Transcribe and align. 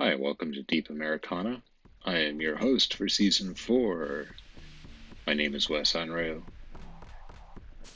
Hi, 0.00 0.14
welcome 0.14 0.52
to 0.52 0.62
Deep 0.62 0.90
Americana. 0.90 1.60
I 2.04 2.18
am 2.18 2.40
your 2.40 2.56
host 2.56 2.94
for 2.94 3.08
season 3.08 3.56
four. 3.56 4.26
My 5.26 5.34
name 5.34 5.56
is 5.56 5.68
Wes 5.68 5.94
Unruh, 5.94 6.40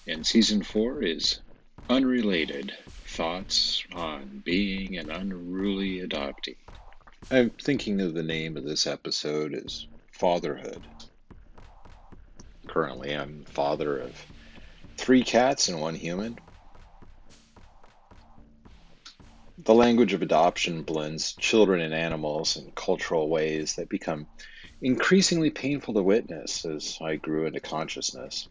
and 0.09 0.27
season 0.27 0.65
four 0.65 1.05
is 1.05 1.39
Unrelated 1.89 2.73
Thoughts 3.07 3.85
on 3.95 4.43
Being 4.45 4.97
an 4.97 5.11
Unruly 5.11 6.01
Adoptee. 6.01 6.57
I'm 7.31 7.51
thinking 7.51 8.01
of 8.01 8.15
the 8.15 8.25
name 8.25 8.57
of 8.57 8.65
this 8.65 8.89
episode 8.89 9.55
as 9.55 9.87
Fatherhood. 10.11 10.85
Currently, 12.67 13.15
I'm 13.15 13.45
father 13.45 13.99
of 13.99 14.27
three 14.97 15.23
cats 15.23 15.69
and 15.69 15.81
one 15.81 15.95
human. 15.95 16.37
The 19.65 19.75
language 19.75 20.13
of 20.13 20.23
adoption 20.23 20.83
blends 20.83 21.35
children 21.37 21.81
and 21.81 21.95
animals 21.95 22.57
in 22.57 22.73
cultural 22.73 23.29
ways 23.29 23.77
that 23.77 23.89
become 23.89 24.27
increasingly 24.81 25.51
painful 25.51 25.95
to 25.95 26.03
witness 26.03 26.65
as 26.65 26.99
I 27.01 27.15
grew 27.15 27.47
into 27.47 27.61
consciousness. 27.61 28.49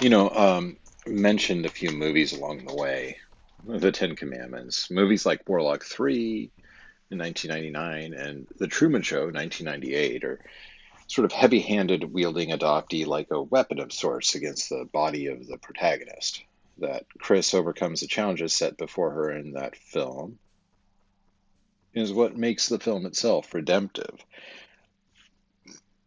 You 0.00 0.08
know, 0.08 0.30
um, 0.30 0.78
mentioned 1.06 1.66
a 1.66 1.70
few 1.70 1.90
movies 1.90 2.32
along 2.32 2.64
the 2.64 2.74
way. 2.74 3.18
The 3.62 3.92
Ten 3.92 4.16
Commandments, 4.16 4.90
movies 4.90 5.26
like 5.26 5.46
Warlock 5.46 5.84
3 5.84 6.50
in 7.10 7.18
1999 7.18 8.14
and 8.14 8.46
The 8.56 8.68
Truman 8.68 9.02
Show 9.02 9.26
1998 9.26 10.24
are 10.24 10.40
sort 11.08 11.26
of 11.26 11.32
heavy 11.32 11.60
handed 11.60 12.10
wielding 12.10 12.50
adoptee 12.50 13.06
like 13.06 13.30
a 13.30 13.42
weapon 13.42 13.80
of 13.80 13.92
sorts 13.92 14.34
against 14.34 14.70
the 14.70 14.86
body 14.90 15.26
of 15.26 15.46
the 15.46 15.58
protagonist 15.58 16.42
that 16.78 17.06
Chris 17.18 17.54
overcomes 17.54 18.00
the 18.00 18.06
challenges 18.06 18.52
set 18.52 18.76
before 18.76 19.10
her 19.10 19.30
in 19.30 19.52
that 19.52 19.76
film 19.76 20.38
is 21.94 22.12
what 22.12 22.36
makes 22.36 22.68
the 22.68 22.78
film 22.78 23.06
itself 23.06 23.54
redemptive. 23.54 24.24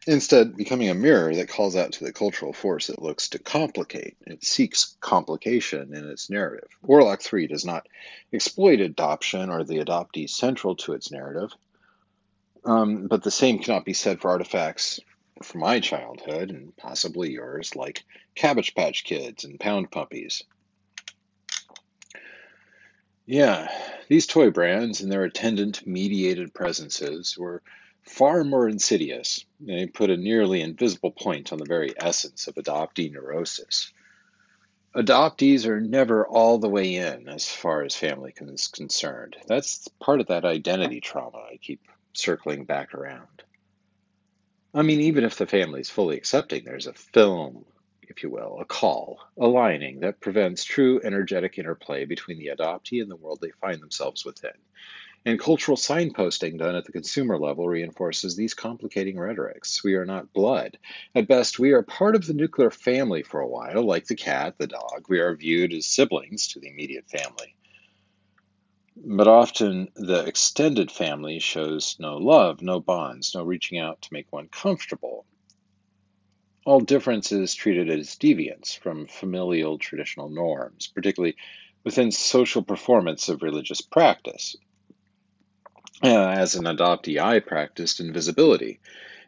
Instead, 0.06 0.56
becoming 0.56 0.90
a 0.90 0.94
mirror 0.94 1.36
that 1.36 1.50
calls 1.50 1.76
out 1.76 1.94
to 1.94 2.06
the 2.06 2.14
cultural 2.14 2.54
force 2.54 2.90
it 2.90 3.02
looks 3.02 3.30
to 3.30 3.40
complicate. 3.40 4.16
It 4.26 4.44
seeks 4.44 4.96
complication 5.02 5.94
in 5.94 6.10
its 6.10 6.30
narrative. 6.30 6.70
Warlock 6.82 7.22
3 7.22 7.48
does 7.48 7.66
not 7.66 7.88
exploit 8.32 8.80
adoption 8.80 9.50
or 9.50 9.66
the 9.66 9.80
adoptee 9.80 10.30
central 10.30 10.78
to 10.78 10.94
its 10.94 11.12
narrative, 11.12 11.52
um, 12.64 13.08
but 13.08 13.22
the 13.24 13.32
same 13.32 13.60
cannot 13.60 13.84
be 13.84 13.94
said 13.94 14.22
for 14.22 14.30
artifacts 14.30 15.02
from 15.44 15.62
my 15.62 15.80
childhood 15.80 16.52
and 16.52 16.76
possibly 16.78 17.32
yours, 17.32 17.76
like 17.76 18.04
Cabbage 18.34 18.76
Patch 18.76 19.04
Kids 19.04 19.44
and 19.44 19.60
Pound 19.60 19.92
Puppies. 19.92 20.44
Yeah, 23.30 23.70
these 24.08 24.26
toy 24.26 24.52
brands 24.52 25.02
and 25.02 25.12
their 25.12 25.26
attendant 25.26 25.86
mediated 25.86 26.54
presences 26.54 27.38
were 27.38 27.62
far 28.04 28.46
more 28.46 28.70
insidious. 28.70 29.46
They 29.60 29.86
put 29.86 30.10
a 30.10 30.16
nearly 30.16 30.62
invisible 30.62 31.12
point 31.12 31.52
on 31.52 31.60
the 31.60 31.66
very 31.66 31.94
essence 31.98 32.48
of 32.48 32.56
adoptee 32.56 33.12
neurosis. 33.12 33.92
Adoptees 34.96 35.66
are 35.66 35.82
never 35.82 36.26
all 36.26 36.58
the 36.58 36.70
way 36.70 36.96
in 36.96 37.28
as 37.28 37.46
far 37.46 37.84
as 37.84 37.98
family 37.98 38.34
is 38.40 38.68
concerned. 38.70 39.36
That's 39.46 39.90
part 40.00 40.22
of 40.22 40.28
that 40.28 40.46
identity 40.46 41.02
trauma 41.02 41.40
I 41.52 41.58
keep 41.58 41.82
circling 42.14 42.64
back 42.64 42.94
around. 42.94 43.44
I 44.74 44.84
mean, 44.84 45.02
even 45.02 45.26
if 45.26 45.38
the 45.38 45.46
family 45.46 45.82
is 45.82 45.90
fully 45.90 46.16
accepting, 46.16 46.64
there's 46.64 46.88
a 46.88 46.94
film 46.94 47.66
if 48.10 48.24
you 48.24 48.30
will, 48.30 48.60
a 48.60 48.66
caul, 48.66 49.20
a 49.38 49.48
lining 49.48 50.02
that 50.02 50.20
prevents 50.20 50.64
true 50.64 51.02
energetic 51.04 51.58
interplay 51.58 52.06
between 52.06 52.40
the 52.40 52.48
adoptee 52.48 53.02
and 53.02 53.10
the 53.10 53.16
world 53.16 53.40
they 53.42 53.52
find 53.52 53.82
themselves 53.82 54.26
within. 54.26 54.52
And 55.26 55.40
cultural 55.40 55.76
signposting 55.76 56.58
done 56.58 56.76
at 56.76 56.86
the 56.86 56.92
consumer 56.92 57.38
level 57.38 57.68
reinforces 57.68 58.36
these 58.36 58.54
complicating 58.54 59.18
rhetorics. 59.18 59.84
We 59.84 59.96
are 59.96 60.06
not 60.06 60.32
blood. 60.32 60.78
At 61.14 61.28
best, 61.28 61.60
we 61.60 61.74
are 61.74 61.84
part 61.84 62.16
of 62.16 62.26
the 62.26 62.34
nuclear 62.34 62.72
family 62.72 63.24
for 63.24 63.42
a 63.42 63.48
while, 63.48 63.84
like 63.84 64.06
the 64.06 64.16
cat, 64.16 64.58
the 64.58 64.68
dog. 64.68 65.08
We 65.10 65.20
are 65.20 65.36
viewed 65.36 65.74
as 65.74 65.86
siblings 65.86 66.48
to 66.50 66.60
the 66.60 66.70
immediate 66.70 67.10
family. 67.10 67.56
But 68.96 69.28
often 69.28 69.90
the 69.96 70.26
extended 70.26 70.92
family 70.92 71.40
shows 71.40 71.98
no 72.00 72.18
love, 72.18 72.62
no 72.62 72.80
bonds, 72.80 73.36
no 73.36 73.44
reaching 73.44 73.80
out 73.80 74.02
to 74.04 74.14
make 74.14 74.32
one 74.32 74.48
comfortable, 74.48 75.26
all 76.68 76.82
difference 76.82 77.32
is 77.32 77.56
treated 77.56 77.90
as 77.90 78.18
deviance 78.18 78.78
from 78.78 79.08
familial 79.08 79.78
traditional 79.78 80.28
norms, 80.28 80.88
particularly 80.94 81.38
within 81.86 82.12
social 82.12 82.62
performance 82.62 83.30
of 83.30 83.42
religious 83.42 83.80
practice. 83.80 84.58
Uh, 86.04 86.28
as 86.28 86.56
an 86.56 86.66
adoptee, 86.66 87.22
I 87.22 87.40
practiced 87.40 88.02
invisibility 88.02 88.82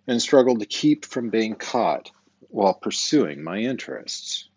and 0.05 0.21
struggled 0.21 0.59
to 0.59 0.65
keep 0.65 1.05
from 1.05 1.29
being 1.29 1.55
caught 1.55 2.11
while 2.49 2.73
pursuing 2.73 3.41
my 3.41 3.59
interests. 3.59 4.49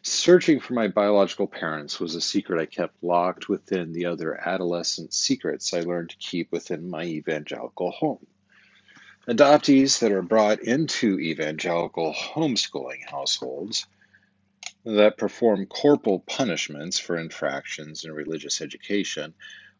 Searching 0.00 0.58
for 0.58 0.72
my 0.72 0.88
biological 0.88 1.48
parents 1.48 2.00
was 2.00 2.14
a 2.14 2.22
secret 2.22 2.62
I 2.62 2.64
kept 2.64 3.04
locked 3.04 3.50
within 3.50 3.92
the 3.92 4.06
other 4.06 4.34
adolescent 4.34 5.12
secrets 5.12 5.74
I 5.74 5.80
learned 5.80 6.10
to 6.10 6.16
keep 6.16 6.50
within 6.50 6.88
my 6.88 7.04
evangelical 7.04 7.90
home. 7.90 8.26
Adoptees 9.26 10.00
that 10.00 10.12
are 10.12 10.22
brought 10.22 10.60
into 10.60 11.18
evangelical 11.18 12.12
homeschooling 12.12 13.08
households 13.08 13.86
that 14.84 15.16
perform 15.16 15.64
corporal 15.64 16.20
punishments 16.20 16.98
for 16.98 17.16
infractions 17.16 18.04
in 18.04 18.12
religious 18.12 18.60
education 18.60 19.32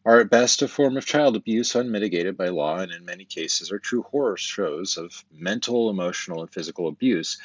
are 0.03 0.21
at 0.21 0.31
best 0.31 0.63
a 0.63 0.67
form 0.67 0.97
of 0.97 1.05
child 1.05 1.35
abuse 1.35 1.75
unmitigated 1.75 2.35
by 2.35 2.47
law 2.47 2.77
and 2.77 2.91
in 2.91 3.05
many 3.05 3.23
cases 3.23 3.71
are 3.71 3.77
true 3.77 4.01
horror 4.01 4.37
shows 4.37 4.97
of 4.97 5.23
mental, 5.31 5.91
emotional, 5.91 6.41
and 6.41 6.51
physical 6.51 6.87
abuse, 6.87 7.39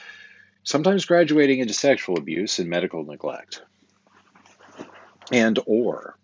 sometimes 0.62 1.04
graduating 1.04 1.60
into 1.60 1.74
sexual 1.74 2.16
abuse 2.16 2.58
and 2.58 2.70
medical 2.70 3.04
neglect. 3.04 3.62
And 5.30 5.58
or 5.66 6.16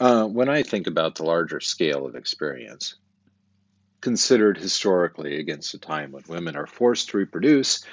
Uh, 0.00 0.26
when 0.26 0.48
I 0.48 0.62
think 0.62 0.86
about 0.86 1.16
the 1.16 1.24
larger 1.24 1.60
scale 1.60 2.06
of 2.06 2.14
experience, 2.14 2.94
considered 4.00 4.56
historically 4.56 5.40
against 5.40 5.74
a 5.74 5.78
time 5.78 6.12
when 6.12 6.22
women 6.28 6.56
are 6.56 6.66
forced 6.66 7.10
to 7.10 7.16
reproduce 7.16 7.84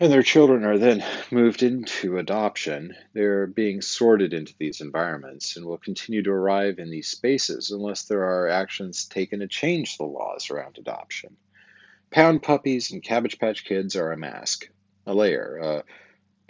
and 0.00 0.12
their 0.12 0.22
children 0.22 0.64
are 0.64 0.78
then 0.78 1.04
moved 1.30 1.62
into 1.62 2.18
adoption, 2.18 2.94
they're 3.14 3.48
being 3.48 3.82
sorted 3.82 4.32
into 4.32 4.54
these 4.56 4.80
environments 4.80 5.56
and 5.56 5.66
will 5.66 5.78
continue 5.78 6.22
to 6.22 6.30
arrive 6.30 6.78
in 6.78 6.88
these 6.88 7.08
spaces 7.08 7.72
unless 7.72 8.04
there 8.04 8.22
are 8.22 8.48
actions 8.48 9.06
taken 9.06 9.40
to 9.40 9.48
change 9.48 9.98
the 9.98 10.04
laws 10.04 10.50
around 10.50 10.78
adoption. 10.78 11.36
Pound 12.10 12.42
puppies 12.42 12.92
and 12.92 13.02
Cabbage 13.02 13.38
Patch 13.38 13.64
Kids 13.64 13.96
are 13.96 14.12
a 14.12 14.16
mask, 14.16 14.68
a 15.04 15.12
layer, 15.12 15.56
a 15.56 15.84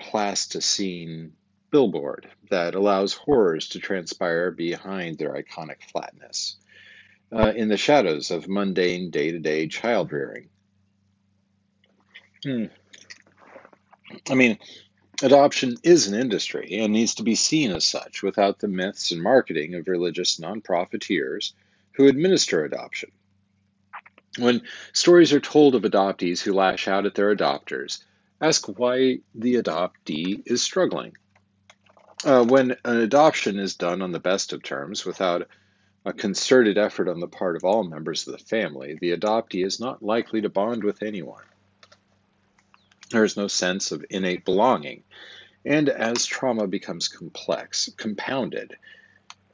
plasticine 0.01 1.33
billboard 1.71 2.29
that 2.51 2.75
allows 2.75 3.13
horrors 3.13 3.69
to 3.71 3.79
transpire 3.79 4.51
behind 4.51 5.19
their 5.19 5.33
iconic 5.33 5.83
flatness, 5.91 6.57
uh, 7.33 7.53
in 7.55 7.69
the 7.69 7.77
shadows 7.77 8.31
of 8.31 8.49
mundane 8.49 9.11
day 9.11 9.33
to 9.33 9.39
day 9.39 9.67
child 9.69 10.13
rearing. 10.13 10.49
Hmm. 12.43 12.65
I 14.31 14.35
mean, 14.35 14.59
adoption 15.23 15.77
is 15.83 16.07
an 16.07 16.19
industry 16.19 16.79
and 16.81 16.93
needs 16.93 17.17
to 17.17 17.23
be 17.23 17.35
seen 17.35 17.73
as 17.73 17.87
such 17.87 18.23
without 18.23 18.59
the 18.59 18.69
myths 18.69 19.11
and 19.11 19.23
marketing 19.23 19.75
of 19.75 19.89
religious 19.89 20.39
non 20.39 20.61
profiteers 20.61 21.53
who 21.93 22.07
administer 22.07 22.65
adoption. 22.65 23.11
When 24.39 24.63
stories 24.93 25.33
are 25.33 25.41
told 25.41 25.75
of 25.75 25.83
adoptees 25.83 26.41
who 26.41 26.53
lash 26.53 26.87
out 26.87 27.07
at 27.07 27.15
their 27.15 27.35
adopters, 27.35 28.03
ask 28.41 28.67
why 28.79 29.19
the 29.35 29.57
adoptee 29.57 30.43
is 30.47 30.63
struggling 30.63 31.17
uh, 32.25 32.45
when 32.45 32.77
an 32.85 32.97
adoption 32.97 33.59
is 33.59 33.77
done 33.77 34.03
on 34.03 34.13
the 34.13 34.21
best 34.21 34.53
of 34.53 34.63
terms 34.63 35.05
without 35.05 35.49
a 36.05 36.13
concerted 36.13 36.79
effort 36.79 37.09
on 37.09 37.21
the 37.21 37.29
part 37.29 37.57
of 37.57 37.65
all 37.65 37.85
members 37.85 38.27
of 38.27 38.33
the 38.33 38.45
family, 38.45 38.97
the 39.01 39.17
adoptee 39.17 39.65
is 39.65 39.81
not 39.81 40.03
likely 40.03 40.41
to 40.41 40.49
bond 40.49 40.85
with 40.85 41.03
anyone. 41.03 41.43
There 43.11 43.25
is 43.25 43.37
no 43.37 43.49
sense 43.49 43.93
of 43.93 44.05
innate 44.11 44.45
belonging. 44.45 45.05
And 45.65 45.89
as 45.89 46.25
trauma 46.25 46.67
becomes 46.67 47.09
complex, 47.09 47.91
compounded, 47.97 48.77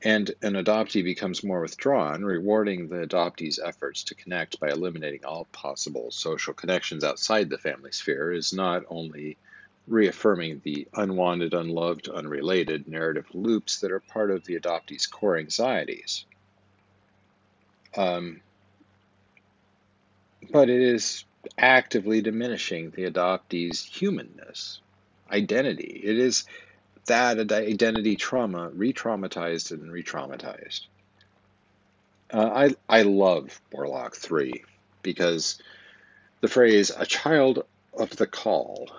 and 0.03 0.31
an 0.43 0.55
adoptee 0.55 1.03
becomes 1.03 1.43
more 1.43 1.63
withdrawn, 1.63 2.25
rewarding 2.25 2.89
the 2.89 3.07
adoptee's 3.07 3.59
efforts 3.59 4.05
to 4.05 4.15
connect 4.15 4.61
by 4.61 4.69
eliminating 4.69 5.25
all 5.25 5.47
possible 5.47 6.11
social 6.11 6.53
connections 6.53 7.05
outside 7.05 7.49
the 7.49 7.59
family 7.59 7.91
sphere 7.91 8.31
is 8.31 8.53
not 8.53 8.85
only 8.89 9.39
reaffirming 9.87 10.61
the 10.65 10.89
unwanted, 10.95 11.55
unloved, 11.55 12.09
unrelated 12.09 12.89
narrative 12.89 13.27
loops 13.35 13.81
that 13.81 13.93
are 13.93 14.01
part 14.01 14.31
of 14.31 14.45
the 14.45 14.59
adoptee's 14.59 15.07
core 15.07 15.39
anxieties. 15.39 16.27
Um, 17.97 18.43
but 20.53 20.71
it 20.71 20.81
is 20.81 21.25
actively 21.59 22.23
diminishing 22.23 22.91
the 22.91 23.11
adoptee's 23.11 23.85
humanness. 23.85 24.81
identity. 25.31 26.01
It 26.05 26.19
is 26.19 26.45
that 27.07 27.53
identity 27.53 28.17
trauma 28.17 28.71
re 28.71 28.93
traumatized 28.93 29.73
and 29.73 29.93
re 29.93 30.03
traumatized. 30.03 30.83
Uh, 32.33 32.71
I, 32.89 32.99
I 33.01 33.03
love 33.03 33.61
Warlock 33.73 34.17
3 34.17 34.65
because 35.03 35.61
the 36.41 36.49
phrase, 36.49 36.91
a 36.97 37.07
child 37.07 37.65
of 37.93 38.11
the 38.17 38.27
caul, 38.27 38.91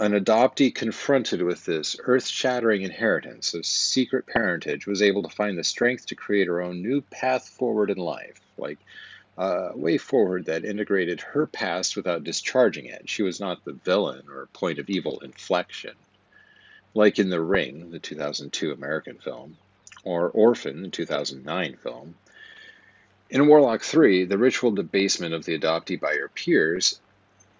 an 0.00 0.12
adoptee 0.12 0.74
confronted 0.74 1.42
with 1.42 1.66
this 1.66 1.94
earth 2.04 2.26
shattering 2.26 2.80
inheritance 2.80 3.52
of 3.52 3.66
secret 3.66 4.26
parentage 4.26 4.86
was 4.86 5.02
able 5.02 5.22
to 5.22 5.28
find 5.28 5.58
the 5.58 5.64
strength 5.64 6.06
to 6.06 6.14
create 6.14 6.48
her 6.48 6.62
own 6.62 6.80
new 6.80 7.02
path 7.02 7.46
forward 7.50 7.90
in 7.90 7.98
life, 7.98 8.40
like 8.56 8.78
uh, 9.36 9.68
a 9.74 9.76
way 9.76 9.98
forward 9.98 10.46
that 10.46 10.64
integrated 10.64 11.20
her 11.20 11.46
past 11.46 11.96
without 11.96 12.24
discharging 12.24 12.86
it. 12.86 13.10
She 13.10 13.22
was 13.22 13.40
not 13.40 13.62
the 13.66 13.74
villain 13.74 14.24
or 14.30 14.46
point 14.54 14.78
of 14.78 14.88
evil 14.88 15.20
inflection. 15.20 15.94
Like 16.94 17.18
in 17.18 17.28
The 17.28 17.40
Ring, 17.40 17.90
the 17.90 17.98
2002 17.98 18.72
American 18.72 19.18
film, 19.18 19.58
or 20.02 20.30
Orphan, 20.30 20.82
the 20.82 20.88
2009 20.88 21.76
film. 21.76 22.14
In 23.28 23.46
Warlock 23.46 23.82
3, 23.82 24.24
the 24.24 24.38
ritual 24.38 24.70
debasement 24.70 25.34
of 25.34 25.44
the 25.44 25.58
adoptee 25.58 26.00
by 26.00 26.14
her 26.14 26.28
peers 26.28 27.00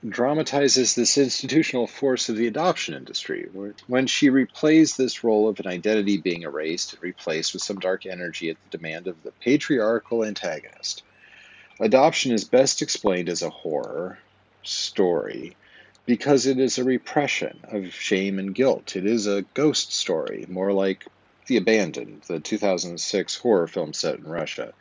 dramatizes 0.08 0.94
this 0.94 1.19
institutional 1.19 1.87
force 1.87 2.31
of 2.31 2.37
the 2.37 2.47
adoption 2.47 2.94
industry, 2.94 3.49
when 3.87 4.06
she 4.06 4.31
replays 4.31 4.97
this 4.97 5.23
role 5.23 5.47
of 5.47 5.61
an 5.61 5.67
identity 5.67 6.17
being 6.17 6.43
erased 6.43 6.94
and 6.94 7.02
replaced 7.02 7.52
with 7.52 7.62
some 7.62 7.79
dark 7.79 8.06
energy 8.06 8.49
at 8.49 8.56
the 8.62 8.79
demand 8.79 9.06
of 9.08 9.23
the 9.23 9.32
patriarchal 9.32 10.25
antagonist. 10.25 11.02
Adoption 11.81 12.32
is 12.32 12.44
best 12.44 12.81
explained 12.81 13.29
as 13.29 13.43
a 13.43 13.50
horror 13.50 14.19
story 14.62 15.55
because 16.06 16.47
it 16.47 16.58
is 16.58 16.79
a 16.79 16.85
repression 16.85 17.61
of 17.64 17.93
shame 17.93 18.38
and 18.38 18.55
guilt. 18.55 18.97
It 18.97 19.05
is 19.05 19.26
a 19.26 19.43
ghost 19.52 19.93
story, 19.93 20.47
more 20.49 20.73
like 20.73 21.06
The 21.47 21.58
Abandoned, 21.58 22.23
the 22.23 22.41
2006 22.41 23.37
horror 23.37 23.67
film 23.67 23.93
set 23.93 24.17
in 24.17 24.25
Russia, 24.25 24.73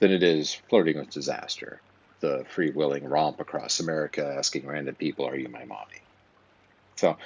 than 0.00 0.10
it 0.10 0.24
is 0.24 0.54
Flirting 0.68 0.98
with 0.98 1.10
Disaster 1.10 1.80
the 2.24 2.44
free-willing 2.48 3.04
romp 3.04 3.38
across 3.40 3.80
America 3.80 4.34
asking 4.38 4.66
random 4.66 4.94
people, 4.94 5.26
Are 5.26 5.36
you 5.36 5.48
my 5.48 5.64
mommy? 5.64 6.00
So, 6.96 7.18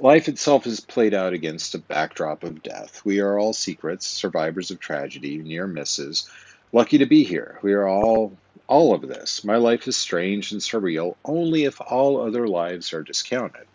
life 0.00 0.28
itself 0.28 0.66
is 0.66 0.80
played 0.80 1.12
out 1.12 1.34
against 1.34 1.74
a 1.74 1.78
backdrop 1.78 2.44
of 2.44 2.62
death. 2.62 3.02
We 3.04 3.20
are 3.20 3.38
all 3.38 3.52
secrets, 3.52 4.06
survivors 4.06 4.70
of 4.70 4.80
tragedy, 4.80 5.36
near 5.38 5.66
misses, 5.66 6.30
lucky 6.72 6.98
to 6.98 7.06
be 7.06 7.24
here. 7.24 7.58
We 7.62 7.74
are 7.74 7.86
all 7.86 8.32
all 8.66 8.94
of 8.94 9.06
this. 9.06 9.44
My 9.44 9.56
life 9.56 9.88
is 9.88 9.96
strange 9.96 10.52
and 10.52 10.60
surreal 10.60 11.16
only 11.24 11.64
if 11.64 11.80
all 11.80 12.20
other 12.20 12.46
lives 12.46 12.92
are 12.92 13.02
discounted. 13.02 13.66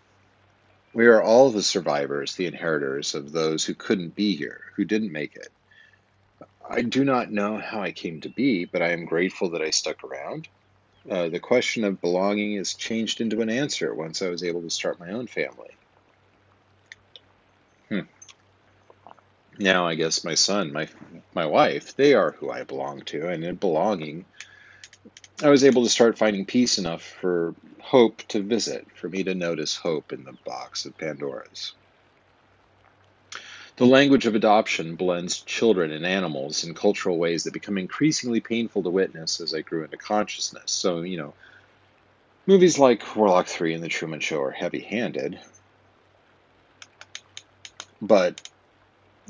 We 0.93 1.07
are 1.07 1.21
all 1.21 1.49
the 1.49 1.63
survivors, 1.63 2.35
the 2.35 2.45
inheritors 2.45 3.15
of 3.15 3.31
those 3.31 3.65
who 3.65 3.73
couldn't 3.73 4.15
be 4.15 4.35
here, 4.35 4.61
who 4.75 4.85
didn't 4.85 5.11
make 5.11 5.35
it. 5.35 5.49
I 6.67 6.81
do 6.81 7.03
not 7.03 7.31
know 7.31 7.57
how 7.57 7.81
I 7.81 7.91
came 7.91 8.21
to 8.21 8.29
be, 8.29 8.65
but 8.65 8.81
I 8.81 8.91
am 8.91 9.05
grateful 9.05 9.49
that 9.51 9.61
I 9.61 9.71
stuck 9.71 10.03
around. 10.03 10.47
Uh, 11.09 11.27
the 11.27 11.39
question 11.39 11.83
of 11.83 11.99
belonging 11.99 12.53
is 12.53 12.75
changed 12.75 13.19
into 13.19 13.41
an 13.41 13.49
answer 13.49 13.93
once 13.93 14.21
I 14.21 14.29
was 14.29 14.43
able 14.43 14.61
to 14.61 14.69
start 14.69 14.99
my 14.99 15.11
own 15.11 15.27
family. 15.27 15.71
Hmm. 17.89 17.99
Now 19.59 19.85
I 19.85 19.95
guess 19.95 20.23
my 20.23 20.35
son, 20.35 20.71
my 20.71 20.87
my 21.33 21.45
wife, 21.45 21.95
they 21.95 22.13
are 22.13 22.31
who 22.31 22.49
I 22.49 22.63
belong 22.63 23.01
to, 23.01 23.27
and 23.27 23.43
in 23.43 23.55
belonging, 23.55 24.25
I 25.43 25.49
was 25.49 25.65
able 25.65 25.83
to 25.83 25.89
start 25.89 26.17
finding 26.17 26.45
peace 26.45 26.77
enough 26.77 27.03
for 27.03 27.53
hope 27.81 28.23
to 28.29 28.41
visit, 28.41 28.87
for 28.95 29.09
me 29.09 29.23
to 29.23 29.35
notice 29.35 29.75
hope 29.75 30.13
in 30.13 30.23
the 30.23 30.37
box 30.45 30.85
of 30.85 30.97
Pandora's. 30.97 31.73
The 33.77 33.85
language 33.85 34.27
of 34.27 34.35
adoption 34.35 34.95
blends 34.95 35.41
children 35.41 35.91
and 35.91 36.05
animals 36.05 36.63
in 36.63 36.75
cultural 36.75 37.17
ways 37.17 37.43
that 37.43 37.53
become 37.53 37.77
increasingly 37.79 38.39
painful 38.39 38.83
to 38.83 38.89
witness 38.89 39.41
as 39.41 39.53
I 39.53 39.61
grew 39.61 39.83
into 39.83 39.97
consciousness. 39.97 40.71
So, 40.71 41.01
you 41.01 41.17
know, 41.17 41.33
movies 42.45 42.77
like 42.77 43.15
Warlock 43.15 43.47
3 43.47 43.73
and 43.73 43.83
The 43.83 43.89
Truman 43.89 44.19
Show 44.19 44.41
are 44.43 44.51
heavy 44.51 44.81
handed, 44.81 45.39
but 47.99 48.35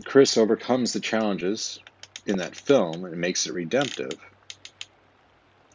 Chris 0.03 0.37
overcomes 0.37 0.91
the 0.91 0.99
challenges 0.99 1.79
in 2.25 2.37
that 2.37 2.55
film 2.55 3.05
and 3.05 3.15
makes 3.17 3.47
it 3.47 3.53
redemptive. 3.53 4.19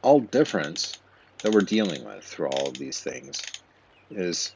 All 0.02 0.20
difference 0.20 0.98
that 1.42 1.52
we're 1.52 1.62
dealing 1.62 2.04
with 2.04 2.24
through 2.24 2.48
all 2.48 2.68
of 2.68 2.78
these 2.78 3.00
things 3.00 3.42
is 4.10 4.52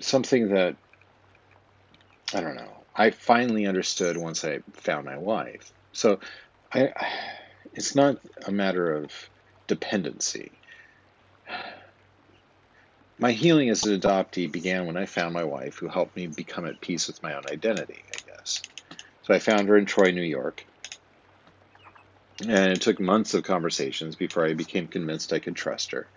something 0.00 0.48
that 0.48 0.76
I 2.34 2.40
don't 2.40 2.56
know. 2.56 2.84
I 2.94 3.10
finally 3.10 3.66
understood 3.66 4.16
once 4.16 4.44
I 4.44 4.60
found 4.74 5.06
my 5.06 5.16
wife. 5.16 5.72
So 5.92 6.20
I 6.72 6.92
it's 7.72 7.94
not 7.94 8.16
a 8.46 8.52
matter 8.52 8.94
of 8.94 9.12
dependency. 9.66 10.52
My 13.18 13.32
healing 13.32 13.68
as 13.68 13.84
an 13.84 13.98
adoptee 13.98 14.50
began 14.50 14.86
when 14.86 14.96
I 14.96 15.06
found 15.06 15.34
my 15.34 15.44
wife, 15.44 15.76
who 15.76 15.88
helped 15.88 16.16
me 16.16 16.28
become 16.28 16.66
at 16.66 16.80
peace 16.80 17.08
with 17.08 17.22
my 17.22 17.34
own 17.34 17.46
identity, 17.50 18.04
I 18.14 18.30
guess. 18.30 18.62
So 19.22 19.34
I 19.34 19.38
found 19.38 19.68
her 19.68 19.76
in 19.76 19.86
Troy, 19.86 20.12
New 20.12 20.22
York. 20.22 20.64
And 22.40 22.72
it 22.72 22.80
took 22.80 23.00
months 23.00 23.34
of 23.34 23.42
conversations 23.42 24.14
before 24.14 24.46
I 24.46 24.54
became 24.54 24.86
convinced 24.86 25.32
I 25.32 25.40
could 25.40 25.56
trust 25.56 25.90
her. 25.90 26.08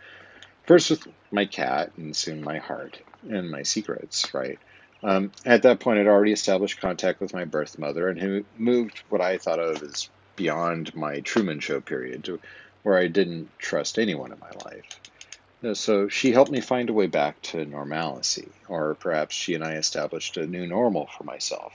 First 0.68 0.92
with 0.92 1.08
my 1.32 1.46
cat, 1.46 1.94
and 1.98 2.16
soon 2.16 2.44
my 2.44 2.60
heart, 2.60 3.00
and 3.28 3.50
my 3.50 3.64
secrets, 3.64 4.32
right? 4.34 4.60
Um, 5.04 5.32
at 5.46 5.64
that 5.64 5.80
point, 5.80 6.00
I'd 6.00 6.08
already 6.08 6.32
established 6.32 6.80
contact 6.80 7.22
with 7.22 7.34
my 7.34 7.46
birth 7.46 7.80
mother 7.80 8.08
and 8.08 8.20
had 8.20 8.46
moved 8.58 9.04
what 9.10 9.22
I 9.22 9.38
thought 9.38 9.60
of 9.60 9.82
as 9.82 10.10
beyond 10.36 10.96
my 10.96 11.22
Truman 11.22 11.60
Show 11.60 11.82
period 11.82 12.24
to 12.26 12.40
where 12.84 12.98
I 12.98 13.08
didn't 13.08 13.50
trust 13.60 13.98
anyone 13.98 14.32
in 14.32 14.40
my 14.40 14.52
life. 14.66 15.76
So 15.78 16.08
she 16.08 16.32
helped 16.32 16.52
me 16.52 16.62
find 16.62 16.90
a 16.90 16.94
way 16.94 17.08
back 17.08 17.42
to 17.44 17.66
normalcy, 17.66 18.52
or 18.68 18.96
perhaps 18.96 19.36
she 19.36 19.54
and 19.54 19.64
I 19.64 19.74
established 19.74 20.38
a 20.38 20.48
new 20.48 20.66
normal 20.66 21.08
for 21.16 21.24
myself. 21.24 21.74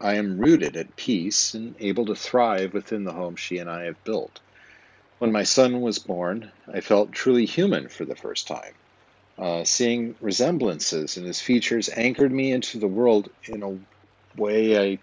I 0.00 0.14
am 0.14 0.38
rooted 0.38 0.76
at 0.76 0.96
peace 0.96 1.54
and 1.54 1.76
able 1.78 2.06
to 2.06 2.16
thrive 2.16 2.74
within 2.74 3.04
the 3.04 3.12
home 3.12 3.36
she 3.36 3.58
and 3.58 3.70
I 3.70 3.84
have 3.84 4.02
built. 4.02 4.40
When 5.18 5.30
my 5.30 5.44
son 5.44 5.80
was 5.80 6.00
born, 6.00 6.50
I 6.72 6.80
felt 6.80 7.12
truly 7.12 7.46
human 7.46 7.88
for 7.88 8.04
the 8.04 8.16
first 8.16 8.48
time. 8.48 8.74
Uh, 9.42 9.64
seeing 9.64 10.14
resemblances 10.20 11.16
in 11.16 11.24
his 11.24 11.40
features 11.40 11.90
anchored 11.96 12.30
me 12.30 12.52
into 12.52 12.78
the 12.78 12.86
world 12.86 13.28
in 13.48 13.64
a 13.64 14.40
way 14.40 14.78
I 14.78 14.98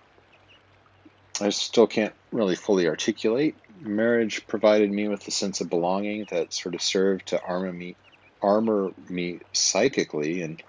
I 1.41 1.49
still 1.49 1.87
can't 1.87 2.13
really 2.31 2.55
fully 2.55 2.87
articulate. 2.87 3.55
Marriage 3.81 4.47
provided 4.47 4.89
me 4.89 5.09
with 5.09 5.27
a 5.27 5.31
sense 5.31 5.59
of 5.59 5.69
belonging 5.69 6.25
that 6.31 6.53
sort 6.53 6.73
of 6.73 6.81
served 6.81 7.27
to 7.27 7.43
armor 7.43 7.73
me, 7.73 7.97
armor 8.41 8.93
me 9.09 9.41
psychically 9.51 10.41
in 10.41 10.59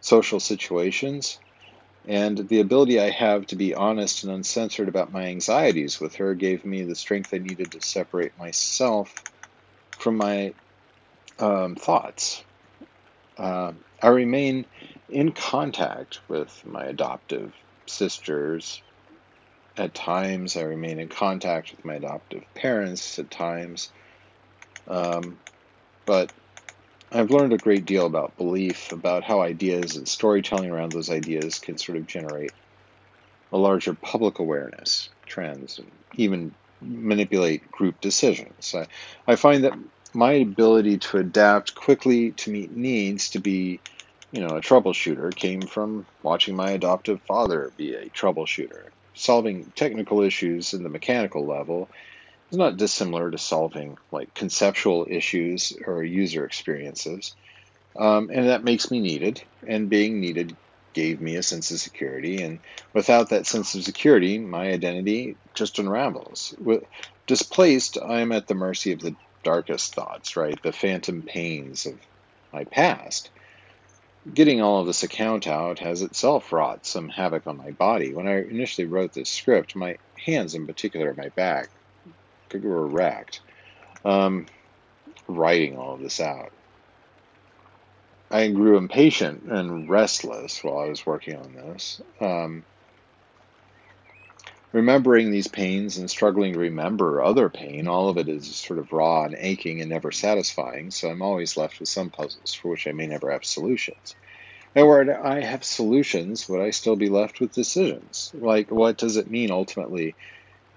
social 0.00 0.40
situations. 0.40 1.38
And 2.08 2.36
the 2.48 2.58
ability 2.58 2.98
I 2.98 3.10
have 3.10 3.46
to 3.48 3.56
be 3.56 3.72
honest 3.72 4.24
and 4.24 4.32
uncensored 4.32 4.88
about 4.88 5.12
my 5.12 5.26
anxieties 5.26 6.00
with 6.00 6.16
her 6.16 6.34
gave 6.34 6.64
me 6.64 6.82
the 6.82 6.96
strength 6.96 7.32
I 7.32 7.38
needed 7.38 7.70
to 7.70 7.80
separate 7.80 8.36
myself 8.36 9.14
from 9.96 10.16
my 10.16 10.54
um, 11.38 11.76
thoughts 11.76 12.42
uh, 13.38 13.72
I 14.02 14.08
remain 14.08 14.66
in 15.08 15.32
contact 15.32 16.20
with 16.28 16.64
my 16.64 16.84
adoptive 16.84 17.52
sisters. 17.86 18.82
At 19.76 19.94
times, 19.94 20.56
I 20.56 20.62
remain 20.62 20.98
in 20.98 21.08
contact 21.08 21.72
with 21.72 21.84
my 21.84 21.94
adoptive 21.94 22.42
parents 22.54 23.18
at 23.18 23.30
times. 23.30 23.90
Um, 24.88 25.38
but 26.06 26.30
I've 27.12 27.30
learned 27.30 27.52
a 27.52 27.58
great 27.58 27.84
deal 27.84 28.06
about 28.06 28.36
belief, 28.36 28.92
about 28.92 29.22
how 29.22 29.40
ideas 29.40 29.96
and 29.96 30.08
storytelling 30.08 30.70
around 30.70 30.92
those 30.92 31.10
ideas 31.10 31.58
can 31.58 31.78
sort 31.78 31.98
of 31.98 32.06
generate 32.06 32.52
a 33.52 33.58
larger 33.58 33.94
public 33.94 34.38
awareness, 34.38 35.10
trends, 35.26 35.78
and 35.78 35.90
even 36.14 36.52
manipulate 36.80 37.70
group 37.70 38.00
decisions. 38.00 38.74
I, 38.74 38.86
I 39.26 39.36
find 39.36 39.64
that 39.64 39.74
my 40.14 40.32
ability 40.32 40.98
to 40.98 41.18
adapt 41.18 41.74
quickly 41.74 42.32
to 42.32 42.50
meet 42.50 42.70
needs 42.70 43.30
to 43.30 43.40
be, 43.40 43.80
you 44.32 44.40
know, 44.40 44.56
a 44.56 44.60
troubleshooter 44.60 45.34
came 45.34 45.62
from 45.62 46.06
watching 46.22 46.56
my 46.56 46.70
adoptive 46.70 47.20
father 47.22 47.72
be 47.76 47.94
a 47.94 48.10
troubleshooter. 48.10 48.88
Solving 49.14 49.72
technical 49.74 50.22
issues 50.22 50.74
in 50.74 50.82
the 50.82 50.88
mechanical 50.88 51.46
level 51.46 51.88
is 52.50 52.58
not 52.58 52.76
dissimilar 52.76 53.30
to 53.30 53.38
solving 53.38 53.96
like 54.12 54.34
conceptual 54.34 55.06
issues 55.08 55.72
or 55.86 56.02
user 56.04 56.44
experiences. 56.44 57.34
Um, 57.98 58.30
and 58.32 58.48
that 58.48 58.64
makes 58.64 58.90
me 58.90 59.00
needed, 59.00 59.42
and 59.66 59.88
being 59.88 60.20
needed 60.20 60.56
gave 60.92 61.20
me 61.20 61.36
a 61.36 61.42
sense 61.42 61.70
of 61.70 61.78
security. 61.78 62.42
And 62.42 62.58
without 62.94 63.30
that 63.30 63.46
sense 63.46 63.74
of 63.74 63.84
security, 63.84 64.38
my 64.38 64.68
identity 64.68 65.36
just 65.54 65.78
unravels. 65.78 66.54
With, 66.58 66.82
displaced, 67.26 67.98
I 68.02 68.20
am 68.20 68.32
at 68.32 68.48
the 68.48 68.54
mercy 68.54 68.92
of 68.92 69.00
the 69.00 69.14
darkest 69.46 69.94
thoughts, 69.94 70.36
right? 70.36 70.60
The 70.60 70.72
phantom 70.72 71.22
pains 71.22 71.86
of 71.86 71.94
my 72.52 72.64
past. 72.64 73.30
Getting 74.34 74.60
all 74.60 74.80
of 74.80 74.88
this 74.88 75.04
account 75.04 75.46
out 75.46 75.78
has 75.78 76.02
itself 76.02 76.52
wrought 76.52 76.84
some 76.84 77.08
havoc 77.08 77.46
on 77.46 77.56
my 77.56 77.70
body. 77.70 78.12
When 78.12 78.26
I 78.26 78.40
initially 78.40 78.88
wrote 78.88 79.12
this 79.12 79.30
script, 79.30 79.76
my 79.76 79.98
hands, 80.18 80.56
in 80.56 80.66
particular, 80.66 81.14
my 81.16 81.28
back, 81.36 81.68
were 82.52 82.88
wrecked. 82.88 83.40
Um, 84.04 84.46
writing 85.28 85.78
all 85.78 85.94
of 85.94 86.00
this 86.00 86.18
out. 86.18 86.50
I 88.28 88.48
grew 88.48 88.78
impatient 88.78 89.44
and 89.44 89.88
restless 89.88 90.64
while 90.64 90.78
I 90.78 90.88
was 90.88 91.06
working 91.06 91.36
on 91.36 91.54
this. 91.54 92.00
Um, 92.20 92.64
remembering 94.72 95.30
these 95.30 95.48
pains 95.48 95.96
and 95.96 96.10
struggling 96.10 96.52
to 96.52 96.58
remember 96.58 97.22
other 97.22 97.48
pain, 97.48 97.88
all 97.88 98.08
of 98.08 98.18
it 98.18 98.28
is 98.28 98.54
sort 98.54 98.78
of 98.78 98.92
raw 98.92 99.24
and 99.24 99.36
aching 99.38 99.80
and 99.80 99.90
never 99.90 100.12
satisfying, 100.12 100.90
so 100.90 101.08
I'm 101.08 101.22
always 101.22 101.56
left 101.56 101.80
with 101.80 101.88
some 101.88 102.10
puzzles 102.10 102.54
for 102.54 102.68
which 102.68 102.86
I 102.86 102.92
may 102.92 103.06
never 103.06 103.30
have 103.32 103.44
solutions. 103.44 104.14
And 104.74 104.86
where 104.86 105.26
I 105.26 105.40
have 105.40 105.64
solutions, 105.64 106.48
would 106.48 106.60
I 106.60 106.70
still 106.70 106.96
be 106.96 107.08
left 107.08 107.40
with 107.40 107.54
decisions? 107.54 108.30
Like, 108.34 108.70
what 108.70 108.98
does 108.98 109.16
it 109.16 109.30
mean 109.30 109.50
ultimately 109.50 110.14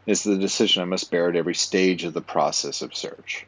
is 0.10 0.24
the 0.24 0.38
decision 0.38 0.82
I 0.82 0.86
must 0.86 1.12
bear 1.12 1.30
at 1.30 1.36
every 1.36 1.54
stage 1.54 2.04
of 2.04 2.14
the 2.14 2.22
process 2.22 2.82
of 2.82 2.96
search. 2.96 3.46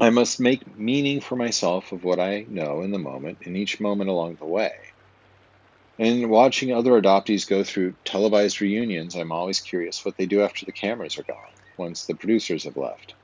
I 0.00 0.10
must 0.10 0.40
make 0.40 0.76
meaning 0.76 1.20
for 1.20 1.36
myself 1.36 1.92
of 1.92 2.02
what 2.02 2.18
I 2.18 2.46
know 2.48 2.80
in 2.80 2.90
the 2.90 2.98
moment, 2.98 3.38
in 3.42 3.54
each 3.54 3.78
moment 3.78 4.10
along 4.10 4.36
the 4.36 4.46
way. 4.46 4.72
In 5.98 6.28
watching 6.28 6.72
other 6.72 7.00
adoptees 7.00 7.48
go 7.48 7.64
through 7.64 7.94
televised 8.04 8.60
reunions, 8.60 9.14
I'm 9.14 9.32
always 9.32 9.60
curious 9.60 10.04
what 10.04 10.16
they 10.16 10.26
do 10.26 10.42
after 10.42 10.66
the 10.66 10.72
cameras 10.72 11.18
are 11.18 11.24
gone, 11.24 11.54
once 11.78 12.06
the 12.06 12.16
producers 12.16 12.64
have 12.64 12.76
left. 12.76 13.14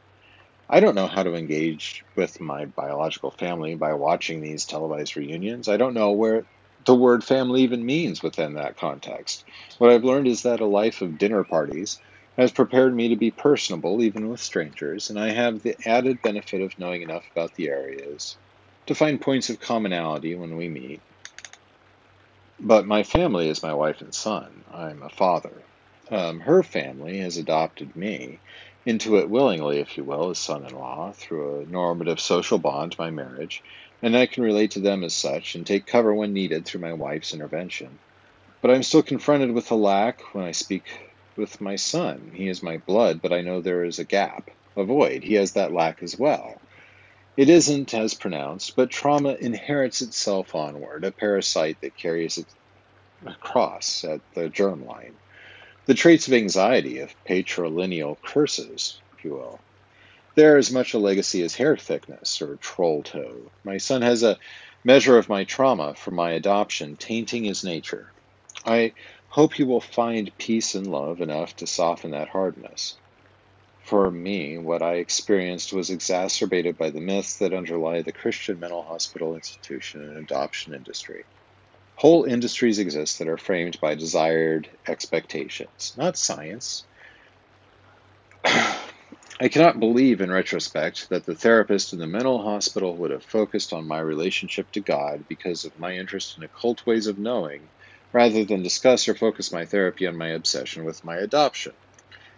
I 0.69 0.81
don't 0.81 0.95
know 0.95 1.09
how 1.09 1.25
to 1.25 1.35
engage 1.35 2.05
with 2.17 2.41
my 2.41 2.67
biological 2.67 3.33
family 3.33 3.75
by 3.75 3.95
watching 3.95 4.41
these 4.41 4.67
televised 4.67 5.17
reunions. 5.17 5.69
I 5.69 5.79
don't 5.79 5.95
know 5.95 6.13
where 6.13 6.47
the 6.87 6.95
word 6.95 7.25
family 7.25 7.63
even 7.63 7.85
means 7.85 8.23
within 8.23 8.55
that 8.55 8.77
context. 8.77 9.45
What 9.79 9.91
I've 9.91 10.05
learned 10.05 10.29
is 10.29 10.43
that 10.43 10.61
a 10.61 10.67
life 10.67 11.03
of 11.03 11.19
dinner 11.19 11.45
parties 11.45 11.99
has 12.39 12.53
prepared 12.53 12.95
me 12.95 13.09
to 13.11 13.17
be 13.17 13.33
personable 13.33 14.03
even 14.03 14.29
with 14.29 14.41
strangers, 14.41 15.11
and 15.11 15.19
I 15.19 15.31
have 15.33 15.63
the 15.63 15.77
added 15.87 16.23
benefit 16.23 16.63
of 16.63 16.79
knowing 16.79 17.03
enough 17.03 17.27
about 17.35 17.55
the 17.55 17.69
areas 17.69 18.39
to 18.87 18.95
find 18.95 19.21
points 19.21 19.51
of 19.51 19.61
commonality 19.61 20.37
when 20.37 20.57
we 20.57 20.69
meet 20.69 21.03
but 22.61 22.87
my 22.87 23.03
family 23.03 23.49
is 23.49 23.63
my 23.63 23.75
wife 23.75 24.01
and 24.03 24.15
son. 24.15 24.65
I'm 24.73 25.03
a 25.03 25.11
father. 25.11 25.65
Um, 26.11 26.41
her 26.41 26.63
family 26.63 27.19
has 27.21 27.37
adopted 27.39 27.97
me 27.97 28.41
into 28.87 29.17
it 29.19 29.31
willingly, 29.31 29.81
if 29.81 29.97
you 29.97 30.05
will, 30.05 30.31
as 30.31 30.39
son 30.39 30.67
in 30.67 30.75
law, 30.75 31.13
through 31.13 31.63
a 31.63 31.67
normative 31.67 32.21
social 32.21 32.59
bond, 32.59 32.97
my 32.99 33.11
marriage, 33.11 33.63
and 34.03 34.17
I 34.17 34.27
can 34.27 34.43
relate 34.45 34.73
to 34.73 34.81
them 34.81 35.05
as 35.05 35.17
such 35.17 35.55
and 35.55 35.67
take 35.67 35.87
cover 35.87 36.15
when 36.15 36.33
needed 36.33 36.67
through 36.67 36.83
my 36.83 36.95
wife's 36.95 37.35
intervention. 37.35 37.99
But 38.63 38.73
I'm 38.73 38.83
still 38.83 39.03
confronted 39.03 39.53
with 39.53 39.71
a 39.71 39.77
lack 39.77 40.21
when 40.35 40.45
I 40.45 40.53
speak 40.53 40.89
with 41.37 41.61
my 41.61 41.77
son. 41.77 42.31
He 42.35 42.49
is 42.49 42.63
my 42.63 42.79
blood, 42.79 43.21
but 43.23 43.33
I 43.33 43.43
know 43.43 43.61
there 43.63 43.85
is 43.85 43.99
a 43.99 44.05
gap, 44.05 44.51
a 44.77 44.85
void. 44.85 45.23
He 45.23 45.35
has 45.35 45.53
that 45.53 45.73
lack 45.73 46.03
as 46.03 46.17
well. 46.19 46.61
It 47.37 47.49
isn't 47.49 47.95
as 47.95 48.15
pronounced, 48.15 48.77
but 48.77 48.91
trauma 48.91 49.35
inherits 49.35 50.03
itself 50.03 50.55
onward, 50.55 51.05
a 51.05 51.13
parasite 51.13 51.81
that 51.81 51.97
carries 51.97 52.39
it 52.39 52.47
across 53.25 54.05
at 54.05 54.21
the 54.35 54.49
germline. 54.49 55.15
The 55.87 55.95
traits 55.95 56.29
of 56.29 56.35
anxiety, 56.35 56.99
of 56.99 57.15
patrilineal 57.25 58.19
curses, 58.23 59.01
if 59.17 59.25
you 59.25 59.33
will. 59.33 59.61
They're 60.35 60.57
as 60.57 60.71
much 60.71 60.95
a 60.95 60.99
legacy 60.99 61.43
as 61.43 61.55
hair 61.55 61.77
thickness 61.77 62.41
or 62.43 62.57
troll 62.57 63.03
toe. 63.03 63.51
My 63.65 63.79
son 63.79 64.03
has 64.03 64.23
a 64.23 64.39
measure 64.85 65.19
of 65.19 65.29
my 65.29 65.45
trauma 65.45 65.95
from 65.95 66.15
my 66.15 66.33
adoption 66.33 66.97
tainting 66.97 67.45
his 67.45 67.65
nature. 67.65 68.11
I 68.65 68.93
hope 69.29 69.55
he 69.55 69.65
will 69.65 69.81
find 69.81 70.37
peace 70.39 70.75
and 70.75 70.87
love 70.87 71.21
enough 71.21 71.57
to 71.57 71.67
soften 71.67 72.13
that 72.13 72.29
hardness. 72.29 72.97
For 73.85 74.11
me, 74.11 74.59
what 74.59 74.83
I 74.83 74.95
experienced 74.95 75.73
was 75.73 75.91
exacerbated 75.91 76.79
by 76.79 76.91
the 76.91 77.01
myths 77.01 77.39
that 77.39 77.53
underlie 77.53 78.03
the 78.03 78.13
Christian 78.13 78.61
mental 78.61 78.83
hospital 78.83 79.35
institution 79.35 80.03
and 80.03 80.17
adoption 80.19 80.75
industry. 80.75 81.25
Whole 81.97 82.25
industries 82.25 82.79
exist 82.79 83.19
that 83.19 83.29
are 83.29 83.37
framed 83.37 83.81
by 83.81 83.95
desired 83.95 84.71
expectations, 84.87 85.95
not 85.99 86.17
science. 86.17 86.85
I 88.45 89.49
cannot 89.49 89.81
believe 89.81 90.21
in 90.21 90.31
retrospect 90.31 91.09
that 91.09 91.25
the 91.25 91.35
therapist 91.35 91.93
in 91.93 91.99
the 91.99 92.07
mental 92.07 92.43
hospital 92.43 92.95
would 92.97 93.11
have 93.11 93.25
focused 93.25 93.73
on 93.73 93.89
my 93.89 93.99
relationship 93.99 94.71
to 94.73 94.81
God 94.81 95.27
because 95.29 95.65
of 95.65 95.79
my 95.79 95.95
interest 95.95 96.37
in 96.37 96.45
occult 96.45 96.87
ways 96.87 97.07
of 97.07 97.19
knowing, 97.19 97.69
rather 98.13 98.45
than 98.45 98.63
discuss 98.63 99.09
or 99.09 99.15
focus 99.15 99.51
my 99.51 99.65
therapy 99.65 100.07
on 100.07 100.17
my 100.17 100.29
obsession 100.29 100.85
with 100.85 101.05
my 101.05 101.17
adoption. 101.17 101.73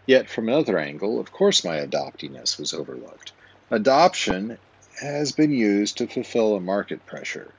Yet, 0.06 0.28
from 0.28 0.49
another 0.49 0.78
angle, 0.78 1.21
of 1.21 1.30
course 1.30 1.64
my 1.64 1.76
adoptiness 1.76 2.59
was 2.59 2.75
overlooked. 2.75 3.32
Adoption 3.71 4.59
has 5.00 5.32
been 5.32 5.52
used 5.52 5.99
to 5.99 6.09
fulfill 6.09 6.56
a 6.56 6.61
market 6.61 7.06
pressure, 7.06 7.54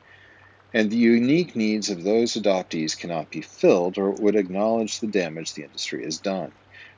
and 0.74 0.90
the 0.90 0.98
unique 0.98 1.56
needs 1.56 1.90
of 1.90 2.04
those 2.04 2.34
adoptees 2.34 2.98
cannot 2.98 3.30
be 3.30 3.42
filled 3.42 3.98
or 3.98 4.10
it 4.10 4.20
would 4.20 4.36
acknowledge 4.36 5.00
the 5.00 5.08
damage 5.08 5.54
the 5.54 5.64
industry 5.64 6.04
has 6.04 6.20
done. 6.20 6.52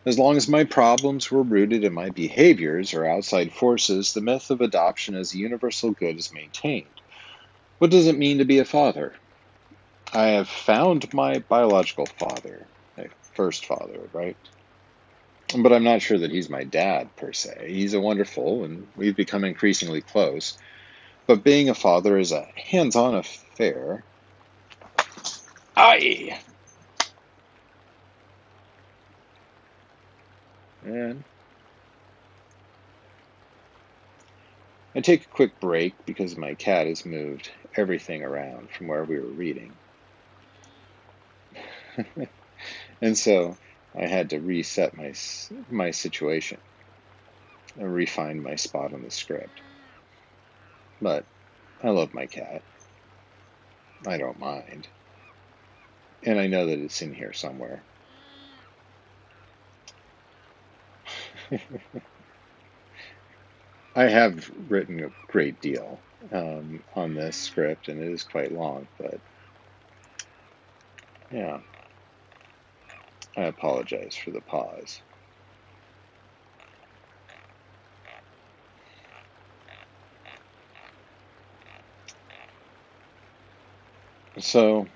As 0.05 0.17
long 0.17 0.37
as 0.37 0.47
my 0.47 0.63
problems 0.63 1.29
were 1.29 1.43
rooted 1.43 1.83
in 1.83 1.93
my 1.93 2.09
behaviors 2.09 2.93
or 2.93 3.05
outside 3.05 3.53
forces, 3.53 4.13
the 4.13 4.21
myth 4.21 4.49
of 4.49 4.61
adoption 4.61 5.15
as 5.15 5.33
a 5.33 5.37
universal 5.37 5.91
good 5.91 6.17
is 6.17 6.33
maintained. 6.33 7.01
What 7.79 7.91
does 7.91 8.07
it 8.07 8.17
mean 8.17 8.37
to 8.39 8.45
be 8.45 8.59
a 8.59 8.65
father? 8.65 9.13
I 10.13 10.27
have 10.27 10.47
found 10.47 11.13
my 11.13 11.39
biological 11.39 12.05
father, 12.05 12.67
my 12.97 13.07
first 13.33 13.65
father, 13.65 14.09
right? 14.13 14.37
But 15.63 15.73
I'm 15.73 15.83
not 15.83 16.01
sure 16.01 16.17
that 16.17 16.31
he's 16.31 16.49
my 16.49 16.63
dad 16.63 17.15
per 17.15 17.33
se. 17.33 17.65
He's 17.67 17.93
a 17.93 17.99
wonderful, 17.99 18.63
and 18.63 18.87
we've 18.95 19.15
become 19.15 19.43
increasingly 19.43 20.01
close. 20.01 20.57
But 21.27 21.43
being 21.43 21.69
a 21.69 21.75
father 21.75 22.17
is 22.17 22.31
a 22.31 22.47
hands 22.55 22.95
on 22.95 23.15
affair. 23.15 24.05
Aye! 25.75 26.39
And 30.83 31.23
I 34.95 35.01
take 35.01 35.25
a 35.25 35.29
quick 35.29 35.59
break 35.59 36.05
because 36.05 36.37
my 36.37 36.53
cat 36.53 36.87
has 36.87 37.05
moved 37.05 37.51
everything 37.75 38.23
around 38.23 38.69
from 38.71 38.87
where 38.87 39.03
we 39.03 39.19
were 39.19 39.33
reading. 39.33 39.73
and 43.01 43.17
so 43.17 43.57
I 43.97 44.07
had 44.07 44.31
to 44.31 44.39
reset 44.39 44.95
my 44.95 45.13
my 45.69 45.91
situation 45.91 46.59
and 47.77 47.93
refine 47.93 48.41
my 48.41 48.55
spot 48.55 48.93
on 48.93 49.03
the 49.03 49.11
script. 49.11 49.61
But 51.01 51.25
I 51.83 51.89
love 51.89 52.13
my 52.13 52.27
cat. 52.27 52.63
I 54.07 54.17
don't 54.17 54.39
mind. 54.39 54.87
And 56.23 56.39
I 56.39 56.47
know 56.47 56.67
that 56.67 56.79
it's 56.79 57.01
in 57.01 57.13
here 57.13 57.33
somewhere. 57.33 57.85
I 63.95 64.05
have 64.05 64.49
written 64.55 64.99
a 65.03 65.09
great 65.31 65.61
deal 65.61 66.03
um, 66.33 66.81
on 66.95 67.13
this 67.13 67.37
script, 67.37 67.87
and 67.89 68.01
it 68.01 68.11
is 68.11 68.23
quite 68.23 68.51
long, 68.51 68.87
but 68.99 69.21
yeah. 71.31 71.59
I 73.37 73.43
apologize 73.43 74.15
for 74.15 74.31
the 74.31 74.41
pause. 74.41 75.01
So, 84.39 84.87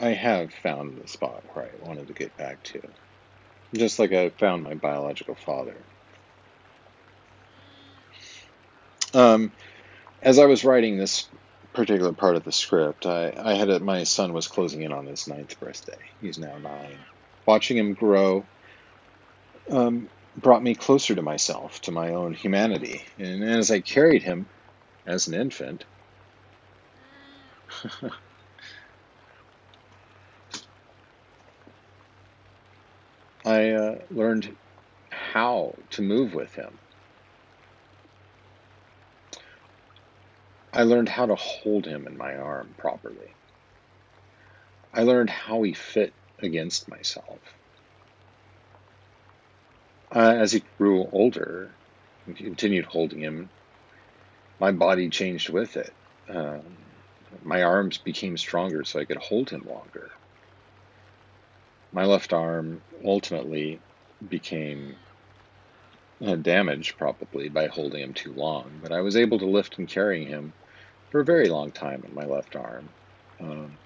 I 0.00 0.10
have 0.10 0.52
found 0.52 0.98
the 1.02 1.08
spot 1.08 1.44
where 1.46 1.66
I 1.66 1.70
wanted 1.78 2.08
to 2.08 2.14
get 2.14 2.36
back 2.36 2.62
to, 2.64 2.80
just 3.74 3.98
like 3.98 4.12
I 4.12 4.30
found 4.30 4.62
my 4.64 4.74
biological 4.74 5.36
father. 5.36 5.86
Um, 9.14 9.52
as 10.22 10.38
I 10.38 10.46
was 10.46 10.64
writing 10.64 10.98
this 10.98 11.28
particular 11.76 12.12
part 12.12 12.36
of 12.36 12.44
the 12.44 12.52
script. 12.52 13.04
I, 13.06 13.32
I 13.36 13.54
had 13.54 13.68
a, 13.68 13.78
my 13.80 14.04
son 14.04 14.32
was 14.32 14.48
closing 14.48 14.80
in 14.82 14.92
on 14.92 15.06
his 15.06 15.28
ninth 15.28 15.60
birthday. 15.60 15.98
He's 16.22 16.38
now 16.38 16.56
nine. 16.58 16.98
Watching 17.46 17.76
him 17.76 17.92
grow 17.92 18.46
um, 19.70 20.08
brought 20.38 20.62
me 20.62 20.74
closer 20.74 21.14
to 21.14 21.20
myself, 21.22 21.82
to 21.82 21.92
my 21.92 22.14
own 22.14 22.32
humanity. 22.32 23.02
And 23.18 23.44
as 23.44 23.70
I 23.70 23.80
carried 23.80 24.22
him 24.22 24.46
as 25.06 25.28
an 25.28 25.34
infant, 25.34 25.84
I 33.44 33.70
uh, 33.70 33.98
learned 34.10 34.56
how 35.10 35.74
to 35.90 36.00
move 36.02 36.34
with 36.34 36.54
him. 36.54 36.78
I 40.76 40.82
learned 40.82 41.08
how 41.08 41.24
to 41.24 41.34
hold 41.36 41.86
him 41.86 42.06
in 42.06 42.18
my 42.18 42.36
arm 42.36 42.74
properly. 42.76 43.34
I 44.92 45.04
learned 45.04 45.30
how 45.30 45.62
he 45.62 45.72
fit 45.72 46.12
against 46.42 46.90
myself. 46.90 47.40
Uh, 50.14 50.34
as 50.38 50.52
he 50.52 50.62
grew 50.76 51.08
older 51.12 51.70
and 52.26 52.36
continued 52.36 52.84
holding 52.84 53.20
him, 53.20 53.48
my 54.60 54.70
body 54.70 55.08
changed 55.08 55.48
with 55.48 55.78
it. 55.78 55.94
Um, 56.28 56.76
my 57.42 57.62
arms 57.62 57.96
became 57.96 58.36
stronger 58.36 58.84
so 58.84 59.00
I 59.00 59.06
could 59.06 59.16
hold 59.16 59.48
him 59.48 59.66
longer. 59.66 60.10
My 61.90 62.04
left 62.04 62.34
arm 62.34 62.82
ultimately 63.02 63.80
became 64.28 64.96
uh, 66.22 66.36
damaged, 66.36 66.98
probably, 66.98 67.48
by 67.48 67.66
holding 67.68 68.02
him 68.02 68.12
too 68.12 68.34
long, 68.34 68.78
but 68.82 68.92
I 68.92 69.00
was 69.00 69.16
able 69.16 69.38
to 69.38 69.46
lift 69.46 69.78
and 69.78 69.88
carry 69.88 70.26
him 70.26 70.52
for 71.16 71.22
a 71.22 71.24
very 71.24 71.48
long 71.48 71.72
time 71.72 72.02
in 72.04 72.14
my 72.14 72.26
left 72.26 72.56
arm. 72.56 72.90
Um, 73.40 73.78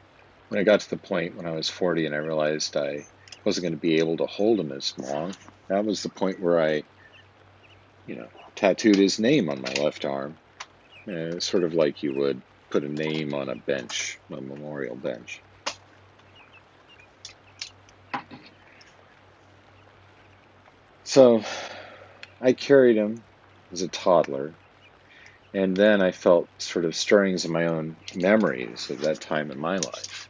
when 0.49 0.59
I 0.59 0.65
got 0.65 0.81
to 0.81 0.91
the 0.91 0.97
point 0.97 1.37
when 1.37 1.47
I 1.47 1.53
was 1.53 1.69
40 1.69 2.07
and 2.07 2.15
I 2.15 2.19
realized 2.19 2.77
I 2.77 3.07
wasn't 3.45 3.63
going 3.63 3.75
to 3.75 3.79
be 3.79 4.01
able 4.01 4.17
to 4.17 4.27
hold 4.27 4.59
him 4.59 4.73
as 4.73 4.93
long, 4.99 5.33
that 5.69 5.85
was 5.85 6.03
the 6.03 6.09
point 6.09 6.41
where 6.41 6.61
I, 6.61 6.83
you 8.05 8.17
know, 8.17 8.27
tattooed 8.57 8.97
his 8.97 9.21
name 9.21 9.49
on 9.49 9.63
my 9.63 9.73
left 9.75 10.05
arm, 10.05 10.39
sort 11.39 11.63
of 11.63 11.73
like 11.73 12.03
you 12.03 12.17
would 12.17 12.43
put 12.69 12.83
a 12.83 12.89
name 12.89 13.33
on 13.33 13.49
a 13.49 13.55
bench, 13.55 14.19
a 14.33 14.41
memorial 14.41 14.97
bench. 14.97 15.45
So 21.05 21.45
I 22.41 22.55
carried 22.55 22.97
him 22.97 23.23
as 23.71 23.83
a 23.83 23.89
toddler, 23.89 24.60
and 25.53 25.77
then 25.77 26.01
I 26.01 26.13
felt 26.13 26.49
sort 26.59 26.85
of 26.85 26.95
stirrings 26.95 27.45
of 27.45 27.51
my 27.51 27.67
own 27.67 27.97
memories 28.17 28.91
of 28.91 29.01
that 29.01 29.21
time 29.21 29.51
in 29.51 29.59
my 29.59 29.79
life. 29.79 30.29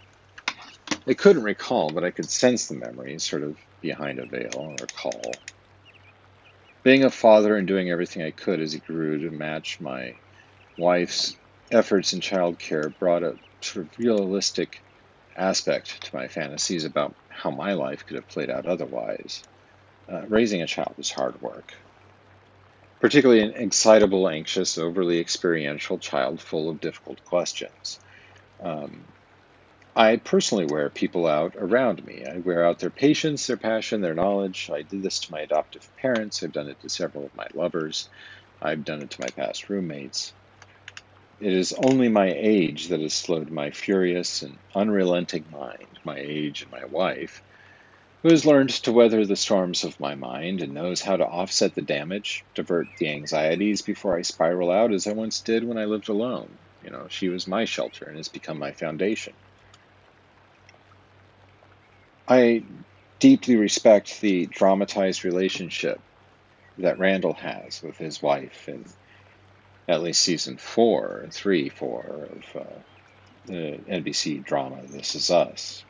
I 1.07 1.15
couldn't 1.15 1.43
recall, 1.43 1.91
but 1.91 2.05
I 2.05 2.11
could 2.11 2.31
sense 2.31 2.69
the 2.69 2.77
memories 2.77 3.25
sort 3.25 3.43
of 3.43 3.57
behind 3.81 4.19
a 4.19 4.27
veil 4.27 4.51
or 4.55 4.87
caul. 4.87 5.35
Being 6.83 7.05
a 7.05 7.11
father 7.11 7.57
and 7.57 7.67
doing 7.67 7.91
everything 7.91 8.23
I 8.23 8.31
could 8.31 8.61
as 8.61 8.73
he 8.73 8.81
grew 8.81 9.19
to 9.19 9.37
match 9.37 9.81
my 9.81 10.15
wife's 10.77 11.37
efforts 11.71 12.13
in 12.13 12.21
childcare 12.21 12.97
brought 12.99 13.23
a 13.23 13.37
sort 13.61 13.87
of 13.87 13.99
realistic 13.99 14.83
aspect 15.37 16.03
to 16.05 16.17
my 16.17 16.29
fantasies 16.29 16.85
about 16.85 17.15
how 17.29 17.51
my 17.51 17.75
life 17.75 18.07
could 18.07 18.17
have 18.17 18.29
played 18.29 18.51
out 18.51 18.67
otherwise. 18.67 19.43
Uh, 20.11 20.23
raising 20.29 20.63
a 20.63 20.67
child 20.67 20.95
is 20.99 21.11
hard 21.11 21.41
work, 21.41 21.75
particularly 23.01 23.43
an 23.43 23.55
excitable, 23.55 24.29
anxious, 24.29 24.79
overly 24.79 25.21
experiential 25.21 25.99
child 25.99 26.41
full 26.43 26.71
of 26.71 26.81
difficult 26.81 27.25
questions. 27.25 28.01
Um, 28.63 29.09
I 29.95 30.17
personally 30.17 30.67
wear 30.67 30.91
people 30.91 31.27
out 31.27 31.57
around 31.59 32.05
me. 32.05 32.25
I 32.25 32.39
wear 32.39 32.65
out 32.65 32.79
their 32.79 32.91
patience, 32.91 33.47
their 33.47 33.57
passion, 33.59 34.01
their 34.01 34.15
knowledge. 34.15 34.71
I 34.73 34.83
did 34.83 35.03
this 35.03 35.21
to 35.21 35.33
my 35.33 35.41
adoptive 35.41 35.89
parents. 35.97 36.43
I've 36.43 36.53
done 36.53 36.69
it 36.69 36.81
to 36.81 36.89
several 36.89 37.27
of 37.27 37.35
my 37.35 37.47
lovers. 37.55 38.09
I've 38.63 38.85
done 38.85 39.03
it 39.03 39.11
to 39.11 39.21
my 39.21 39.31
past 39.31 39.69
roommates. 39.69 40.35
It 41.41 41.53
is 41.53 41.75
only 41.75 42.09
my 42.09 42.33
age 42.37 42.89
that 42.89 43.01
has 43.01 43.15
slowed 43.15 43.51
my 43.51 43.71
furious 43.73 44.43
and 44.43 44.61
unrelenting 44.75 45.51
mind, 45.51 45.99
my 46.05 46.19
age 46.19 46.63
and 46.63 46.71
my 46.71 46.85
wife, 46.87 47.43
who 48.23 48.29
has 48.29 48.45
learned 48.45 48.71
to 48.71 48.93
weather 48.93 49.25
the 49.25 49.37
storms 49.37 49.85
of 49.85 49.99
my 49.99 50.15
mind 50.15 50.61
and 50.61 50.75
knows 50.75 51.01
how 51.01 51.17
to 51.17 51.27
offset 51.27 51.75
the 51.75 51.83
damage, 51.83 52.45
divert 52.55 52.87
the 52.99 53.09
anxieties 53.09 53.81
before 53.83 54.17
I 54.17 54.23
spiral 54.23 54.71
out 54.71 54.93
as 54.93 55.07
I 55.07 55.13
once 55.13 55.41
did 55.41 55.65
when 55.65 55.79
I 55.79 55.87
lived 55.87 56.09
alone. 56.09 56.51
You 56.85 56.91
know, 56.91 57.07
she 57.09 57.29
was 57.29 57.47
my 57.47 57.65
shelter 57.65 58.05
and 58.07 58.17
has 58.17 58.29
become 58.29 58.59
my 58.59 58.73
foundation. 58.73 59.33
I 62.29 62.63
deeply 63.19 63.57
respect 63.57 64.21
the 64.21 64.47
dramatized 64.47 65.25
relationship 65.25 66.01
that 66.79 66.99
Randall 66.99 67.35
has 67.35 67.83
with 67.83 67.97
his 67.97 68.23
wife 68.23 68.69
in 68.69 68.85
at 69.89 70.03
least 70.03 70.23
season 70.23 70.57
four 70.57 71.27
three, 71.31 71.69
four 71.69 72.29
of 72.31 72.63
uh, 72.63 72.65
the 73.47 73.79
NBC 73.89 74.45
drama 74.45 74.83
This 74.87 75.15
Is 75.15 75.31
Us. 75.31 75.85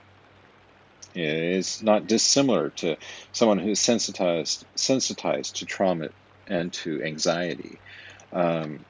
It's 1.14 1.82
not 1.82 2.06
dissimilar 2.06 2.70
to 2.70 2.96
someone 3.32 3.58
who's 3.58 3.80
sensitized 3.80 4.64
sensitized 4.76 5.56
to 5.56 5.66
trauma 5.66 6.08
and 6.46 6.72
to 6.72 7.02
anxiety. 7.02 7.78
Um, 8.32 8.84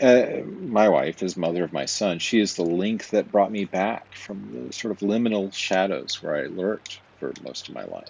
uh, 0.00 0.42
my 0.60 0.88
wife 0.88 1.22
is 1.22 1.36
mother 1.36 1.64
of 1.64 1.72
my 1.72 1.86
son. 1.86 2.18
She 2.18 2.40
is 2.40 2.54
the 2.54 2.64
link 2.64 3.08
that 3.10 3.30
brought 3.30 3.50
me 3.50 3.64
back 3.64 4.14
from 4.14 4.66
the 4.66 4.72
sort 4.72 4.92
of 4.92 4.98
liminal 4.98 5.52
shadows 5.52 6.22
where 6.22 6.36
I 6.36 6.46
lurked 6.46 7.00
for 7.18 7.32
most 7.44 7.68
of 7.68 7.74
my 7.74 7.84
life. 7.84 8.04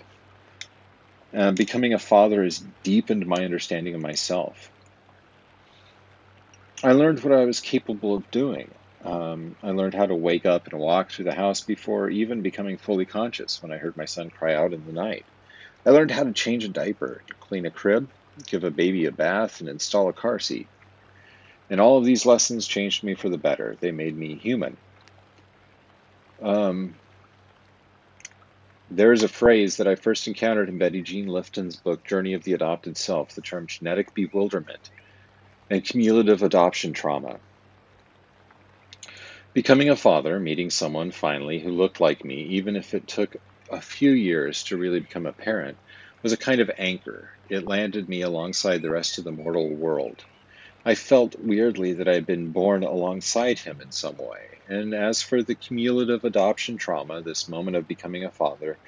Uh, 1.34 1.52
becoming 1.52 1.94
a 1.94 1.98
father 1.98 2.44
has 2.44 2.62
deepened 2.82 3.26
my 3.26 3.44
understanding 3.44 3.94
of 3.94 4.00
myself. 4.00 4.70
I 6.82 6.92
learned 6.92 7.22
what 7.24 7.32
I 7.32 7.44
was 7.44 7.60
capable 7.60 8.14
of 8.14 8.30
doing. 8.30 8.70
Um, 9.04 9.54
I 9.62 9.70
learned 9.70 9.94
how 9.94 10.06
to 10.06 10.14
wake 10.14 10.44
up 10.44 10.66
and 10.66 10.80
walk 10.80 11.10
through 11.10 11.26
the 11.26 11.34
house 11.34 11.60
before 11.60 12.10
even 12.10 12.42
becoming 12.42 12.78
fully 12.78 13.06
conscious 13.06 13.62
when 13.62 13.72
I 13.72 13.78
heard 13.78 13.96
my 13.96 14.06
son 14.06 14.30
cry 14.30 14.54
out 14.54 14.72
in 14.72 14.84
the 14.86 14.92
night. 14.92 15.24
I 15.86 15.90
learned 15.90 16.10
how 16.10 16.24
to 16.24 16.32
change 16.32 16.64
a 16.64 16.68
diaper, 16.68 17.22
clean 17.40 17.64
a 17.64 17.70
crib, 17.70 18.08
give 18.46 18.64
a 18.64 18.70
baby 18.70 19.06
a 19.06 19.12
bath, 19.12 19.60
and 19.60 19.68
install 19.68 20.08
a 20.08 20.12
car 20.12 20.38
seat. 20.38 20.68
And 21.70 21.80
all 21.80 21.98
of 21.98 22.04
these 22.04 22.26
lessons 22.26 22.66
changed 22.66 23.04
me 23.04 23.14
for 23.14 23.28
the 23.28 23.38
better. 23.38 23.76
They 23.80 23.92
made 23.92 24.16
me 24.16 24.34
human. 24.34 24.76
Um, 26.42 26.94
there 28.90 29.12
is 29.12 29.22
a 29.22 29.28
phrase 29.28 29.76
that 29.76 29.86
I 29.86 29.94
first 29.94 30.26
encountered 30.26 30.68
in 30.68 30.78
Betty 30.78 31.02
Jean 31.02 31.26
Lifton's 31.26 31.76
book, 31.76 32.06
Journey 32.06 32.34
of 32.34 32.42
the 32.42 32.54
Adopted 32.54 32.96
Self, 32.96 33.34
the 33.34 33.42
term 33.42 33.66
genetic 33.66 34.14
bewilderment 34.14 34.90
and 35.70 35.84
cumulative 35.84 36.42
adoption 36.42 36.94
trauma. 36.94 37.38
Becoming 39.58 39.90
a 39.90 39.96
father, 39.96 40.38
meeting 40.38 40.70
someone 40.70 41.10
finally 41.10 41.58
who 41.58 41.72
looked 41.72 42.00
like 42.00 42.24
me, 42.24 42.44
even 42.50 42.76
if 42.76 42.94
it 42.94 43.08
took 43.08 43.34
a 43.72 43.80
few 43.80 44.12
years 44.12 44.62
to 44.62 44.76
really 44.76 45.00
become 45.00 45.26
a 45.26 45.32
parent, 45.32 45.76
was 46.22 46.32
a 46.32 46.36
kind 46.36 46.60
of 46.60 46.70
anchor. 46.78 47.32
It 47.50 47.66
landed 47.66 48.08
me 48.08 48.22
alongside 48.22 48.82
the 48.82 48.90
rest 48.90 49.18
of 49.18 49.24
the 49.24 49.32
mortal 49.32 49.74
world. 49.74 50.22
I 50.84 50.94
felt 50.94 51.34
weirdly 51.40 51.94
that 51.94 52.06
I 52.06 52.14
had 52.14 52.24
been 52.24 52.52
born 52.52 52.84
alongside 52.84 53.58
him 53.58 53.80
in 53.80 53.90
some 53.90 54.16
way. 54.16 54.60
And 54.68 54.94
as 54.94 55.22
for 55.22 55.42
the 55.42 55.56
cumulative 55.56 56.22
adoption 56.22 56.76
trauma, 56.78 57.20
this 57.22 57.48
moment 57.48 57.76
of 57.76 57.88
becoming 57.88 58.22
a 58.22 58.30
father 58.30 58.78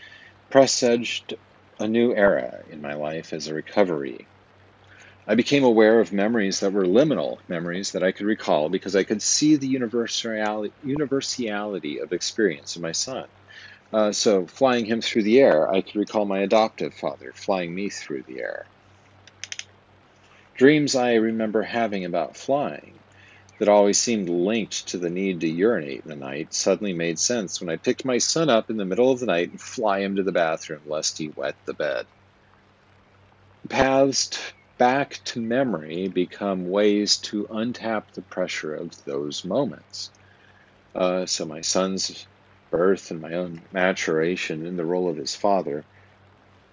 presaged 0.51 1.35
a 1.81 1.89
new 1.89 2.15
era 2.15 2.63
in 2.71 2.81
my 2.81 2.95
life 2.95 3.33
as 3.33 3.49
a 3.49 3.55
recoveree 3.55 4.25
I 5.31 5.37
became 5.37 5.63
aware 5.63 6.01
of 6.01 6.13
memories 6.13 6.59
that 6.59 6.73
were 6.73 6.85
liminal, 6.85 7.39
memories 7.47 7.93
that 7.93 8.03
I 8.03 8.11
could 8.11 8.27
recall 8.27 8.69
because 8.69 8.97
I 8.97 9.05
could 9.05 9.23
see 9.23 9.55
the 9.55 9.69
universality 9.69 10.73
of 12.01 12.13
experience 12.13 12.75
in 12.75 12.83
my 12.83 12.91
son. 12.91 13.29
Uh, 13.93 14.11
so, 14.11 14.47
flying 14.47 14.87
him 14.87 15.01
through 15.01 15.23
the 15.23 15.39
air, 15.39 15.71
I 15.71 15.83
could 15.83 15.95
recall 15.95 16.25
my 16.25 16.41
adoptive 16.41 16.95
father 16.95 17.31
flying 17.33 17.73
me 17.73 17.91
through 17.91 18.25
the 18.25 18.41
air. 18.41 18.67
Dreams 20.57 20.97
I 20.97 21.15
remember 21.15 21.63
having 21.63 22.05
about 22.05 22.37
flying 22.37 22.95
that 23.61 23.69
always 23.69 24.01
seemed 24.01 24.29
linked 24.29 24.89
to 24.89 24.99
the 24.99 25.11
need 25.11 25.43
to 25.43 25.49
urinate 25.49 26.03
in 26.03 26.11
the 26.11 26.17
night 26.17 26.53
suddenly 26.53 26.93
made 26.93 27.21
sense 27.21 27.61
when 27.61 27.71
I 27.71 27.77
picked 27.77 28.05
my 28.05 28.19
son 28.19 28.51
up 28.51 28.69
in 28.69 28.79
the 28.79 28.85
middle 28.85 29.13
of 29.13 29.21
the 29.21 29.27
night 29.27 29.53
and 29.53 29.61
fly 29.61 30.01
him 30.01 30.17
to 30.17 30.25
the 30.25 30.33
bathroom 30.33 30.81
lest 30.87 31.19
he 31.19 31.29
wet 31.29 31.55
the 31.67 31.75
bed. 31.75 32.07
Paths 33.69 34.37
back 34.81 35.21
to 35.27 35.43
memory 35.43 36.09
become 36.09 36.67
ways 36.67 37.19
to 37.19 37.47
untap 37.51 38.05
the 38.15 38.23
pressure 38.23 38.75
of 38.75 38.91
those 39.05 39.45
moments. 39.45 40.11
Uh, 40.95 41.27
so, 41.27 41.45
my 41.45 41.61
son's 41.61 42.27
birth 42.73 43.11
and 43.13 43.21
my 43.21 43.35
own 43.35 43.63
maturation 43.73 44.67
in 44.67 44.77
the 44.77 44.87
role 44.87 45.11
of 45.11 45.19
his 45.19 45.37
father 45.37 45.85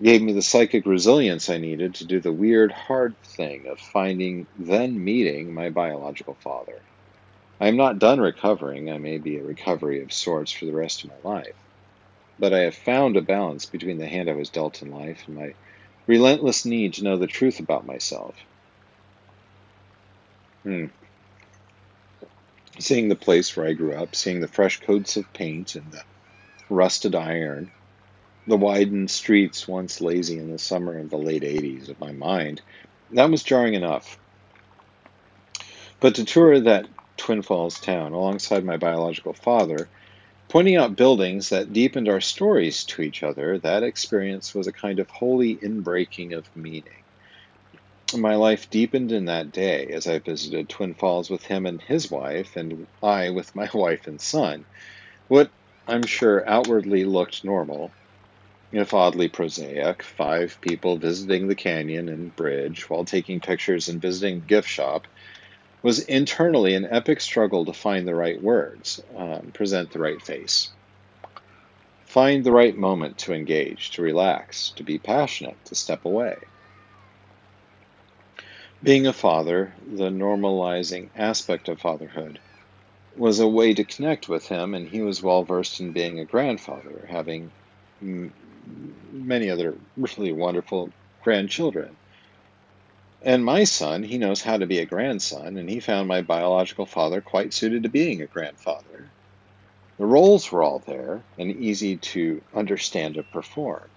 gave 0.01 0.21
me 0.21 0.31
the 0.31 0.41
psychic 0.41 0.85
resilience 0.85 1.49
I 1.49 1.57
needed 1.57 1.95
to 1.95 2.07
do 2.07 2.21
the 2.21 2.31
weird, 2.33 2.71
hard 2.71 3.17
thing 3.35 3.67
of 3.67 3.79
finding, 3.79 4.47
then 4.57 5.03
meeting 5.03 5.53
my 5.53 5.69
biological 5.69 6.37
father. 6.41 6.81
I 7.59 7.67
am 7.67 7.75
not 7.75 7.99
done 7.99 8.21
recovering. 8.21 8.89
I 8.89 8.99
may 8.99 9.17
be 9.17 9.37
a 9.37 9.43
recoveree 9.43 10.03
of 10.03 10.13
sorts 10.13 10.53
for 10.53 10.65
the 10.65 10.75
rest 10.75 11.03
of 11.03 11.09
my 11.11 11.29
life. 11.29 11.57
But 12.39 12.53
I 12.53 12.59
have 12.61 12.75
found 12.75 13.17
a 13.17 13.21
balance 13.21 13.65
between 13.65 13.97
the 13.97 14.07
hand 14.07 14.29
I 14.29 14.35
was 14.35 14.51
dealt 14.51 14.81
in 14.81 14.91
life 14.91 15.23
and 15.27 15.35
my 15.35 15.53
relentless 16.07 16.65
need 16.65 16.95
to 16.95 17.03
know 17.03 17.17
the 17.17 17.27
truth 17.27 17.59
about 17.59 17.85
myself. 17.85 18.35
Hmm. 20.63 20.85
Seeing 22.79 23.09
the 23.09 23.15
place 23.15 23.55
where 23.55 23.67
I 23.67 23.73
grew 23.73 23.93
up, 23.93 24.15
seeing 24.15 24.39
the 24.39 24.47
fresh 24.47 24.79
coats 24.79 25.17
of 25.17 25.31
paint 25.33 25.75
and 25.75 25.91
the 25.91 26.01
rusted 26.69 27.15
iron, 27.15 27.71
the 28.45 28.57
widened 28.57 29.11
streets 29.11 29.67
once 29.67 29.99
lazy 29.99 30.37
in 30.37 30.51
the 30.51 30.59
summer 30.59 30.97
of 30.97 31.09
the 31.09 31.17
late 31.17 31.43
80s 31.43 31.89
of 31.89 31.99
my 31.99 32.11
mind, 32.11 32.61
that 33.11 33.29
was 33.29 33.43
jarring 33.43 33.73
enough. 33.73 34.17
But 35.99 36.15
to 36.15 36.25
tour 36.25 36.59
that 36.59 36.87
Twin 37.17 37.41
Falls 37.41 37.79
town 37.79 38.13
alongside 38.13 38.63
my 38.63 38.77
biological 38.77 39.33
father, 39.33 39.89
pointing 40.49 40.77
out 40.77 40.95
buildings 40.95 41.49
that 41.49 41.73
deepened 41.73 42.07
our 42.07 42.21
stories 42.21 42.85
to 42.85 43.01
each 43.01 43.23
other. 43.23 43.59
That 43.59 43.83
experience 43.83 44.55
was 44.55 44.67
a 44.67 44.73
kind 44.73 44.99
of 44.99 45.09
holy 45.09 45.57
inbreaking 45.57 46.37
of 46.37 46.49
meaning. 46.55 47.03
My 48.15 48.35
life 48.35 48.69
deepened 48.69 49.11
in 49.11 49.25
that 49.25 49.51
day 49.51 49.87
as 49.87 50.07
I 50.07 50.19
visited 50.19 50.69
Twin 50.69 50.93
Falls 50.93 51.29
with 51.29 51.43
him 51.43 51.65
and 51.65 51.81
his 51.81 52.09
wife, 52.09 52.55
and 52.55 52.87
I 53.03 53.31
with 53.31 53.53
my 53.53 53.69
wife 53.73 54.07
and 54.07 54.21
son. 54.21 54.65
What 55.27 55.51
I'm 55.87 56.03
sure 56.03 56.47
outwardly 56.47 57.03
looked 57.03 57.43
normal, 57.43 57.91
if 58.71 58.93
oddly 58.93 59.27
prosaic, 59.27 60.03
five 60.03 60.57
people 60.61 60.97
visiting 60.97 61.47
the 61.47 61.55
canyon 61.55 62.07
and 62.07 62.35
bridge 62.35 62.89
while 62.89 63.03
taking 63.03 63.41
pictures 63.41 63.89
and 63.89 64.01
visiting 64.01 64.41
gift 64.41 64.69
shop, 64.69 65.07
was 65.81 65.99
internally 65.99 66.73
an 66.73 66.87
epic 66.89 67.21
struggle 67.21 67.65
to 67.65 67.73
find 67.73 68.07
the 68.07 68.15
right 68.15 68.41
words, 68.41 68.99
um, 69.15 69.51
present 69.53 69.91
the 69.91 69.99
right 69.99 70.21
face. 70.21 70.69
Find 72.05 72.43
the 72.43 72.51
right 72.51 72.75
moment 72.75 73.19
to 73.19 73.33
engage, 73.33 73.91
to 73.91 74.01
relax, 74.01 74.71
to 74.77 74.83
be 74.83 74.97
passionate, 74.97 75.63
to 75.65 75.75
step 75.75 76.05
away. 76.05 76.35
Being 78.81 79.07
a 79.07 79.13
father, 79.13 79.73
the 79.95 80.09
normalizing 80.09 81.09
aspect 81.15 81.67
of 81.67 81.79
fatherhood, 81.79 82.39
was 83.17 83.39
a 83.39 83.47
way 83.47 83.73
to 83.73 83.83
connect 83.83 84.29
with 84.29 84.47
him, 84.47 84.73
and 84.73 84.87
he 84.87 85.01
was 85.01 85.23
well 85.23 85.43
versed 85.43 85.79
in 85.79 85.91
being 85.91 86.19
a 86.19 86.25
grandfather, 86.25 87.07
having 87.09 87.51
m- 88.01 88.31
many 89.11 89.49
other 89.49 89.73
really 89.97 90.31
wonderful 90.31 90.91
grandchildren. 91.23 91.95
And 93.27 93.43
my 93.43 93.65
son, 93.65 94.03
he 94.03 94.17
knows 94.17 94.41
how 94.41 94.55
to 94.55 94.65
be 94.65 94.79
a 94.79 94.85
grandson, 94.85 95.57
and 95.57 95.69
he 95.69 95.81
found 95.81 96.07
my 96.07 96.21
biological 96.21 96.85
father 96.85 97.19
quite 97.19 97.53
suited 97.53 97.83
to 97.83 97.89
being 97.89 98.21
a 98.21 98.25
grandfather. 98.25 99.09
The 99.97 100.05
roles 100.05 100.49
were 100.49 100.63
all 100.63 100.79
there 100.79 101.23
and 101.37 101.51
easy 101.51 101.97
to 101.97 102.41
understand 102.55 103.17
and 103.17 103.29
perform. 103.29 103.89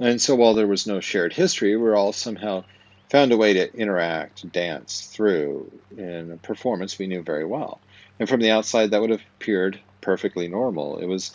And 0.00 0.18
so 0.18 0.34
while 0.34 0.54
there 0.54 0.66
was 0.66 0.86
no 0.86 1.00
shared 1.00 1.34
history, 1.34 1.76
we 1.76 1.90
all 1.90 2.14
somehow 2.14 2.64
found 3.10 3.32
a 3.32 3.36
way 3.36 3.52
to 3.52 3.76
interact, 3.76 4.50
dance 4.50 5.02
through 5.02 5.70
in 5.94 6.32
a 6.32 6.36
performance 6.38 6.98
we 6.98 7.06
knew 7.06 7.20
very 7.20 7.44
well. 7.44 7.80
And 8.18 8.26
from 8.26 8.40
the 8.40 8.52
outside, 8.52 8.92
that 8.92 9.02
would 9.02 9.10
have 9.10 9.24
appeared 9.38 9.78
perfectly 10.00 10.48
normal. 10.48 11.00
It 11.00 11.06
was 11.06 11.32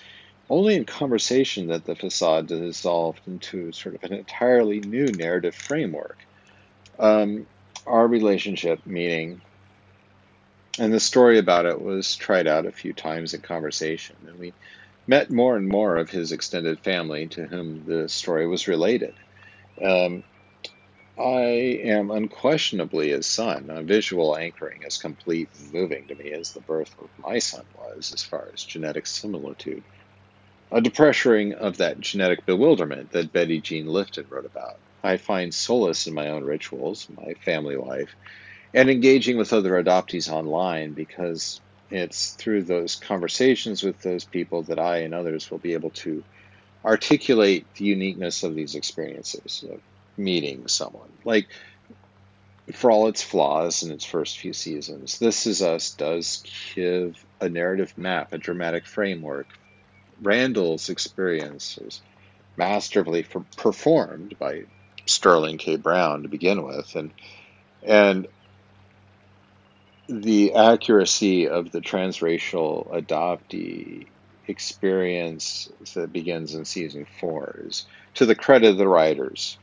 only 0.49 0.77
in 0.77 0.85
conversation 0.85 1.67
that 1.67 1.85
the 1.85 1.95
facade 1.95 2.47
dissolved 2.47 3.21
into 3.27 3.71
sort 3.71 3.93
of 3.93 4.03
an 4.03 4.13
entirely 4.13 4.79
new 4.79 5.05
narrative 5.05 5.53
framework. 5.53 6.17
Um, 6.99 7.47
our 7.87 8.05
relationship 8.05 8.85
meeting 8.85 9.41
and 10.77 10.93
the 10.93 10.99
story 10.99 11.39
about 11.39 11.65
it 11.65 11.81
was 11.81 12.15
tried 12.15 12.47
out 12.47 12.65
a 12.65 12.71
few 12.71 12.93
times 12.93 13.33
in 13.33 13.41
conversation, 13.41 14.15
and 14.27 14.39
we 14.39 14.53
met 15.07 15.31
more 15.31 15.57
and 15.57 15.67
more 15.67 15.97
of 15.97 16.09
his 16.09 16.31
extended 16.31 16.79
family 16.79 17.27
to 17.27 17.45
whom 17.45 17.83
the 17.85 18.07
story 18.07 18.47
was 18.47 18.67
related. 18.67 19.13
Um, 19.83 20.23
I 21.17 21.81
am 21.83 22.11
unquestionably 22.11 23.09
his 23.09 23.25
son. 23.25 23.69
A 23.69 23.83
visual 23.83 24.37
anchoring 24.37 24.85
as 24.85 24.97
complete 24.97 25.49
and 25.59 25.73
moving 25.73 26.07
to 26.07 26.15
me 26.15 26.31
as 26.31 26.53
the 26.53 26.61
birth 26.61 26.95
of 27.01 27.09
my 27.17 27.39
son 27.39 27.65
was, 27.77 28.13
as 28.13 28.23
far 28.23 28.47
as 28.53 28.63
genetic 28.63 29.05
similitude. 29.05 29.83
A 30.71 30.79
depressuring 30.79 31.55
of 31.55 31.77
that 31.77 31.99
genetic 31.99 32.45
bewilderment 32.45 33.11
that 33.11 33.33
Betty 33.33 33.59
Jean 33.59 33.87
Lifton 33.87 34.29
wrote 34.29 34.45
about. 34.45 34.77
I 35.03 35.17
find 35.17 35.53
solace 35.53 36.07
in 36.07 36.13
my 36.13 36.29
own 36.29 36.43
rituals, 36.43 37.07
my 37.15 37.33
family 37.45 37.77
life, 37.77 38.15
and 38.73 38.89
engaging 38.89 39.37
with 39.37 39.53
other 39.53 39.81
adoptees 39.81 40.31
online 40.31 40.93
because 40.93 41.61
it's 41.89 42.33
through 42.33 42.63
those 42.63 42.95
conversations 42.95 43.81
with 43.81 44.01
those 44.01 44.25
people 44.25 44.63
that 44.63 44.79
I 44.79 44.99
and 44.99 45.13
others 45.13 45.49
will 45.49 45.57
be 45.57 45.73
able 45.73 45.89
to 45.91 46.23
articulate 46.85 47.65
the 47.75 47.85
uniqueness 47.85 48.43
of 48.43 48.55
these 48.55 48.75
experiences 48.75 49.63
of 49.69 49.79
meeting 50.17 50.67
someone. 50.67 51.09
Like, 51.25 51.47
for 52.73 52.91
all 52.91 53.07
its 53.07 53.23
flaws 53.23 53.81
in 53.83 53.91
its 53.91 54.05
first 54.05 54.37
few 54.37 54.53
seasons, 54.53 55.17
This 55.17 55.47
Is 55.47 55.61
Us 55.61 55.91
does 55.91 56.43
give 56.75 57.25
a 57.41 57.49
narrative 57.49 57.97
map, 57.97 58.31
a 58.33 58.37
dramatic 58.37 58.85
framework. 58.85 59.47
Randall's 60.21 60.89
experience 60.89 61.77
is 61.79 62.01
masterfully 62.57 63.25
performed 63.57 64.37
by 64.37 64.65
Sterling 65.09 65.57
K. 65.57 65.75
Brown 65.75 66.23
to 66.23 66.29
begin 66.29 66.63
with, 66.63 66.95
and 66.95 67.11
and 67.83 68.27
the 70.07 70.53
accuracy 70.53 71.47
of 71.47 71.71
the 71.71 71.81
transracial 71.81 72.89
adoptee 72.91 74.07
experience 74.47 75.69
that 75.93 76.11
begins 76.11 76.55
in 76.55 76.65
season 76.65 77.05
four 77.19 77.59
is 77.65 77.85
to 78.15 78.25
the 78.25 78.33
credit 78.33 78.69
of 78.69 78.77
the 78.77 78.87
writers 78.87 79.57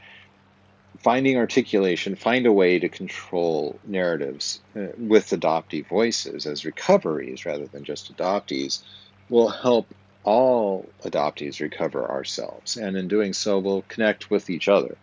finding 0.98 1.36
articulation, 1.36 2.16
find 2.16 2.46
a 2.46 2.52
way 2.52 2.78
to 2.78 2.88
control 2.88 3.78
narratives 3.84 4.60
uh, 4.74 4.86
with 4.98 5.30
adoptee 5.30 5.86
voices 5.86 6.46
as 6.46 6.64
recoverees 6.64 7.46
rather 7.46 7.66
than 7.66 7.84
just 7.84 8.14
adoptees 8.16 8.82
will 9.28 9.48
help 9.48 9.86
all 10.24 10.86
adoptees 11.04 11.60
recover 11.60 12.10
ourselves. 12.10 12.76
And 12.76 12.96
in 12.96 13.08
doing 13.08 13.32
so, 13.32 13.58
we'll 13.58 13.82
connect 13.82 14.30
with 14.30 14.50
each 14.50 14.68
other. 14.68 14.96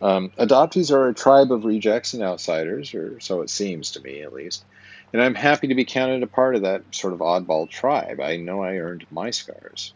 Um, 0.00 0.30
adoptees 0.38 0.92
are 0.92 1.08
a 1.08 1.14
tribe 1.14 1.50
of 1.50 1.64
rejects 1.64 2.14
and 2.14 2.22
outsiders, 2.22 2.94
or 2.94 3.18
so 3.20 3.40
it 3.40 3.50
seems 3.50 3.92
to 3.92 4.00
me 4.00 4.22
at 4.22 4.32
least. 4.32 4.64
And 5.12 5.22
I'm 5.22 5.34
happy 5.34 5.68
to 5.68 5.74
be 5.74 5.84
counted 5.84 6.22
a 6.22 6.26
part 6.26 6.54
of 6.54 6.62
that 6.62 6.82
sort 6.92 7.14
of 7.14 7.20
oddball 7.20 7.68
tribe. 7.68 8.20
I 8.20 8.36
know 8.36 8.62
I 8.62 8.76
earned 8.76 9.06
my 9.10 9.30
scars. 9.30 9.92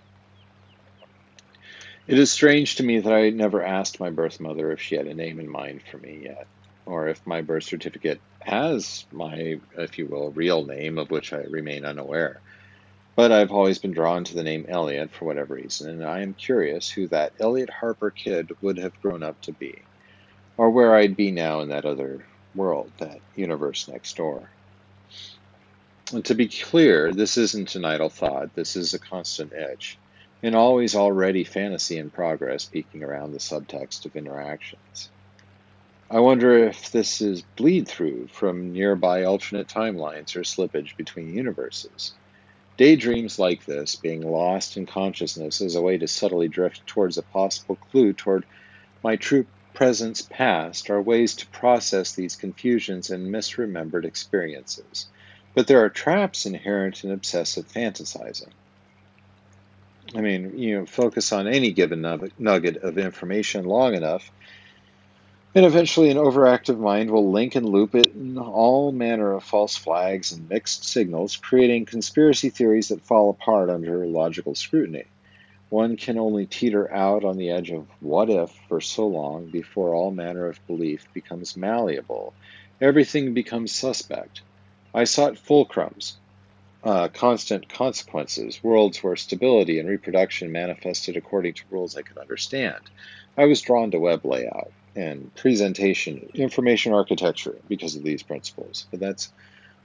It 2.09 2.19
is 2.19 2.33
strange 2.33 2.77
to 2.77 2.83
me 2.83 2.99
that 2.99 3.13
I 3.13 3.31
never 3.31 3.63
asked 3.63 4.01
my 4.01 4.11
birth 4.11 4.41
mother 4.41 4.73
if 4.73 4.81
she 4.81 4.97
had 4.97 5.07
a 5.07 5.15
name 5.15 5.39
in 5.39 5.49
mind 5.49 5.83
for 5.89 5.99
me 5.99 6.23
yet, 6.25 6.47
or 6.85 7.09
if 7.09 7.25
my 7.27 7.43
birth 7.43 7.63
certificate 7.63 8.21
has 8.41 9.05
my, 9.13 9.61
if 9.79 9.99
you 9.99 10.07
will, 10.07 10.33
real 10.33 10.65
name 10.65 10.99
of 10.99 11.13
which 11.13 11.33
I 11.33 11.43
remain 11.43 11.85
unaware. 11.85 12.41
But 13.15 13.31
I've 13.31 13.53
always 13.53 13.79
been 13.79 13.93
drawn 13.93 14.25
to 14.25 14.35
the 14.35 14.43
name 14.43 14.67
Elliot 14.69 15.11
for 15.13 15.27
whatever 15.27 15.55
reason, 15.55 15.91
and 15.91 16.05
I 16.05 16.23
am 16.23 16.35
curious 16.35 16.91
who 16.91 17.07
that 17.09 17.35
Elliot 17.39 17.71
Harper 17.71 18.11
kid 18.11 18.51
would 18.63 18.79
have 18.79 19.01
grown 19.01 19.23
up 19.23 19.41
to 19.43 19.53
be, 19.53 19.83
or 20.57 20.71
where 20.71 20.95
I'd 20.95 21.17
be 21.17 21.31
now 21.31 21.61
in 21.61 21.71
that 21.71 21.85
other 21.85 22.25
world, 22.55 22.91
that 22.99 23.21
universe 23.35 23.89
next 23.89 24.17
door. 24.17 24.49
And 26.13 26.25
to 26.27 26.35
be 26.35 26.49
clear, 26.49 27.13
this 27.13 27.39
isn't 27.39 27.75
an 27.75 27.85
idle 27.85 28.11
thought, 28.11 28.55
this 28.55 28.77
is 28.77 28.93
a 28.93 28.99
constant 28.99 29.53
itch 29.53 29.99
and 30.43 30.55
always 30.55 30.95
already 30.95 31.45
fantasy 31.45 31.99
in 31.99 32.11
progress 32.11 32.65
peeking 32.65 33.05
around 33.05 33.33
the 33.33 33.39
subtext 33.39 34.05
of 34.05 34.17
interactions. 34.17 35.09
I 36.11 36.21
wonder 36.21 36.67
if 36.67 36.91
this 36.91 37.23
is 37.23 37.43
bleed 37.57 37.89
through 37.89 38.27
from 38.27 38.73
nearby 38.73 39.25
alternate 39.25 39.69
timelines 39.69 40.37
or 40.37 40.43
slippage 40.43 40.97
between 40.97 41.35
universes. 41.35 42.13
Daydreams 42.77 43.39
like 43.39 43.65
this, 43.65 43.97
being 43.97 44.21
lost 44.21 44.77
in 44.77 44.85
consciousness 44.85 45.61
is 45.61 45.75
a 45.75 45.81
way 45.81 45.97
to 45.99 46.09
subtly 46.09 46.49
drift 46.49 46.87
towards 46.87 47.17
a 47.17 47.23
possible 47.23 47.77
clue 47.77 48.13
toward 48.13 48.45
my 49.03 49.17
true 49.17 49.47
presence 49.75 50.23
past, 50.23 50.91
are 50.91 51.01
ways 51.01 51.35
to 51.37 51.47
process 51.49 52.15
these 52.15 52.37
confusions 52.37 53.11
and 53.11 53.33
misremembered 53.33 54.05
experiences. 54.05 55.07
But 55.55 55.67
there 55.67 55.85
are 55.85 55.91
traps 55.91 56.47
inherent 56.47 57.05
in 57.05 57.11
obsessive 57.11 57.69
fantasizing. 57.69 58.51
I 60.15 60.21
mean, 60.21 60.59
you 60.59 60.79
know, 60.79 60.87
focus 60.87 61.33
on 61.33 61.47
any 61.47 61.73
given 61.73 62.01
nugget 62.39 62.77
of 62.79 62.99
information 62.99 63.65
long 63.65 63.95
enough, 63.95 64.31
and 65.55 65.67
eventually 65.67 66.11
an 66.11 66.17
overactive 66.17 66.79
mind 66.79 67.11
will 67.11 67.31
link 67.31 67.55
and 67.55 67.69
loop 67.69 67.95
it 67.95 68.15
in 68.15 68.39
all 68.39 68.91
manner 68.93 69.33
of 69.33 69.45
false 69.45 69.77
flags 69.77 70.33
and 70.33 70.49
mixed 70.49 70.85
signals, 70.85 71.37
creating 71.37 71.85
conspiracy 71.85 72.49
theories 72.49 72.89
that 72.89 73.03
fall 73.03 73.31
apart 73.31 73.69
under 73.69 74.07
logical 74.07 74.55
scrutiny. 74.55 75.05
One 75.73 75.97
can 75.97 76.19
only 76.19 76.45
teeter 76.45 76.93
out 76.93 77.25
on 77.25 77.39
the 77.39 77.49
edge 77.49 77.71
of 77.71 77.87
what 78.01 78.29
if 78.29 78.51
for 78.69 78.83
so 78.83 79.07
long 79.07 79.47
before 79.47 79.95
all 79.95 80.11
manner 80.11 80.47
of 80.47 80.67
belief 80.67 81.07
becomes 81.15 81.57
malleable. 81.57 82.35
Everything 82.79 83.33
becomes 83.33 83.73
suspect. 83.73 84.43
I 84.95 85.05
sought 85.05 85.39
fulcrums, 85.39 86.17
uh, 86.85 87.09
constant 87.09 87.71
consequences, 87.71 88.63
worlds 88.63 89.03
where 89.03 89.17
stability 89.17 89.79
and 89.79 89.89
reproduction 89.89 90.53
manifested 90.53 91.17
according 91.17 91.55
to 91.55 91.63
rules 91.71 91.97
I 91.97 92.03
could 92.03 92.19
understand. 92.19 92.83
I 93.39 93.47
was 93.47 93.63
drawn 93.63 93.93
to 93.93 93.99
web 93.99 94.27
layout 94.27 94.73
and 94.95 95.35
presentation, 95.37 96.29
information 96.35 96.93
architecture 96.93 97.57
because 97.67 97.97
of 97.97 98.03
these 98.03 98.23
principles. 98.23 98.85
But 98.91 99.01
that's 99.01 99.33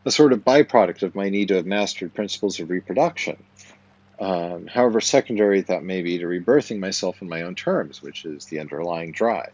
a 0.04 0.12
sort 0.12 0.34
of 0.34 0.44
byproduct 0.44 1.04
of 1.04 1.16
my 1.16 1.30
need 1.30 1.48
to 1.48 1.56
have 1.56 1.66
mastered 1.66 2.14
principles 2.14 2.60
of 2.60 2.70
reproduction. 2.70 3.42
Um, 4.20 4.66
however 4.66 5.00
secondary 5.00 5.62
that 5.62 5.84
may 5.84 6.02
be 6.02 6.18
to 6.18 6.26
rebirthing 6.26 6.80
myself 6.80 7.22
in 7.22 7.30
my 7.30 7.44
own 7.44 7.54
terms, 7.54 8.02
which 8.02 8.26
is 8.26 8.46
the 8.46 8.60
underlying 8.60 9.12
drive. 9.12 9.54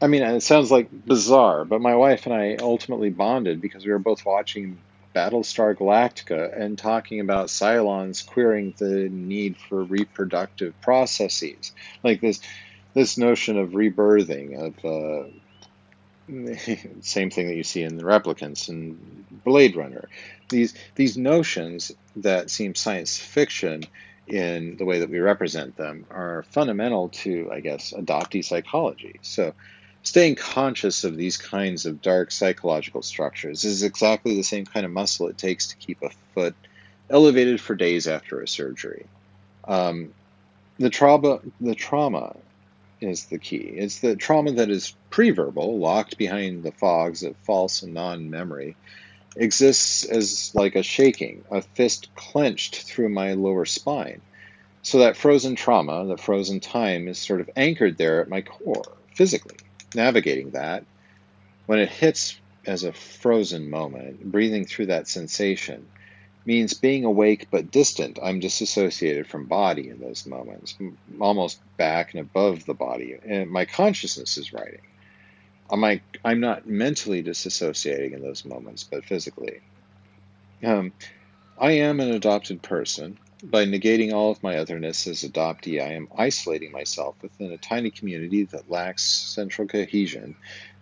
I 0.00 0.06
mean, 0.06 0.22
it 0.22 0.42
sounds 0.42 0.70
like 0.70 0.88
bizarre, 1.06 1.64
but 1.64 1.80
my 1.80 1.96
wife 1.96 2.26
and 2.26 2.34
I 2.34 2.56
ultimately 2.60 3.10
bonded 3.10 3.60
because 3.60 3.84
we 3.84 3.90
were 3.90 3.98
both 3.98 4.24
watching 4.24 4.78
Battlestar 5.14 5.74
Galactica 5.74 6.56
and 6.56 6.78
talking 6.78 7.18
about 7.18 7.48
Cylons 7.48 8.24
queering 8.24 8.74
the 8.78 9.08
need 9.08 9.56
for 9.56 9.82
reproductive 9.82 10.80
processes, 10.80 11.72
like 12.04 12.20
this 12.20 12.40
this 12.94 13.18
notion 13.18 13.58
of 13.58 13.70
rebirthing, 13.70 14.56
of 14.56 14.84
uh, 14.84 15.28
same 17.00 17.30
thing 17.30 17.48
that 17.48 17.56
you 17.56 17.64
see 17.64 17.82
in 17.82 17.96
the 17.96 18.04
replicants 18.04 18.68
and 18.68 19.24
Blade 19.44 19.74
Runner. 19.74 20.08
These 20.48 20.74
these 20.94 21.16
notions 21.16 21.90
that 22.22 22.50
seem 22.50 22.74
science 22.74 23.18
fiction 23.18 23.82
in 24.26 24.76
the 24.76 24.84
way 24.84 25.00
that 25.00 25.10
we 25.10 25.18
represent 25.18 25.76
them 25.76 26.04
are 26.10 26.44
fundamental 26.50 27.08
to, 27.08 27.50
I 27.52 27.60
guess, 27.60 27.92
adoptee 27.92 28.44
psychology. 28.44 29.20
So 29.22 29.54
staying 30.02 30.36
conscious 30.36 31.04
of 31.04 31.16
these 31.16 31.36
kinds 31.36 31.86
of 31.86 32.02
dark 32.02 32.30
psychological 32.30 33.02
structures 33.02 33.64
is 33.64 33.82
exactly 33.82 34.36
the 34.36 34.42
same 34.42 34.66
kind 34.66 34.84
of 34.84 34.92
muscle 34.92 35.28
it 35.28 35.38
takes 35.38 35.68
to 35.68 35.76
keep 35.76 36.02
a 36.02 36.10
foot 36.34 36.54
elevated 37.10 37.60
for 37.60 37.74
days 37.74 38.06
after 38.06 38.40
a 38.40 38.48
surgery. 38.48 39.06
Um, 39.66 40.12
the 40.78 40.90
trauma, 40.90 41.40
the 41.60 41.74
trauma 41.74 42.36
is 43.00 43.26
the 43.26 43.38
key. 43.38 43.56
It's 43.56 44.00
the 44.00 44.16
trauma 44.16 44.52
that 44.52 44.70
is 44.70 44.94
pre-verbal, 45.10 45.78
locked 45.78 46.18
behind 46.18 46.62
the 46.62 46.72
fogs 46.72 47.22
of 47.22 47.36
false 47.38 47.82
and 47.82 47.94
non-memory, 47.94 48.76
exists 49.38 50.04
as 50.04 50.52
like 50.54 50.74
a 50.74 50.82
shaking, 50.82 51.44
a 51.50 51.62
fist 51.62 52.08
clenched 52.14 52.82
through 52.82 53.08
my 53.08 53.32
lower 53.32 53.64
spine. 53.64 54.20
So 54.82 54.98
that 54.98 55.16
frozen 55.16 55.54
trauma, 55.54 56.06
the 56.06 56.16
frozen 56.16 56.60
time, 56.60 57.08
is 57.08 57.18
sort 57.18 57.40
of 57.40 57.50
anchored 57.56 57.96
there 57.98 58.20
at 58.20 58.28
my 58.28 58.42
core, 58.42 58.84
physically. 59.14 59.56
Navigating 59.94 60.50
that, 60.50 60.84
when 61.66 61.78
it 61.78 61.88
hits 61.88 62.38
as 62.66 62.84
a 62.84 62.92
frozen 62.92 63.70
moment, 63.70 64.24
breathing 64.24 64.66
through 64.66 64.86
that 64.86 65.08
sensation, 65.08 65.86
means 66.44 66.74
being 66.74 67.04
awake 67.04 67.48
but 67.50 67.70
distant. 67.70 68.18
I'm 68.22 68.40
disassociated 68.40 69.26
from 69.26 69.46
body 69.46 69.88
in 69.88 70.00
those 70.00 70.26
moments, 70.26 70.76
almost 71.20 71.60
back 71.76 72.14
and 72.14 72.20
above 72.20 72.64
the 72.64 72.74
body. 72.74 73.18
And 73.22 73.50
my 73.50 73.66
consciousness 73.66 74.38
is 74.38 74.52
writing. 74.52 74.80
I'm, 75.70 75.80
like, 75.80 76.02
I'm 76.24 76.40
not 76.40 76.66
mentally 76.66 77.22
disassociating 77.22 78.12
in 78.12 78.22
those 78.22 78.44
moments, 78.44 78.84
but 78.84 79.04
physically. 79.04 79.60
Um, 80.64 80.92
I 81.58 81.72
am 81.72 82.00
an 82.00 82.10
adopted 82.10 82.62
person. 82.62 83.18
By 83.42 83.66
negating 83.66 84.12
all 84.12 84.32
of 84.32 84.42
my 84.42 84.58
otherness 84.58 85.06
as 85.06 85.22
adoptee, 85.22 85.80
I 85.80 85.92
am 85.92 86.08
isolating 86.16 86.72
myself 86.72 87.14
within 87.22 87.52
a 87.52 87.58
tiny 87.58 87.90
community 87.90 88.44
that 88.44 88.68
lacks 88.68 89.04
central 89.04 89.68
cohesion 89.68 90.34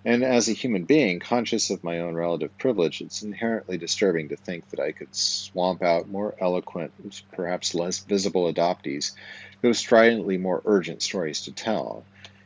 and 0.06 0.22
as 0.22 0.48
a 0.48 0.52
human 0.52 0.84
being, 0.84 1.18
conscious 1.18 1.70
of 1.70 1.82
my 1.82 1.98
own 1.98 2.14
relative 2.14 2.56
privilege, 2.58 3.00
it's 3.00 3.22
inherently 3.22 3.76
disturbing 3.76 4.28
to 4.28 4.36
think 4.36 4.70
that 4.70 4.78
I 4.78 4.92
could 4.92 5.12
swamp 5.12 5.82
out 5.82 6.08
more 6.08 6.32
eloquent, 6.40 6.92
perhaps 7.32 7.74
less 7.74 7.98
visible 7.98 8.50
adoptees 8.50 9.14
who 9.60 9.68
have 9.68 9.76
stridently 9.76 10.38
more 10.38 10.62
urgent 10.64 11.02
stories 11.02 11.42
to 11.42 11.52
tell, 11.52 12.04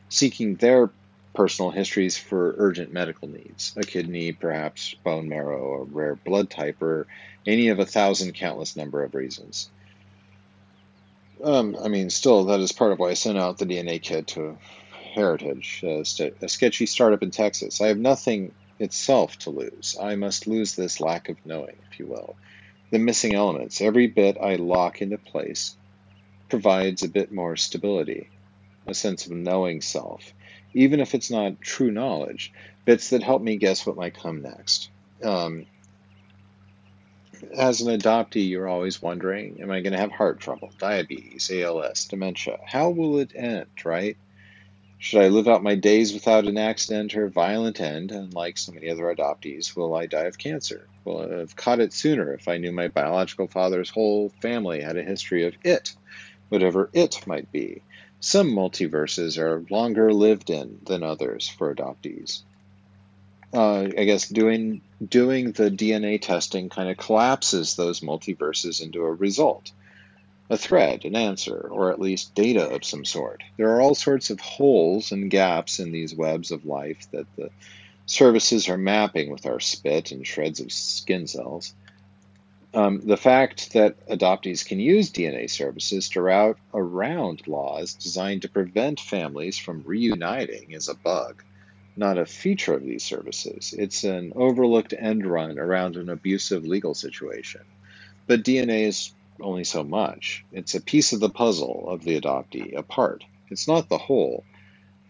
seeking 0.09 0.55
their 0.55 0.89
personal 1.33 1.71
histories 1.71 2.17
for 2.17 2.55
urgent 2.57 2.91
medical 2.91 3.27
needs 3.27 3.73
a 3.77 3.81
kidney, 3.81 4.31
perhaps 4.33 4.93
bone 5.03 5.29
marrow, 5.29 5.81
a 5.81 5.83
rare 5.83 6.15
blood 6.15 6.49
type, 6.49 6.81
or 6.81 7.07
any 7.47 7.69
of 7.69 7.79
a 7.79 7.85
thousand 7.85 8.33
countless 8.33 8.75
number 8.75 9.03
of 9.03 9.15
reasons. 9.15 9.69
Um, 11.43 11.75
I 11.81 11.87
mean, 11.87 12.09
still, 12.09 12.45
that 12.45 12.59
is 12.59 12.71
part 12.71 12.91
of 12.91 12.99
why 12.99 13.09
I 13.09 13.13
sent 13.15 13.37
out 13.37 13.57
the 13.57 13.65
DNA 13.65 14.01
kit 14.01 14.27
to 14.27 14.57
heritage, 15.13 15.83
a, 15.83 16.05
st- 16.05 16.35
a 16.41 16.49
sketchy 16.49 16.85
startup 16.85 17.23
in 17.23 17.31
Texas. 17.31 17.81
I 17.81 17.87
have 17.87 17.97
nothing 17.97 18.53
itself 18.79 19.37
to 19.39 19.49
lose. 19.49 19.95
I 19.99 20.15
must 20.15 20.47
lose 20.47 20.75
this 20.75 20.99
lack 20.99 21.29
of 21.29 21.37
knowing, 21.45 21.75
if 21.91 21.99
you 21.99 22.07
will. 22.07 22.35
The 22.91 22.99
missing 22.99 23.33
elements, 23.33 23.81
every 23.81 24.07
bit 24.07 24.37
I 24.39 24.55
lock 24.55 25.01
into 25.01 25.17
place, 25.17 25.75
provides 26.49 27.03
a 27.03 27.09
bit 27.09 27.31
more 27.31 27.55
stability, 27.55 28.29
a 28.85 28.93
sense 28.93 29.25
of 29.25 29.31
knowing 29.31 29.81
self, 29.81 30.33
even 30.73 30.99
if 30.99 31.13
it's 31.13 31.31
not 31.31 31.61
true 31.61 31.91
knowledge, 31.91 32.53
bits 32.85 33.09
that 33.09 33.23
help 33.23 33.41
me 33.41 33.57
guess 33.57 33.85
what 33.85 33.97
might 33.97 34.17
come 34.17 34.41
next. 34.41 34.89
Um, 35.23 35.65
as 37.55 37.81
an 37.81 37.97
adoptee, 37.99 38.49
you're 38.49 38.67
always 38.67 39.01
wondering, 39.01 39.61
am 39.61 39.71
I 39.71 39.81
going 39.81 39.93
to 39.93 39.99
have 39.99 40.11
heart 40.11 40.39
trouble, 40.39 40.71
diabetes, 40.77 41.49
ALS, 41.51 42.05
dementia? 42.05 42.59
How 42.65 42.89
will 42.89 43.19
it 43.19 43.31
end, 43.35 43.67
right? 43.83 44.17
Should 44.99 45.23
I 45.23 45.29
live 45.29 45.47
out 45.47 45.63
my 45.63 45.73
days 45.73 46.13
without 46.13 46.45
an 46.45 46.59
accident 46.59 47.15
or 47.15 47.27
violent 47.27 47.81
end, 47.81 48.11
and 48.11 48.33
like 48.33 48.59
so 48.59 48.71
many 48.71 48.89
other 48.89 49.03
adoptees, 49.05 49.75
will 49.75 49.95
I 49.95 50.05
die 50.05 50.25
of 50.25 50.37
cancer? 50.37 50.87
Will 51.03 51.21
I 51.21 51.39
have 51.39 51.55
caught 51.55 51.79
it 51.79 51.91
sooner 51.91 52.33
if 52.33 52.47
I 52.47 52.57
knew 52.57 52.71
my 52.71 52.87
biological 52.87 53.47
father's 53.47 53.89
whole 53.89 54.29
family 54.41 54.81
had 54.81 54.97
a 54.97 55.03
history 55.03 55.45
of 55.45 55.55
it, 55.63 55.95
whatever 56.49 56.91
it 56.93 57.25
might 57.25 57.51
be? 57.51 57.81
Some 58.21 58.51
multiverses 58.51 59.37
are 59.37 59.65
longer 59.69 60.13
lived 60.13 60.49
in 60.49 60.79
than 60.85 61.03
others 61.03 61.49
for 61.49 61.73
adoptees. 61.73 62.41
Uh, 63.53 63.89
I 63.97 64.05
guess 64.05 64.29
doing 64.29 64.81
doing 65.05 65.51
the 65.51 65.69
DNA 65.69 66.21
testing 66.21 66.69
kind 66.69 66.89
of 66.89 66.97
collapses 66.97 67.75
those 67.75 67.99
multiverses 67.99 68.81
into 68.81 69.01
a 69.03 69.11
result 69.11 69.71
a 70.51 70.57
thread, 70.57 71.05
an 71.05 71.15
answer, 71.15 71.69
or 71.71 71.91
at 71.91 71.99
least 71.99 72.35
data 72.35 72.69
of 72.69 72.83
some 72.83 73.05
sort. 73.05 73.41
There 73.55 73.69
are 73.73 73.81
all 73.81 73.95
sorts 73.95 74.29
of 74.29 74.41
holes 74.41 75.13
and 75.13 75.31
gaps 75.31 75.79
in 75.79 75.93
these 75.93 76.13
webs 76.13 76.51
of 76.51 76.65
life 76.65 77.07
that 77.11 77.25
the 77.37 77.49
services 78.05 78.67
are 78.67 78.77
mapping 78.77 79.31
with 79.31 79.45
our 79.45 79.61
spit 79.61 80.11
and 80.11 80.27
shreds 80.27 80.59
of 80.59 80.71
skin 80.71 81.25
cells. 81.25 81.73
Um, 82.73 83.01
the 83.01 83.17
fact 83.17 83.73
that 83.73 84.07
adoptees 84.07 84.65
can 84.65 84.79
use 84.79 85.11
DNA 85.11 85.49
services 85.49 86.07
to 86.09 86.21
route 86.21 86.57
around 86.73 87.45
laws 87.45 87.93
designed 87.95 88.43
to 88.43 88.49
prevent 88.49 88.99
families 89.01 89.57
from 89.57 89.83
reuniting 89.85 90.71
is 90.71 90.87
a 90.87 90.95
bug, 90.95 91.43
not 91.97 92.17
a 92.17 92.25
feature 92.25 92.73
of 92.73 92.83
these 92.83 93.03
services. 93.03 93.73
It's 93.77 94.05
an 94.05 94.31
overlooked 94.37 94.93
end 94.97 95.25
run 95.25 95.59
around 95.59 95.97
an 95.97 96.07
abusive 96.07 96.65
legal 96.65 96.93
situation. 96.93 97.61
But 98.25 98.43
DNA 98.43 98.87
is 98.87 99.13
only 99.41 99.65
so 99.65 99.83
much. 99.83 100.45
It's 100.53 100.75
a 100.75 100.81
piece 100.81 101.11
of 101.11 101.19
the 101.19 101.29
puzzle 101.29 101.89
of 101.89 102.03
the 102.03 102.21
adoptee, 102.21 102.77
a 102.77 102.83
part. 102.83 103.25
It's 103.49 103.67
not 103.67 103.89
the 103.89 103.97
whole. 103.97 104.45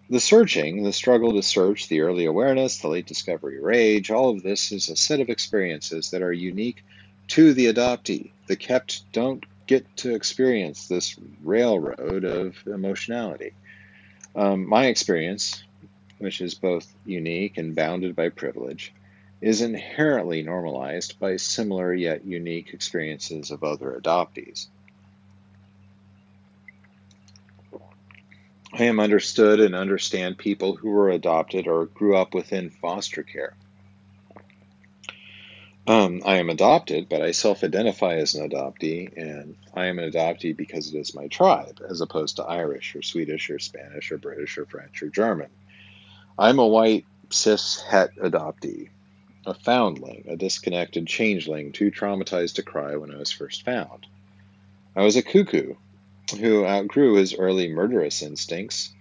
The 0.10 0.20
searching, 0.20 0.82
the 0.82 0.92
struggle 0.92 1.34
to 1.34 1.44
search, 1.44 1.88
the 1.88 2.02
early 2.02 2.26
awareness, 2.26 2.80
the 2.80 2.88
late 2.88 3.06
discovery 3.06 3.62
rage, 3.62 4.10
all 4.10 4.30
of 4.32 4.42
this 4.42 4.72
is 4.72 4.90
a 4.90 4.96
set 4.96 5.20
of 5.20 5.30
experiences 5.30 6.10
that 6.10 6.24
are 6.24 6.34
unique 6.34 6.84
to 7.32 7.54
the 7.54 7.68
adoptee. 7.68 8.32
The 8.48 8.58
kept 8.58 9.10
don't 9.14 9.42
get 9.66 9.96
to 9.98 10.14
experience 10.14 10.90
this 10.90 11.16
railroad 11.42 12.26
of 12.26 12.58
emotionality. 12.68 13.54
Um, 14.36 14.68
my 14.68 14.88
experience, 14.88 15.64
which 16.18 16.42
is 16.42 16.56
both 16.56 16.94
unique 17.06 17.58
and 17.58 17.74
bounded 17.74 18.18
by 18.18 18.30
privilege, 18.30 18.92
is 19.40 19.62
inherently 19.62 20.44
normalized 20.44 21.22
by 21.22 21.38
similar 21.38 21.94
yet 21.94 22.26
unique 22.26 22.74
experiences 22.74 23.50
of 23.50 23.64
other 23.64 23.98
adoptees. 23.98 24.68
I 28.74 28.84
am 28.84 29.00
understood 29.00 29.62
and 29.62 29.74
understand 29.74 30.38
people 30.38 30.76
who 30.76 30.90
were 30.90 31.10
adopted 31.10 31.68
or 31.68 31.86
grew 31.86 32.18
up 32.18 32.34
within 32.34 32.70
foster 32.70 33.24
care. 33.24 33.54
Um, 35.88 36.22
I 36.26 36.38
am 36.38 36.50
adopted, 36.50 37.10
but 37.10 37.22
I 37.22 37.32
self 37.32 37.64
identify 37.64 38.16
as 38.16 38.36
an 38.36 38.48
adoptee, 38.48 39.12
and 39.18 39.56
I 39.74 39.88
am 39.88 39.98
an 39.98 40.12
adoptee 40.12 40.56
because 40.56 40.94
it 40.94 40.98
is 40.98 41.16
my 41.16 41.28
tribe, 41.28 41.82
as 41.88 42.02
opposed 42.02 42.36
to 42.36 42.44
Irish 42.44 42.96
or 42.96 43.02
Swedish 43.02 43.50
or 43.50 43.58
Spanish 43.58 44.12
or 44.12 44.18
British 44.18 44.58
or 44.58 44.66
French 44.66 45.02
or 45.02 45.10
German. 45.10 45.50
I'm 46.38 46.60
a 46.60 46.68
white 46.68 47.06
cis 47.32 47.82
het 47.82 48.16
adoptee, 48.18 48.90
a 49.46 49.56
foundling, 49.56 50.26
a 50.28 50.38
disconnected 50.38 51.08
changeling, 51.08 51.72
too 51.72 51.90
traumatized 51.90 52.56
to 52.56 52.64
cry 52.64 52.96
when 52.96 53.12
I 53.12 53.18
was 53.18 53.32
first 53.32 53.64
found. 53.66 54.06
I 54.96 55.04
was 55.04 55.16
a 55.16 55.24
cuckoo 55.24 55.74
who 56.40 56.66
outgrew 56.66 57.16
his 57.16 57.34
early 57.36 57.70
murderous 57.70 58.22
instincts 58.22 58.94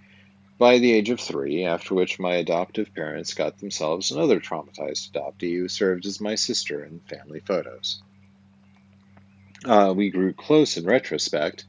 by 0.61 0.79
the 0.79 0.92
age 0.92 1.09
of 1.09 1.18
three, 1.18 1.64
after 1.64 1.94
which 1.94 2.18
my 2.18 2.35
adoptive 2.35 2.94
parents 2.94 3.33
got 3.33 3.59
themselves 3.59 4.11
another 4.11 4.38
traumatized 4.38 5.11
adoptee 5.11 5.57
who 5.57 5.68
served 5.68 6.05
as 6.05 6.20
my 6.20 6.35
sister 6.35 6.85
in 6.85 7.01
family 7.01 7.40
photos. 7.40 8.03
Uh, 9.64 9.94
we 9.96 10.11
grew 10.11 10.35
close 10.35 10.77
in 10.77 10.85
retrospect 10.85 11.64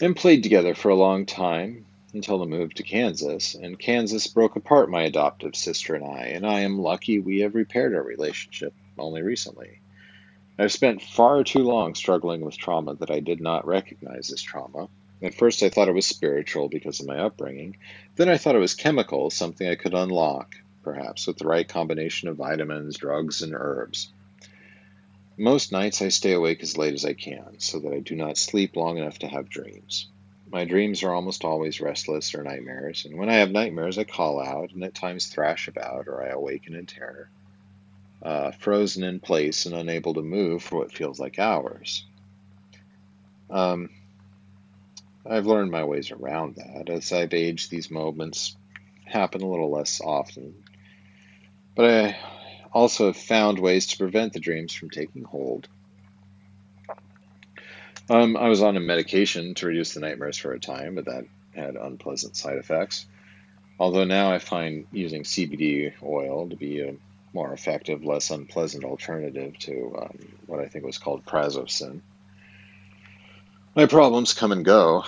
and 0.00 0.16
played 0.16 0.42
together 0.42 0.74
for 0.74 0.88
a 0.88 0.96
long 0.96 1.26
time, 1.26 1.86
until 2.12 2.38
the 2.38 2.44
move 2.44 2.74
to 2.74 2.82
Kansas, 2.82 3.54
and 3.54 3.78
Kansas 3.78 4.26
broke 4.26 4.56
apart 4.56 4.90
my 4.90 5.04
adoptive 5.04 5.54
sister 5.54 5.94
and 5.94 6.04
I, 6.04 6.24
and 6.26 6.44
I 6.44 6.60
am 6.60 6.80
lucky 6.80 7.20
we 7.20 7.42
have 7.42 7.54
repaired 7.54 7.94
our 7.94 8.02
relationship 8.02 8.74
only 8.98 9.22
recently. 9.22 9.78
I've 10.58 10.72
spent 10.72 11.02
far 11.02 11.44
too 11.44 11.62
long 11.62 11.94
struggling 11.94 12.40
with 12.40 12.58
trauma 12.58 12.96
that 12.96 13.12
I 13.12 13.20
did 13.20 13.40
not 13.40 13.64
recognize 13.64 14.32
as 14.32 14.42
trauma. 14.42 14.88
At 15.22 15.34
first, 15.34 15.62
I 15.62 15.68
thought 15.68 15.88
it 15.88 15.94
was 15.94 16.06
spiritual 16.06 16.68
because 16.68 16.98
of 16.98 17.06
my 17.06 17.18
upbringing. 17.18 17.76
Then 18.16 18.28
I 18.28 18.38
thought 18.38 18.56
it 18.56 18.60
was 18.60 18.74
chemical, 18.74 19.30
something 19.30 19.68
I 19.68 19.76
could 19.76 19.94
unlock, 19.94 20.56
perhaps 20.82 21.28
with 21.28 21.38
the 21.38 21.46
right 21.46 21.68
combination 21.68 22.28
of 22.28 22.36
vitamins, 22.36 22.98
drugs, 22.98 23.40
and 23.42 23.54
herbs. 23.54 24.12
Most 25.38 25.70
nights 25.70 26.02
I 26.02 26.08
stay 26.08 26.32
awake 26.32 26.62
as 26.62 26.76
late 26.76 26.94
as 26.94 27.04
I 27.04 27.14
can 27.14 27.58
so 27.58 27.78
that 27.80 27.92
I 27.92 28.00
do 28.00 28.16
not 28.16 28.36
sleep 28.36 28.74
long 28.74 28.98
enough 28.98 29.20
to 29.20 29.28
have 29.28 29.48
dreams. 29.48 30.08
My 30.50 30.64
dreams 30.64 31.02
are 31.04 31.14
almost 31.14 31.44
always 31.44 31.80
restless 31.80 32.34
or 32.34 32.42
nightmares, 32.42 33.04
and 33.04 33.16
when 33.16 33.30
I 33.30 33.34
have 33.34 33.50
nightmares, 33.50 33.98
I 33.98 34.04
call 34.04 34.40
out 34.40 34.72
and 34.72 34.82
at 34.82 34.94
times 34.94 35.28
thrash 35.28 35.68
about 35.68 36.08
or 36.08 36.22
I 36.22 36.28
awaken 36.30 36.74
in 36.74 36.86
terror, 36.86 37.30
uh, 38.22 38.50
frozen 38.50 39.04
in 39.04 39.20
place 39.20 39.66
and 39.66 39.74
unable 39.74 40.14
to 40.14 40.22
move 40.22 40.62
for 40.64 40.80
what 40.80 40.92
feels 40.92 41.18
like 41.18 41.38
hours. 41.38 42.04
Um, 43.48 43.88
I've 45.24 45.46
learned 45.46 45.70
my 45.70 45.84
ways 45.84 46.10
around 46.10 46.56
that. 46.56 46.90
As 46.90 47.12
I've 47.12 47.34
aged, 47.34 47.70
these 47.70 47.90
moments 47.90 48.56
happen 49.04 49.42
a 49.42 49.48
little 49.48 49.70
less 49.70 50.00
often. 50.00 50.54
But 51.74 51.90
I 51.90 52.16
also 52.72 53.06
have 53.06 53.16
found 53.16 53.58
ways 53.58 53.88
to 53.88 53.98
prevent 53.98 54.32
the 54.32 54.40
dreams 54.40 54.74
from 54.74 54.90
taking 54.90 55.24
hold. 55.24 55.68
Um, 58.10 58.36
I 58.36 58.48
was 58.48 58.62
on 58.62 58.76
a 58.76 58.80
medication 58.80 59.54
to 59.54 59.66
reduce 59.66 59.94
the 59.94 60.00
nightmares 60.00 60.36
for 60.36 60.52
a 60.52 60.60
time, 60.60 60.96
but 60.96 61.04
that 61.04 61.24
had 61.54 61.76
unpleasant 61.76 62.36
side 62.36 62.58
effects. 62.58 63.06
Although 63.78 64.04
now 64.04 64.32
I 64.32 64.38
find 64.38 64.86
using 64.92 65.22
CBD 65.22 65.92
oil 66.02 66.48
to 66.48 66.56
be 66.56 66.80
a 66.80 66.94
more 67.32 67.52
effective, 67.52 68.04
less 68.04 68.30
unpleasant 68.30 68.84
alternative 68.84 69.58
to 69.60 69.96
um, 69.98 70.18
what 70.46 70.60
I 70.60 70.66
think 70.66 70.84
was 70.84 70.98
called 70.98 71.24
prazosin. 71.24 72.00
My 73.74 73.86
problems 73.86 74.34
come 74.34 74.52
and 74.52 74.66
go. 74.66 75.04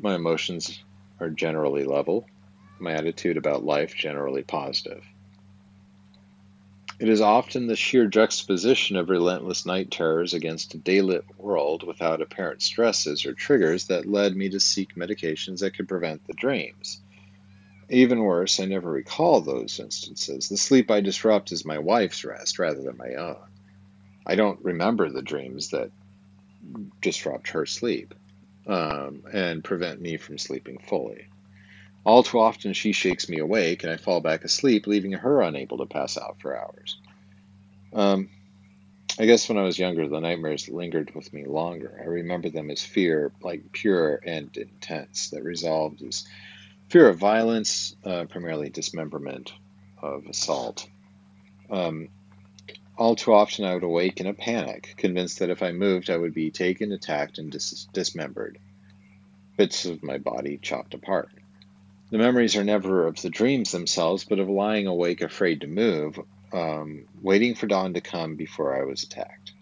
My 0.00 0.14
emotions 0.14 0.82
are 1.20 1.28
generally 1.28 1.84
level. 1.84 2.26
My 2.78 2.92
attitude 2.92 3.36
about 3.36 3.62
life 3.62 3.94
generally 3.94 4.42
positive. 4.42 5.04
It 6.98 7.10
is 7.10 7.20
often 7.20 7.66
the 7.66 7.76
sheer 7.76 8.06
juxtaposition 8.06 8.96
of 8.96 9.10
relentless 9.10 9.66
night 9.66 9.90
terrors 9.90 10.32
against 10.32 10.72
a 10.72 10.78
daylit 10.78 11.24
world 11.36 11.82
without 11.82 12.22
apparent 12.22 12.62
stresses 12.62 13.26
or 13.26 13.34
triggers 13.34 13.88
that 13.88 14.06
led 14.06 14.34
me 14.34 14.48
to 14.48 14.60
seek 14.60 14.94
medications 14.94 15.58
that 15.58 15.76
could 15.76 15.86
prevent 15.86 16.26
the 16.26 16.32
dreams. 16.32 17.02
Even 17.90 18.20
worse, 18.20 18.60
I 18.60 18.64
never 18.64 18.90
recall 18.90 19.42
those 19.42 19.78
instances. 19.78 20.48
The 20.48 20.56
sleep 20.56 20.90
I 20.90 21.02
disrupt 21.02 21.52
is 21.52 21.66
my 21.66 21.80
wife's 21.80 22.24
rest 22.24 22.58
rather 22.58 22.80
than 22.80 22.96
my 22.96 23.12
own. 23.12 23.44
I 24.26 24.36
don't 24.36 24.64
remember 24.64 25.10
the 25.10 25.20
dreams 25.20 25.68
that 25.68 25.90
disrupt 27.00 27.50
her 27.50 27.66
sleep 27.66 28.14
um, 28.66 29.22
and 29.32 29.64
prevent 29.64 30.00
me 30.00 30.16
from 30.16 30.38
sleeping 30.38 30.78
fully. 30.78 31.26
All 32.04 32.22
too 32.22 32.38
often, 32.38 32.74
she 32.74 32.92
shakes 32.92 33.28
me 33.28 33.38
awake 33.38 33.82
and 33.82 33.92
I 33.92 33.96
fall 33.96 34.20
back 34.20 34.44
asleep, 34.44 34.86
leaving 34.86 35.12
her 35.12 35.40
unable 35.42 35.78
to 35.78 35.86
pass 35.86 36.18
out 36.18 36.36
for 36.40 36.56
hours. 36.56 36.98
Um, 37.92 38.28
I 39.18 39.26
guess 39.26 39.48
when 39.48 39.58
I 39.58 39.62
was 39.62 39.78
younger, 39.78 40.08
the 40.08 40.20
nightmares 40.20 40.68
lingered 40.68 41.14
with 41.14 41.32
me 41.32 41.44
longer. 41.44 41.98
I 42.02 42.06
remember 42.06 42.50
them 42.50 42.70
as 42.70 42.82
fear, 42.82 43.32
like 43.42 43.72
pure 43.72 44.20
and 44.24 44.54
intense, 44.56 45.30
that 45.30 45.44
resolved 45.44 46.02
as 46.02 46.26
fear 46.88 47.08
of 47.08 47.18
violence, 47.18 47.94
uh, 48.04 48.24
primarily 48.24 48.70
dismemberment, 48.70 49.52
of 50.02 50.26
assault. 50.26 50.88
Um, 51.70 52.08
all 52.96 53.16
too 53.16 53.32
often, 53.32 53.64
I 53.64 53.74
would 53.74 53.82
awake 53.82 54.20
in 54.20 54.26
a 54.26 54.34
panic, 54.34 54.94
convinced 54.96 55.40
that 55.40 55.50
if 55.50 55.62
I 55.62 55.72
moved, 55.72 56.10
I 56.10 56.16
would 56.16 56.34
be 56.34 56.50
taken, 56.50 56.92
attacked, 56.92 57.38
and 57.38 57.50
dis- 57.50 57.88
dismembered, 57.92 58.58
bits 59.56 59.84
of 59.84 60.02
my 60.02 60.18
body 60.18 60.58
chopped 60.62 60.94
apart. 60.94 61.30
The 62.10 62.18
memories 62.18 62.54
are 62.56 62.64
never 62.64 63.06
of 63.06 63.20
the 63.20 63.30
dreams 63.30 63.72
themselves, 63.72 64.24
but 64.24 64.38
of 64.38 64.48
lying 64.48 64.86
awake, 64.86 65.20
afraid 65.20 65.62
to 65.62 65.66
move, 65.66 66.20
um, 66.52 67.06
waiting 67.20 67.54
for 67.54 67.66
dawn 67.66 67.94
to 67.94 68.00
come 68.00 68.36
before 68.36 68.80
I 68.80 68.84
was 68.84 69.02
attacked. 69.02 69.52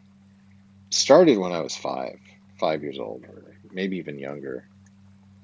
Started 0.90 1.38
when 1.38 1.52
I 1.52 1.60
was 1.60 1.74
five, 1.74 2.18
five 2.60 2.82
years 2.82 2.98
old, 2.98 3.24
or 3.24 3.56
maybe 3.70 3.96
even 3.96 4.18
younger. 4.18 4.66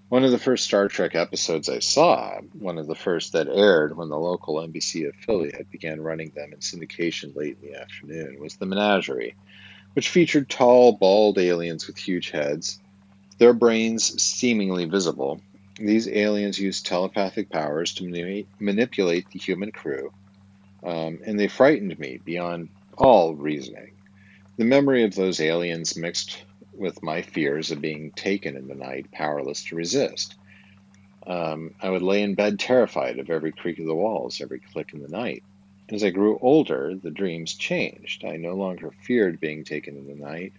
One 0.08 0.24
of 0.24 0.30
the 0.30 0.38
first 0.38 0.64
Star 0.64 0.88
Trek 0.88 1.14
episodes 1.14 1.68
I 1.68 1.80
saw, 1.80 2.40
one 2.58 2.78
of 2.78 2.86
the 2.86 2.94
first 2.94 3.34
that 3.34 3.46
aired 3.46 3.94
when 3.94 4.08
the 4.08 4.18
local 4.18 4.54
NBC 4.54 5.06
affiliate 5.06 5.70
began 5.70 6.00
running 6.00 6.32
them 6.34 6.54
in 6.54 6.60
syndication 6.60 7.36
late 7.36 7.58
in 7.60 7.68
the 7.68 7.78
afternoon, 7.78 8.38
was 8.40 8.56
The 8.56 8.64
Menagerie, 8.64 9.34
which 9.92 10.08
featured 10.08 10.48
tall, 10.48 10.92
bald 10.92 11.36
aliens 11.36 11.86
with 11.86 11.98
huge 11.98 12.30
heads, 12.30 12.80
their 13.36 13.52
brains 13.52 14.22
seemingly 14.22 14.86
visible. 14.86 15.42
These 15.78 16.08
aliens 16.08 16.58
used 16.58 16.86
telepathic 16.86 17.50
powers 17.50 17.92
to 17.96 18.04
mani- 18.04 18.46
manipulate 18.58 19.28
the 19.30 19.38
human 19.38 19.72
crew, 19.72 20.10
um, 20.82 21.18
and 21.26 21.38
they 21.38 21.48
frightened 21.48 21.98
me 21.98 22.18
beyond 22.24 22.70
all 22.96 23.34
reasoning. 23.34 23.92
The 24.56 24.64
memory 24.64 25.04
of 25.04 25.14
those 25.14 25.38
aliens 25.38 25.98
mixed 25.98 26.44
with 26.78 27.02
my 27.02 27.22
fears 27.22 27.70
of 27.70 27.80
being 27.80 28.12
taken 28.12 28.56
in 28.56 28.68
the 28.68 28.74
night, 28.74 29.10
powerless 29.12 29.64
to 29.64 29.76
resist. 29.76 30.34
Um, 31.26 31.74
I 31.82 31.90
would 31.90 32.02
lay 32.02 32.22
in 32.22 32.34
bed 32.34 32.58
terrified 32.58 33.18
of 33.18 33.28
every 33.28 33.52
creak 33.52 33.78
of 33.78 33.86
the 33.86 33.94
walls, 33.94 34.40
every 34.40 34.60
click 34.60 34.94
in 34.94 35.02
the 35.02 35.08
night. 35.08 35.42
As 35.90 36.04
I 36.04 36.10
grew 36.10 36.38
older, 36.40 36.94
the 36.94 37.10
dreams 37.10 37.54
changed. 37.54 38.24
I 38.24 38.36
no 38.36 38.54
longer 38.54 38.92
feared 39.02 39.40
being 39.40 39.64
taken 39.64 39.96
in 39.96 40.06
the 40.06 40.14
night. 40.14 40.52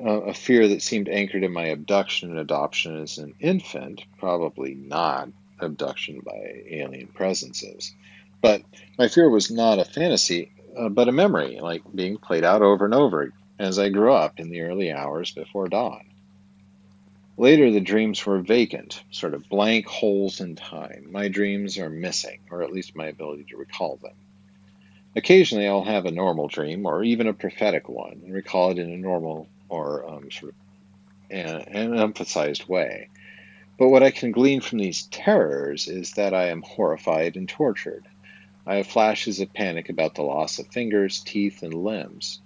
Uh, 0.00 0.20
a 0.22 0.34
fear 0.34 0.68
that 0.68 0.82
seemed 0.82 1.08
anchored 1.08 1.42
in 1.42 1.52
my 1.52 1.66
abduction 1.66 2.30
and 2.30 2.38
adoption 2.38 3.02
as 3.02 3.18
an 3.18 3.34
infant, 3.40 4.04
probably 4.18 4.74
not 4.74 5.28
abduction 5.60 6.20
by 6.24 6.62
alien 6.68 7.08
presences. 7.08 7.92
But 8.40 8.62
my 8.96 9.08
fear 9.08 9.28
was 9.28 9.50
not 9.50 9.80
a 9.80 9.84
fantasy, 9.84 10.52
uh, 10.76 10.88
but 10.88 11.08
a 11.08 11.12
memory, 11.12 11.58
like 11.60 11.82
being 11.92 12.16
played 12.16 12.44
out 12.44 12.62
over 12.62 12.84
and 12.84 12.94
over 12.94 13.32
as 13.58 13.78
I 13.78 13.88
grew 13.88 14.12
up 14.12 14.38
in 14.38 14.50
the 14.50 14.60
early 14.62 14.92
hours 14.92 15.32
before 15.32 15.68
dawn. 15.68 16.04
Later, 17.36 17.70
the 17.70 17.80
dreams 17.80 18.24
were 18.26 18.40
vacant, 18.40 19.02
sort 19.10 19.34
of 19.34 19.48
blank 19.48 19.86
holes 19.86 20.40
in 20.40 20.56
time. 20.56 21.08
My 21.10 21.28
dreams 21.28 21.78
are 21.78 21.88
missing, 21.88 22.40
or 22.50 22.62
at 22.62 22.72
least 22.72 22.96
my 22.96 23.06
ability 23.06 23.44
to 23.50 23.56
recall 23.56 23.96
them. 23.96 24.14
Occasionally, 25.14 25.66
I'll 25.66 25.84
have 25.84 26.06
a 26.06 26.10
normal 26.10 26.48
dream, 26.48 26.84
or 26.84 27.04
even 27.04 27.26
a 27.26 27.32
prophetic 27.32 27.88
one, 27.88 28.22
and 28.24 28.34
recall 28.34 28.70
it 28.72 28.78
in 28.78 28.90
a 28.90 28.96
normal 28.96 29.48
or 29.68 30.08
um, 30.08 30.30
sort 30.30 30.52
of 30.52 30.56
an, 31.30 31.46
an 31.46 31.98
emphasized 31.98 32.68
way. 32.68 33.08
But 33.78 33.88
what 33.88 34.02
I 34.02 34.10
can 34.10 34.32
glean 34.32 34.60
from 34.60 34.78
these 34.78 35.04
terrors 35.04 35.86
is 35.86 36.12
that 36.12 36.34
I 36.34 36.48
am 36.48 36.62
horrified 36.62 37.36
and 37.36 37.48
tortured. 37.48 38.04
I 38.66 38.76
have 38.76 38.88
flashes 38.88 39.40
of 39.40 39.52
panic 39.52 39.88
about 39.88 40.16
the 40.16 40.22
loss 40.22 40.58
of 40.58 40.66
fingers, 40.66 41.20
teeth, 41.20 41.62
and 41.62 41.72
limbs. 41.72 42.40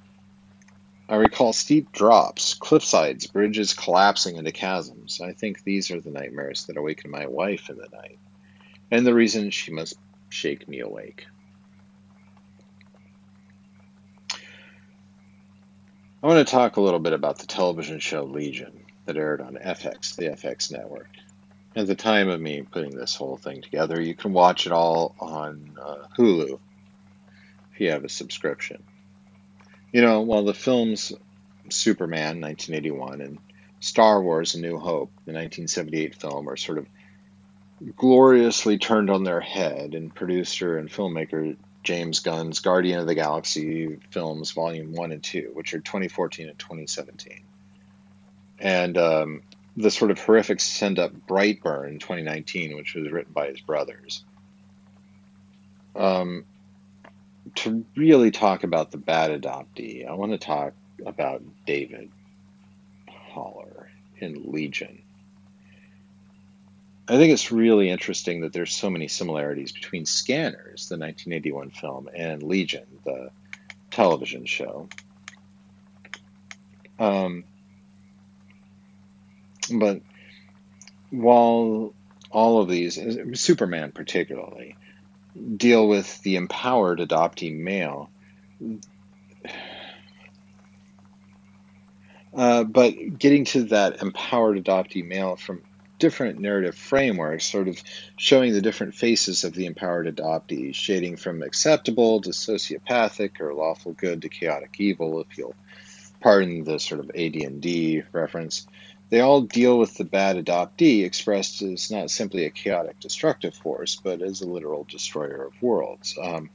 I 1.12 1.16
recall 1.16 1.53
steep 1.53 1.92
drops, 1.92 2.55
cliff 2.55 2.83
sides, 2.83 3.27
bridges 3.27 3.75
collapsing 3.75 4.37
into 4.37 4.51
chasms. 4.51 5.20
I 5.20 5.35
think 5.35 5.62
these 5.62 5.90
are 5.90 6.01
the 6.01 6.11
nightmares 6.11 6.64
that 6.64 6.79
awaken 6.79 7.11
my 7.11 7.27
wife 7.27 7.68
in 7.68 7.77
the 7.77 7.88
night, 7.92 8.18
and 8.90 9.07
the 9.07 9.12
reason 9.12 9.51
she 9.51 9.72
must 9.72 9.98
shake 10.31 10.66
me 10.66 10.81
awake. 10.81 11.27
I 16.22 16.27
want 16.27 16.48
to 16.48 16.51
talk 16.51 16.79
a 16.79 16.81
little 16.81 16.98
bit 16.98 17.12
about 17.12 17.40
the 17.40 17.46
television 17.46 17.98
show 17.98 18.25
Legion 18.25 18.83
that 19.05 19.18
aired 19.18 19.42
on 19.42 19.57
FX, 19.57 20.16
the 20.16 20.31
FX 20.31 20.72
network. 20.72 21.11
At 21.77 21.88
the 21.88 21.94
time 21.94 22.31
of 22.31 22.40
me 22.40 22.62
putting 22.62 22.96
this 22.96 23.14
whole 23.14 23.37
thing 23.37 23.61
together, 23.61 24.01
you 24.01 24.14
can 24.14 24.33
watch 24.33 24.64
it 24.64 24.72
all 24.72 25.14
on 25.20 25.77
uh, 25.79 26.07
Hulu 26.16 26.59
if 27.75 27.81
you 27.81 27.90
have 27.90 28.05
a 28.05 28.09
subscription. 28.09 28.83
You 29.92 30.00
know, 30.00 30.22
while 30.22 30.44
the 30.44 30.55
films 30.55 31.12
Superman 31.68 32.40
1981 32.40 33.20
and 33.20 33.38
Star 33.81 34.22
Wars 34.22 34.55
A 34.55 34.61
New 34.61 34.78
Hope, 34.78 35.11
the 35.26 35.33
1978 35.33 36.14
film, 36.14 36.48
are 36.48 36.57
sort 36.57 36.79
of 36.79 36.87
gloriously 37.96 38.79
turned 38.79 39.10
on 39.10 39.25
their 39.25 39.40
head, 39.40 39.94
and 39.94 40.14
producer 40.14 40.79
and 40.79 40.88
filmmaker 40.88 41.56
James 41.83 42.21
Gunn's 42.21 42.60
Guardian 42.60 43.00
of 43.00 43.06
the 43.06 43.14
Galaxy 43.14 43.98
films, 44.10 44.52
Volume 44.52 44.92
1 44.92 45.12
and 45.12 45.23
2, 45.23 45.50
which 45.52 45.75
are 45.75 45.81
2014 45.81 46.48
and 46.48 46.58
2017. 46.58 47.42
And 48.60 48.96
um, 48.96 49.42
the 49.77 49.90
sort 49.90 50.12
of 50.12 50.21
horrific 50.21 50.60
send 50.60 50.98
up 50.98 51.12
Brightburn 51.27 51.98
2019, 51.98 52.77
which 52.77 52.94
was 52.94 53.10
written 53.10 53.33
by 53.33 53.48
his 53.48 53.60
brothers. 53.60 54.25
Um, 55.96 56.44
to 57.57 57.85
really 57.96 58.31
talk 58.31 58.65
about 58.65 58.90
the 58.90 58.98
bad 58.98 59.31
adoptee, 59.31 60.09
I 60.09 60.15
want 60.15 60.33
to 60.33 60.38
talk 60.38 60.75
about 61.05 61.42
David 61.67 62.11
Haller 63.09 63.90
in 64.19 64.53
Legion. 64.53 65.03
I 67.09 67.17
think 67.17 67.33
it's 67.33 67.50
really 67.50 67.90
interesting 67.90 68.42
that 68.42 68.53
there's 68.53 68.73
so 68.73 68.88
many 68.88 69.09
similarities 69.09 69.73
between 69.73 70.07
Scanners, 70.07 70.88
the 70.88 70.96
1981 70.96 71.71
film, 71.71 72.09
and 72.15 72.42
Legion, 72.42 72.87
the 73.05 73.31
television 73.90 74.46
show. 74.46 74.88
Um, 76.98 77.44
But 79.71 80.00
while 81.11 81.94
all 82.31 82.61
of 82.61 82.69
these, 82.69 82.98
Superman 83.40 83.92
particularly, 83.92 84.77
deal 85.56 85.88
with 85.88 86.20
the 86.22 86.37
empowered 86.37 86.98
adoptee 86.98 87.54
male, 87.56 88.10
uh, 92.35 92.64
but 92.64 93.18
getting 93.18 93.44
to 93.46 93.64
that 93.64 94.02
empowered 94.02 94.62
adoptee 94.62 95.06
male 95.06 95.37
from 95.37 95.62
different 95.98 96.40
narrative 96.40 96.74
frameworks, 96.74 97.44
sort 97.44 97.68
of 97.68 97.80
showing 98.16 98.52
the 98.52 98.60
different 98.60 98.94
faces 98.94 99.44
of 99.44 99.52
the 99.52 99.66
empowered 99.66 100.06
adoptee, 100.06 100.74
shading 100.74 101.16
from 101.16 101.42
acceptable 101.42 102.20
to 102.20 102.30
sociopathic 102.30 103.40
or 103.40 103.54
lawful 103.54 103.92
good 103.92 104.22
to 104.22 104.28
chaotic 104.28 104.74
evil, 104.78 105.20
if 105.20 105.38
you'll 105.38 105.54
pardon 106.20 106.64
the 106.64 106.78
sort 106.80 107.00
of 107.00 107.10
AD&D 107.10 108.02
reference. 108.12 108.66
They 109.13 109.21
all 109.21 109.42
deal 109.42 109.79
with 109.79 109.98
the 109.98 110.06
bad 110.06 110.42
adoptee 110.42 111.04
expressed 111.04 111.60
as 111.60 111.90
not 111.90 112.10
simply 112.10 112.46
a 112.46 112.50
chaotic 112.50 112.98
destructive 112.98 113.54
force, 113.54 114.00
but 114.02 114.23
as 114.23 114.40
a 114.40 114.48
literal 114.48 114.85
destroyer 114.85 115.48
of 115.48 115.63
worlds. 115.63 116.17
Um, 116.19 116.48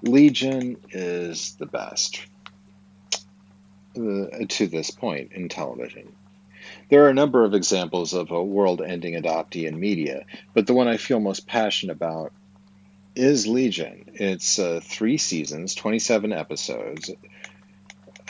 Legion 0.00 0.78
is 0.92 1.56
the 1.56 1.66
best 1.66 2.22
uh, 3.98 4.46
to 4.48 4.66
this 4.66 4.90
point 4.90 5.32
in 5.32 5.50
television. 5.50 6.10
There 6.88 7.04
are 7.04 7.10
a 7.10 7.14
number 7.14 7.44
of 7.44 7.52
examples 7.52 8.14
of 8.14 8.30
a 8.30 8.42
world 8.42 8.80
ending 8.80 9.12
adoptee 9.12 9.68
in 9.68 9.78
media, 9.78 10.24
but 10.54 10.66
the 10.66 10.72
one 10.72 10.88
I 10.88 10.96
feel 10.96 11.20
most 11.20 11.46
passionate 11.46 11.92
about 11.92 12.32
is 13.14 13.46
Legion. 13.46 14.06
It's 14.14 14.58
uh, 14.58 14.80
three 14.82 15.18
seasons, 15.18 15.74
27 15.74 16.32
episodes. 16.32 17.10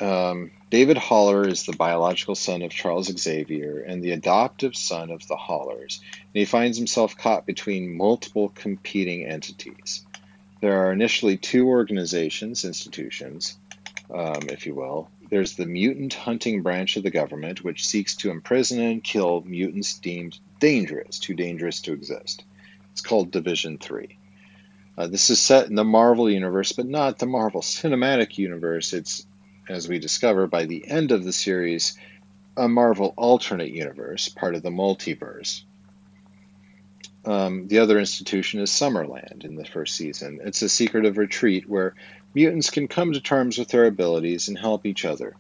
Um, 0.01 0.51
David 0.71 0.97
Haller 0.97 1.47
is 1.47 1.65
the 1.65 1.77
biological 1.77 2.35
son 2.35 2.63
of 2.63 2.71
Charles 2.71 3.07
Xavier 3.07 3.81
and 3.81 4.03
the 4.03 4.13
adoptive 4.13 4.77
son 4.77 5.11
of 5.11 5.27
the 5.27 5.37
Hallers, 5.37 6.01
and 6.01 6.33
he 6.33 6.45
finds 6.45 6.79
himself 6.79 7.17
caught 7.17 7.45
between 7.45 7.97
multiple 7.97 8.49
competing 8.49 9.27
entities. 9.27 10.05
There 10.61 10.85
are 10.85 10.93
initially 10.93 11.37
two 11.37 11.69
organizations, 11.69 12.65
institutions, 12.65 13.59
um, 14.13 14.49
if 14.49 14.67
you 14.67 14.75
will, 14.75 15.11
there's 15.31 15.55
the 15.55 15.67
mutant 15.67 16.13
hunting 16.13 16.63
branch 16.63 16.97
of 16.97 17.05
the 17.05 17.11
government, 17.11 17.63
which 17.63 17.87
seeks 17.87 18.17
to 18.17 18.31
imprison 18.31 18.81
and 18.81 19.03
kill 19.03 19.43
mutants 19.43 19.99
deemed 19.99 20.39
dangerous, 20.59 21.21
too 21.21 21.35
dangerous 21.35 21.81
to 21.83 21.93
exist. 21.93 22.45
It's 22.93 23.01
called 23.01 23.31
Division 23.31 23.79
3. 23.79 24.19
Uh, 24.99 25.07
this 25.07 25.31
is 25.31 25.41
set 25.41 25.69
in 25.69 25.77
the 25.77 25.85
Marvel 25.85 26.29
universe, 26.29 26.73
but 26.73 26.87
not 26.87 27.19
the 27.19 27.27
Marvel 27.27 27.61
Cinematic 27.63 28.39
Universe. 28.39 28.93
It's, 28.93 29.25
as 29.69 29.89
we 29.89 29.99
discover 29.99 30.47
by 30.47 30.65
the 30.65 30.87
end 30.87 31.13
of 31.13 31.25
the 31.25 31.33
series, 31.33 31.99
a 32.57 32.69
Marvel 32.69 33.15
alternate 33.17 33.71
universe, 33.71 34.29
part 34.29 34.55
of 34.55 34.63
the 34.63 34.71
multiverse. 34.71 35.63
Um, 37.25 37.69
the 37.69 37.79
other 37.79 37.99
institution 37.99 38.61
is 38.61 38.71
Summerland 38.71 39.45
in 39.45 39.55
the 39.55 39.65
first 39.65 39.95
season. 39.95 40.41
It's 40.43 40.63
a 40.63 40.69
secretive 40.69 41.19
retreat 41.19 41.69
where 41.69 41.95
mutants 42.35 42.71
can 42.71 42.89
come 42.89 43.13
to 43.13 43.21
terms 43.21 43.59
with 43.59 43.69
their 43.69 43.87
abilities 43.87 44.49
and 44.49 44.59
help 44.59 44.87
each 44.87 45.05
other. 45.05 45.37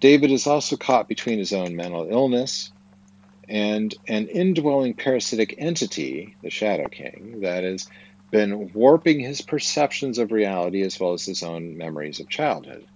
David 0.00 0.30
is 0.30 0.46
also 0.46 0.76
caught 0.76 1.08
between 1.08 1.38
his 1.38 1.52
own 1.52 1.74
mental 1.74 2.06
illness 2.10 2.70
and 3.48 3.94
an 4.06 4.28
indwelling 4.28 4.94
parasitic 4.94 5.54
entity, 5.58 6.36
the 6.42 6.50
Shadow 6.50 6.88
King, 6.88 7.40
that 7.40 7.64
has 7.64 7.88
been 8.30 8.72
warping 8.72 9.20
his 9.20 9.40
perceptions 9.40 10.18
of 10.18 10.32
reality 10.32 10.82
as 10.82 10.98
well 10.98 11.12
as 11.12 11.24
his 11.24 11.42
own 11.42 11.76
memories 11.78 12.20
of 12.20 12.28
childhood. 12.28 12.86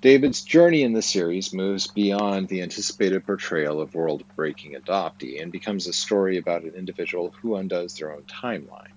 David's 0.00 0.42
journey 0.42 0.82
in 0.82 0.94
the 0.94 1.02
series 1.02 1.52
moves 1.52 1.86
beyond 1.86 2.48
the 2.48 2.62
anticipated 2.62 3.26
portrayal 3.26 3.82
of 3.82 3.94
world 3.94 4.24
breaking 4.34 4.74
adoptee 4.74 5.42
and 5.42 5.52
becomes 5.52 5.86
a 5.86 5.92
story 5.92 6.38
about 6.38 6.62
an 6.62 6.72
individual 6.74 7.34
who 7.42 7.56
undoes 7.56 7.94
their 7.94 8.14
own 8.14 8.22
timeline. 8.22 8.94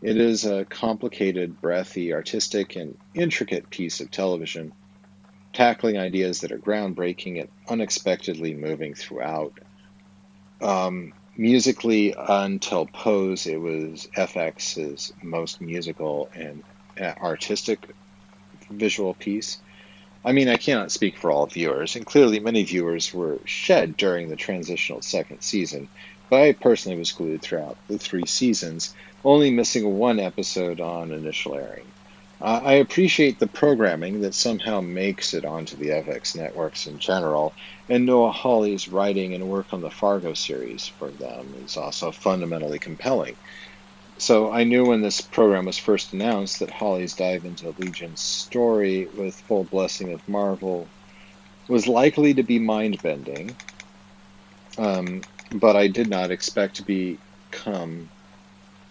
It 0.00 0.16
is 0.16 0.46
a 0.46 0.64
complicated, 0.64 1.60
breathy, 1.60 2.14
artistic, 2.14 2.76
and 2.76 2.96
intricate 3.14 3.68
piece 3.68 4.00
of 4.00 4.10
television, 4.10 4.72
tackling 5.52 5.98
ideas 5.98 6.40
that 6.40 6.52
are 6.52 6.58
groundbreaking 6.58 7.40
and 7.40 7.48
unexpectedly 7.68 8.54
moving 8.54 8.94
throughout. 8.94 9.58
Um, 10.62 11.12
musically, 11.36 12.14
until 12.16 12.86
Pose, 12.86 13.46
it 13.46 13.60
was 13.60 14.08
FX's 14.16 15.12
most 15.22 15.60
musical 15.60 16.30
and 16.34 16.62
uh, 16.98 17.12
artistic 17.22 17.94
visual 18.70 19.14
piece. 19.14 19.58
I 20.24 20.32
mean, 20.32 20.48
I 20.48 20.56
cannot 20.56 20.90
speak 20.90 21.18
for 21.18 21.30
all 21.30 21.46
viewers, 21.46 21.96
and 21.96 22.06
clearly 22.06 22.40
many 22.40 22.64
viewers 22.64 23.12
were 23.12 23.42
shed 23.44 23.96
during 23.96 24.28
the 24.28 24.36
transitional 24.36 25.02
second 25.02 25.42
season, 25.42 25.88
but 26.30 26.40
I 26.42 26.52
personally 26.52 26.98
was 26.98 27.12
glued 27.12 27.42
throughout 27.42 27.78
the 27.88 27.98
three 27.98 28.26
seasons, 28.26 28.94
only 29.22 29.50
missing 29.50 29.84
one 29.94 30.18
episode 30.20 30.80
on 30.80 31.12
initial 31.12 31.54
airing. 31.56 31.92
Uh, 32.40 32.60
I 32.64 32.72
appreciate 32.74 33.38
the 33.38 33.46
programming 33.46 34.20
that 34.20 34.34
somehow 34.34 34.80
makes 34.80 35.34
it 35.34 35.44
onto 35.44 35.76
the 35.76 35.88
FX 35.90 36.34
networks 36.36 36.86
in 36.86 36.98
general, 36.98 37.54
and 37.88 38.06
Noah 38.06 38.32
Hawley's 38.32 38.88
writing 38.88 39.34
and 39.34 39.46
work 39.46 39.72
on 39.72 39.82
the 39.82 39.90
Fargo 39.90 40.34
series 40.34 40.86
for 40.86 41.12
them 41.12 41.54
is 41.56 41.76
also 41.76 42.12
fundamentally 42.12 42.78
compelling. 42.78 43.36
So 44.16 44.50
I 44.52 44.64
knew 44.64 44.86
when 44.86 45.02
this 45.02 45.20
program 45.20 45.66
was 45.66 45.76
first 45.76 46.12
announced 46.12 46.60
that 46.60 46.70
Hawley's 46.70 47.14
dive 47.14 47.44
into 47.44 47.74
Legion's 47.78 48.20
story 48.20 49.08
with 49.16 49.34
full 49.34 49.64
blessing 49.64 50.12
of 50.12 50.26
Marvel 50.28 50.88
was 51.68 51.88
likely 51.88 52.34
to 52.34 52.42
be 52.42 52.58
mind 52.58 53.02
bending, 53.02 53.56
um, 54.78 55.22
but 55.52 55.76
I 55.76 55.88
did 55.88 56.08
not 56.08 56.30
expect 56.30 56.76
to 56.76 56.84
become 56.84 58.08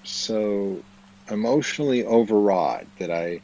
so 0.03 0.83
emotionally 1.29 2.05
overwrought 2.05 2.85
that 2.99 3.11
I 3.11 3.41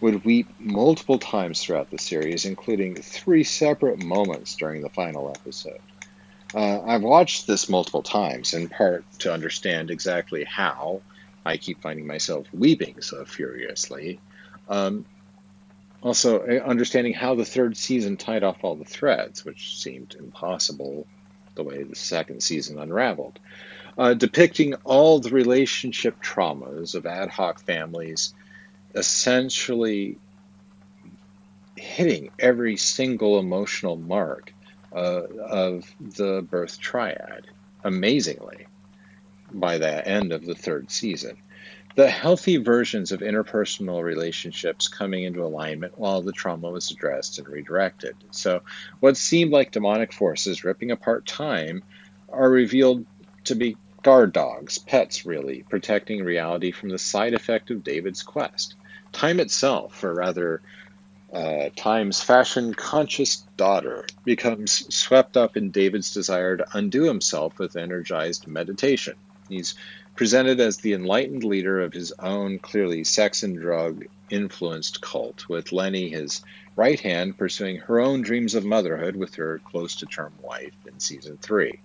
would 0.00 0.24
weep 0.24 0.48
multiple 0.58 1.18
times 1.18 1.62
throughout 1.62 1.90
the 1.90 1.98
series, 1.98 2.44
including 2.44 2.96
three 2.96 3.44
separate 3.44 4.02
moments 4.02 4.56
during 4.56 4.82
the 4.82 4.88
final 4.88 5.30
episode. 5.30 5.80
Uh, 6.54 6.80
I've 6.82 7.02
watched 7.02 7.46
this 7.46 7.68
multiple 7.68 8.02
times, 8.02 8.54
in 8.54 8.68
part 8.68 9.04
to 9.20 9.32
understand 9.32 9.90
exactly 9.90 10.44
how 10.44 11.02
I 11.44 11.56
keep 11.56 11.82
finding 11.82 12.06
myself 12.06 12.46
weeping 12.52 13.00
so 13.00 13.24
furiously. 13.24 14.20
Um, 14.68 15.04
also, 16.02 16.40
uh, 16.40 16.62
understanding 16.64 17.12
how 17.12 17.34
the 17.34 17.44
third 17.44 17.76
season 17.76 18.16
tied 18.16 18.42
off 18.42 18.62
all 18.62 18.76
the 18.76 18.84
threads, 18.84 19.44
which 19.44 19.78
seemed 19.78 20.14
impossible 20.18 21.06
the 21.56 21.62
way 21.62 21.82
the 21.82 21.96
second 21.96 22.42
season 22.42 22.78
unraveled. 22.78 23.38
Uh, 23.98 24.14
depicting 24.14 24.74
all 24.84 25.20
the 25.20 25.30
relationship 25.30 26.22
traumas 26.22 26.94
of 26.94 27.06
ad 27.06 27.28
hoc 27.28 27.60
families, 27.60 28.32
essentially 28.94 30.18
hitting 31.76 32.30
every 32.38 32.76
single 32.76 33.38
emotional 33.38 33.96
mark 33.96 34.52
uh, 34.94 35.22
of 35.48 35.84
the 36.00 36.46
birth 36.48 36.80
triad. 36.80 37.46
Amazingly 37.84 38.66
by 39.52 39.78
the 39.78 40.06
end 40.06 40.32
of 40.32 40.44
the 40.44 40.54
third 40.54 40.90
season. 40.90 41.36
The 41.96 42.08
healthy 42.08 42.56
versions 42.56 43.10
of 43.10 43.20
interpersonal 43.20 44.02
relationships 44.02 44.86
coming 44.86 45.24
into 45.24 45.42
alignment 45.42 45.98
while 45.98 46.22
the 46.22 46.32
trauma 46.32 46.70
was 46.70 46.90
addressed 46.90 47.38
and 47.38 47.48
redirected. 47.48 48.14
So, 48.30 48.62
what 49.00 49.16
seemed 49.16 49.50
like 49.50 49.72
demonic 49.72 50.12
forces 50.12 50.64
ripping 50.64 50.92
apart 50.92 51.26
time 51.26 51.82
are 52.28 52.48
revealed 52.48 53.06
to 53.44 53.56
be 53.56 53.76
guard 54.02 54.32
dogs, 54.32 54.78
pets 54.78 55.26
really, 55.26 55.64
protecting 55.68 56.24
reality 56.24 56.70
from 56.72 56.90
the 56.90 56.98
side 56.98 57.34
effect 57.34 57.70
of 57.70 57.84
David's 57.84 58.22
quest. 58.22 58.74
Time 59.12 59.40
itself, 59.40 60.02
or 60.04 60.14
rather, 60.14 60.62
uh, 61.32 61.70
Time's 61.76 62.22
fashion 62.22 62.74
conscious 62.74 63.44
daughter, 63.56 64.06
becomes 64.24 64.94
swept 64.94 65.36
up 65.36 65.56
in 65.56 65.70
David's 65.70 66.12
desire 66.12 66.56
to 66.56 66.66
undo 66.72 67.02
himself 67.02 67.58
with 67.58 67.76
energized 67.76 68.46
meditation. 68.46 69.14
He's 69.50 69.74
presented 70.16 70.60
as 70.60 70.78
the 70.78 70.94
enlightened 70.94 71.44
leader 71.44 71.80
of 71.80 71.92
his 71.92 72.12
own 72.18 72.58
clearly 72.58 73.04
sex 73.04 73.42
and 73.42 73.58
drug 73.58 74.06
influenced 74.30 75.00
cult, 75.00 75.48
with 75.48 75.72
Lenny, 75.72 76.08
his 76.08 76.42
right 76.76 77.00
hand, 77.00 77.36
pursuing 77.36 77.78
her 77.78 78.00
own 78.00 78.22
dreams 78.22 78.54
of 78.54 78.64
motherhood 78.64 79.16
with 79.16 79.34
her 79.34 79.60
close 79.64 79.96
to 79.96 80.06
term 80.06 80.32
wife 80.40 80.74
in 80.86 81.00
season 81.00 81.36
three. 81.36 81.80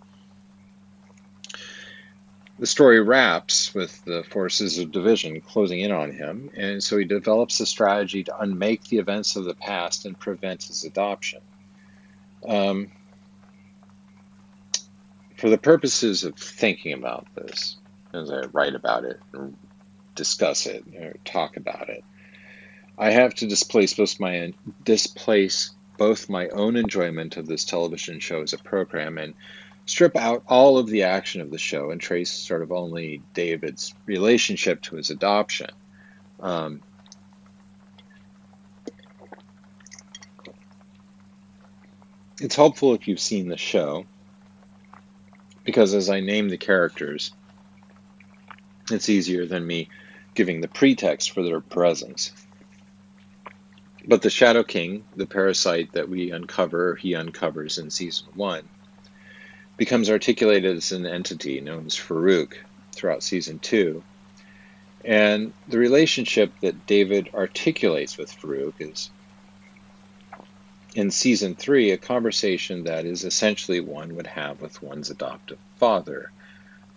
The 2.58 2.68
story 2.68 3.02
wraps 3.02 3.74
with 3.74 4.06
the 4.06 4.24
forces 4.24 4.78
of 4.78 4.92
division 4.92 5.42
closing 5.42 5.82
in 5.82 5.92
on 5.92 6.12
him, 6.12 6.52
and 6.56 6.82
so 6.82 6.98
he 6.98 7.04
develops 7.04 7.60
a 7.60 7.66
strategy 7.66 8.24
to 8.24 8.40
unmake 8.40 8.86
the 8.86 9.00
events 9.00 9.36
of 9.36 9.44
the 9.44 9.56
past 9.56 10.06
and 10.06 10.18
prevent 10.18 10.64
his 10.64 10.86
adoption. 10.86 11.42
Um, 12.48 12.92
for 15.46 15.52
the 15.52 15.58
purposes 15.60 16.24
of 16.24 16.36
thinking 16.36 16.94
about 16.94 17.28
this, 17.36 17.78
as 18.16 18.32
I 18.32 18.48
write 18.52 18.74
about 18.74 19.06
it, 19.06 19.20
or 19.32 19.52
discuss 20.16 20.66
it, 20.66 20.84
or 21.00 21.14
talk 21.24 21.56
about 21.56 21.88
it, 21.90 22.04
I 22.98 23.12
have 23.12 23.36
to 23.36 23.46
displace 23.46 23.96
most 23.96 24.20
my 24.20 24.54
displace 24.84 25.70
both 26.00 26.30
my 26.30 26.48
own 26.48 26.76
enjoyment 26.76 27.38
of 27.38 27.46
this 27.46 27.64
television 27.64 28.20
show 28.20 28.42
as 28.42 28.54
a 28.54 28.58
program 28.58 29.20
and 29.20 29.36
strip 29.86 30.16
out 30.16 30.42
all 30.48 30.80
of 30.80 30.88
the 30.88 31.04
action 31.04 31.42
of 31.42 31.52
the 31.52 31.60
show 31.60 31.92
and 31.92 32.02
trace 32.02 32.32
sort 32.32 32.64
of 32.64 32.72
only 32.72 33.22
David's 33.36 33.94
relationship 34.08 34.82
to 34.82 34.96
his 34.96 35.12
adoption. 35.12 35.70
Um, 36.40 36.82
it's 42.42 42.56
helpful 42.56 42.96
if 42.96 43.08
you've 43.08 43.20
seen 43.20 43.48
the 43.48 43.58
show 43.58 44.08
because 45.66 45.94
as 45.94 46.10
I 46.10 46.22
name 46.22 46.48
the 46.48 46.58
characters, 46.58 47.32
it's 48.92 49.10
easier 49.10 49.46
than 49.46 49.66
me 49.66 49.90
giving 50.36 50.62
the 50.62 50.68
pretext 50.68 51.32
for 51.32 51.42
their 51.44 51.60
presence. 51.60 52.32
But 54.08 54.22
the 54.22 54.30
Shadow 54.30 54.64
King, 54.64 55.04
the 55.16 55.26
parasite 55.26 55.94
that 55.94 56.08
we 56.08 56.32
uncover, 56.32 56.96
he 56.96 57.16
uncovers 57.16 57.80
in 57.80 57.90
season 57.90 58.28
one, 58.36 58.70
becomes 59.78 60.10
articulated 60.10 60.78
as 60.78 60.92
an 60.92 61.08
entity 61.08 61.60
known 61.60 61.88
as 61.88 61.96
Farouk 61.96 62.54
throughout 62.92 63.24
season 63.24 63.58
two. 63.58 64.04
And 65.04 65.54
the 65.68 65.80
relationship 65.80 66.52
that 66.62 66.86
David 66.86 67.32
articulates 67.34 68.18
with 68.18 68.32
Farouk 68.32 68.74
is 68.80 69.10
in 70.96 71.12
season 71.12 71.56
three 71.56 71.92
a 71.92 71.98
conversation 71.98 72.86
that 72.86 73.06
is 73.06 73.26
essentially 73.26 73.82
one 73.82 74.16
would 74.16 74.28
have 74.28 74.62
with 74.62 74.82
one's 74.82 75.12
adoptive 75.12 75.60
father. 75.76 76.32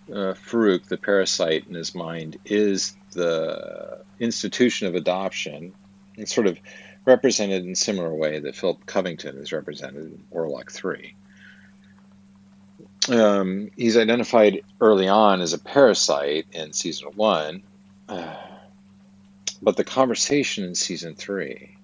Uh, 0.09 0.33
Farouk, 0.33 0.85
the 0.85 0.97
parasite 0.97 1.67
in 1.69 1.75
his 1.75 1.95
mind, 1.95 2.39
is 2.47 2.97
the 3.11 4.03
institution 4.19 4.87
of 4.87 4.95
adoption. 4.95 5.75
It's 6.17 6.35
sort 6.35 6.47
of 6.47 6.59
represented 7.05 7.65
in 7.65 7.73
a 7.73 7.77
similar 7.77 8.15
way 8.15 8.39
that 8.39 8.57
Philip 8.57 8.87
Covington 8.87 9.37
is 9.37 9.53
represented 9.53 10.05
in 10.05 10.25
Warlock 10.31 10.71
3. 10.71 11.15
Um, 13.11 13.71
he's 13.77 13.97
identified 13.97 14.63
early 14.81 15.09
on 15.09 15.41
as 15.41 15.53
a 15.53 15.59
parasite 15.59 16.47
in 16.53 16.73
season 16.73 17.09
one, 17.15 17.63
uh, 18.09 18.37
but 19.61 19.77
the 19.77 19.85
conversation 19.85 20.65
in 20.65 20.75
season 20.75 21.15
three, 21.15 21.78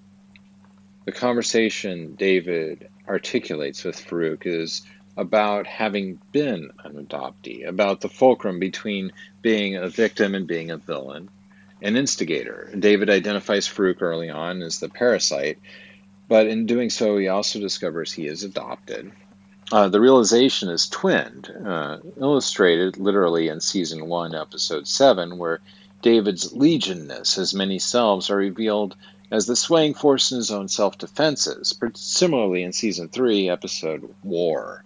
the 1.04 1.12
conversation 1.12 2.14
David 2.14 2.88
articulates 3.06 3.84
with 3.84 3.96
Farouk 3.96 4.46
is 4.46 4.82
about 5.16 5.66
having 5.66 6.20
been 6.32 6.70
an 6.82 7.06
adoptee, 7.06 7.66
about 7.66 8.00
the 8.00 8.08
fulcrum 8.08 8.58
between 8.58 9.12
being 9.42 9.76
a 9.76 9.88
victim 9.88 10.34
and 10.34 10.46
being 10.46 10.70
a 10.70 10.76
villain, 10.76 11.28
an 11.82 11.96
instigator. 11.96 12.70
David 12.76 13.10
identifies 13.10 13.68
Farouk 13.68 14.02
early 14.02 14.30
on 14.30 14.62
as 14.62 14.80
the 14.80 14.88
parasite, 14.88 15.58
but 16.26 16.46
in 16.46 16.66
doing 16.66 16.90
so, 16.90 17.16
he 17.18 17.28
also 17.28 17.60
discovers 17.60 18.12
he 18.12 18.26
is 18.26 18.42
adopted. 18.42 19.12
Uh, 19.70 19.88
the 19.88 20.00
realization 20.00 20.68
is 20.68 20.88
twinned, 20.88 21.50
uh, 21.64 21.98
illustrated 22.18 22.98
literally 22.98 23.48
in 23.48 23.60
season 23.60 24.06
1, 24.06 24.34
episode 24.34 24.86
7, 24.88 25.38
where 25.38 25.60
David's 26.02 26.52
legionness, 26.52 27.34
his 27.34 27.54
many 27.54 27.78
selves, 27.78 28.30
are 28.30 28.36
revealed 28.36 28.96
as 29.30 29.46
the 29.46 29.56
swaying 29.56 29.94
force 29.94 30.30
in 30.32 30.38
his 30.38 30.50
own 30.50 30.68
self 30.68 30.98
defenses, 30.98 31.78
similarly 31.94 32.62
in 32.62 32.72
season 32.72 33.08
3, 33.08 33.48
episode 33.48 34.14
War. 34.22 34.84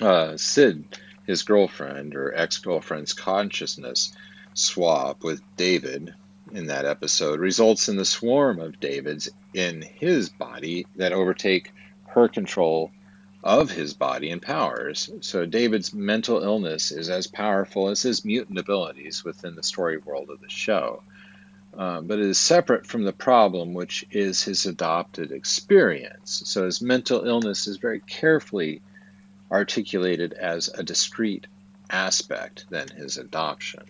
Uh, 0.00 0.36
Sid, 0.36 0.84
his 1.26 1.42
girlfriend 1.42 2.14
or 2.14 2.34
ex 2.34 2.58
girlfriend's 2.58 3.12
consciousness 3.12 4.12
swap 4.54 5.22
with 5.22 5.42
David 5.56 6.14
in 6.52 6.66
that 6.66 6.86
episode 6.86 7.40
results 7.40 7.88
in 7.88 7.96
the 7.96 8.04
swarm 8.04 8.60
of 8.60 8.80
Davids 8.80 9.28
in 9.52 9.82
his 9.82 10.28
body 10.28 10.86
that 10.96 11.12
overtake 11.12 11.72
her 12.06 12.28
control 12.28 12.90
of 13.42 13.70
his 13.70 13.94
body 13.94 14.30
and 14.30 14.42
powers. 14.42 15.10
So 15.20 15.46
David's 15.46 15.92
mental 15.92 16.42
illness 16.42 16.90
is 16.90 17.08
as 17.08 17.26
powerful 17.26 17.88
as 17.88 18.02
his 18.02 18.24
mutant 18.24 18.58
abilities 18.58 19.24
within 19.24 19.54
the 19.54 19.62
story 19.62 19.98
world 19.98 20.30
of 20.30 20.40
the 20.40 20.48
show. 20.48 21.02
Uh, 21.78 22.00
but 22.00 22.18
it 22.18 22.26
is 22.26 22.38
separate 22.38 22.84
from 22.84 23.04
the 23.04 23.12
problem, 23.12 23.72
which 23.72 24.04
is 24.10 24.42
his 24.42 24.66
adopted 24.66 25.30
experience. 25.30 26.42
So 26.44 26.64
his 26.64 26.82
mental 26.82 27.24
illness 27.24 27.68
is 27.68 27.76
very 27.76 28.00
carefully 28.00 28.82
articulated 29.48 30.32
as 30.32 30.68
a 30.68 30.82
discrete 30.82 31.46
aspect 31.88 32.66
than 32.68 32.88
his 32.88 33.16
adoption. 33.16 33.84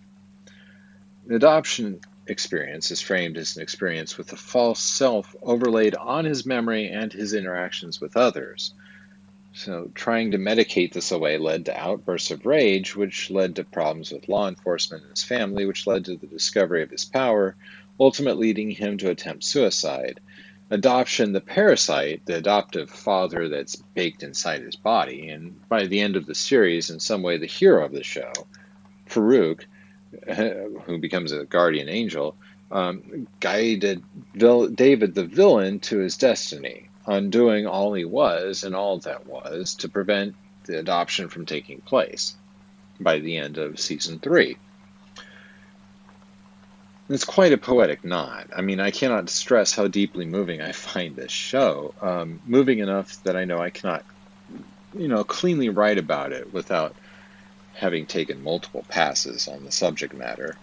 The 1.26 1.36
adoption 1.36 2.00
experience 2.26 2.90
is 2.90 3.00
framed 3.00 3.38
as 3.38 3.56
an 3.56 3.62
experience 3.62 4.18
with 4.18 4.34
a 4.34 4.36
false 4.36 4.80
self 4.80 5.34
overlaid 5.42 5.94
on 5.94 6.26
his 6.26 6.44
memory 6.44 6.90
and 6.90 7.10
his 7.10 7.32
interactions 7.32 8.02
with 8.02 8.18
others. 8.18 8.74
So, 9.52 9.90
trying 9.94 10.32
to 10.32 10.38
medicate 10.38 10.92
this 10.92 11.10
away 11.10 11.38
led 11.38 11.66
to 11.66 11.78
outbursts 11.78 12.30
of 12.30 12.46
rage, 12.46 12.94
which 12.94 13.30
led 13.30 13.56
to 13.56 13.64
problems 13.64 14.12
with 14.12 14.28
law 14.28 14.46
enforcement 14.48 15.02
and 15.02 15.10
his 15.10 15.24
family, 15.24 15.64
which 15.64 15.86
led 15.86 16.04
to 16.04 16.16
the 16.16 16.26
discovery 16.26 16.82
of 16.82 16.90
his 16.90 17.04
power, 17.04 17.56
ultimately 17.98 18.48
leading 18.48 18.70
him 18.70 18.98
to 18.98 19.10
attempt 19.10 19.44
suicide. 19.44 20.20
Adoption, 20.70 21.32
the 21.32 21.40
parasite, 21.40 22.26
the 22.26 22.36
adoptive 22.36 22.90
father 22.90 23.48
that's 23.48 23.76
baked 23.94 24.22
inside 24.22 24.60
his 24.60 24.76
body, 24.76 25.28
and 25.28 25.66
by 25.68 25.86
the 25.86 26.00
end 26.00 26.14
of 26.14 26.26
the 26.26 26.34
series, 26.34 26.90
in 26.90 27.00
some 27.00 27.22
way, 27.22 27.38
the 27.38 27.46
hero 27.46 27.84
of 27.84 27.92
the 27.92 28.04
show, 28.04 28.32
Farouk, 29.08 29.64
who 30.84 30.98
becomes 30.98 31.32
a 31.32 31.46
guardian 31.46 31.88
angel, 31.88 32.36
um, 32.70 33.26
guided 33.40 34.02
David 34.36 35.14
the 35.14 35.24
villain 35.24 35.80
to 35.80 35.98
his 35.98 36.18
destiny, 36.18 36.87
undoing 37.08 37.66
all 37.66 37.94
he 37.94 38.04
was 38.04 38.62
and 38.62 38.76
all 38.76 38.98
that 38.98 39.26
was 39.26 39.74
to 39.76 39.88
prevent 39.88 40.36
the 40.64 40.78
adoption 40.78 41.28
from 41.28 41.46
taking 41.46 41.80
place 41.80 42.36
by 43.00 43.18
the 43.18 43.38
end 43.38 43.56
of 43.56 43.80
season 43.80 44.18
three. 44.18 44.58
It's 47.08 47.24
quite 47.24 47.54
a 47.54 47.58
poetic 47.58 48.04
knot. 48.04 48.50
I 48.54 48.60
mean, 48.60 48.80
I 48.80 48.90
cannot 48.90 49.30
stress 49.30 49.74
how 49.74 49.88
deeply 49.88 50.26
moving 50.26 50.60
I 50.60 50.72
find 50.92 51.16
this 51.16 51.32
show. 51.32 51.94
Um, 52.02 52.40
moving 52.44 52.80
enough 52.80 53.22
that 53.22 53.36
I 53.36 53.46
know 53.46 53.58
I 53.58 53.70
cannot, 53.70 54.04
you 54.94 55.08
know, 55.08 55.24
cleanly 55.24 55.70
write 55.70 55.98
about 55.98 56.32
it 56.32 56.52
without 56.52 56.94
having 57.72 58.04
taken 58.04 58.44
multiple 58.44 58.84
passes 58.88 59.48
on 59.48 59.64
the 59.64 59.72
subject 59.72 60.12
matter. 60.12 60.58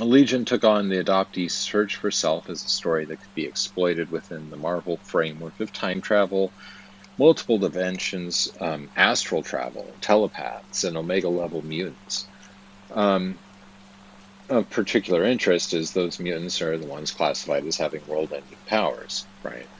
Legion 0.00 0.44
took 0.44 0.64
on 0.64 0.88
the 0.88 1.02
adoptee's 1.02 1.54
search 1.54 1.96
for 1.96 2.10
self 2.10 2.48
as 2.50 2.64
a 2.64 2.68
story 2.68 3.06
that 3.06 3.20
could 3.20 3.34
be 3.34 3.44
exploited 3.46 4.10
within 4.10 4.50
the 4.50 4.56
Marvel 4.56 5.00
framework 5.04 5.60
of 5.60 5.72
time 5.72 6.00
travel, 6.00 6.54
multiple 7.18 7.58
dimensions, 7.58 8.48
um, 8.60 8.90
astral 8.96 9.42
travel, 9.42 9.98
telepaths, 10.00 10.84
and 10.84 10.96
Omega 10.96 11.28
level 11.28 11.62
mutants. 11.62 12.28
Um, 12.90 13.40
of 14.48 14.68
particular 14.68 15.24
interest 15.24 15.72
is 15.74 15.92
those 15.92 16.20
mutants 16.20 16.60
are 16.60 16.78
the 16.78 16.86
ones 16.86 17.12
classified 17.12 17.64
as 17.66 17.78
having 17.78 18.04
world 18.06 18.32
ending 18.34 18.60
powers, 18.66 19.28
right? 19.42 19.70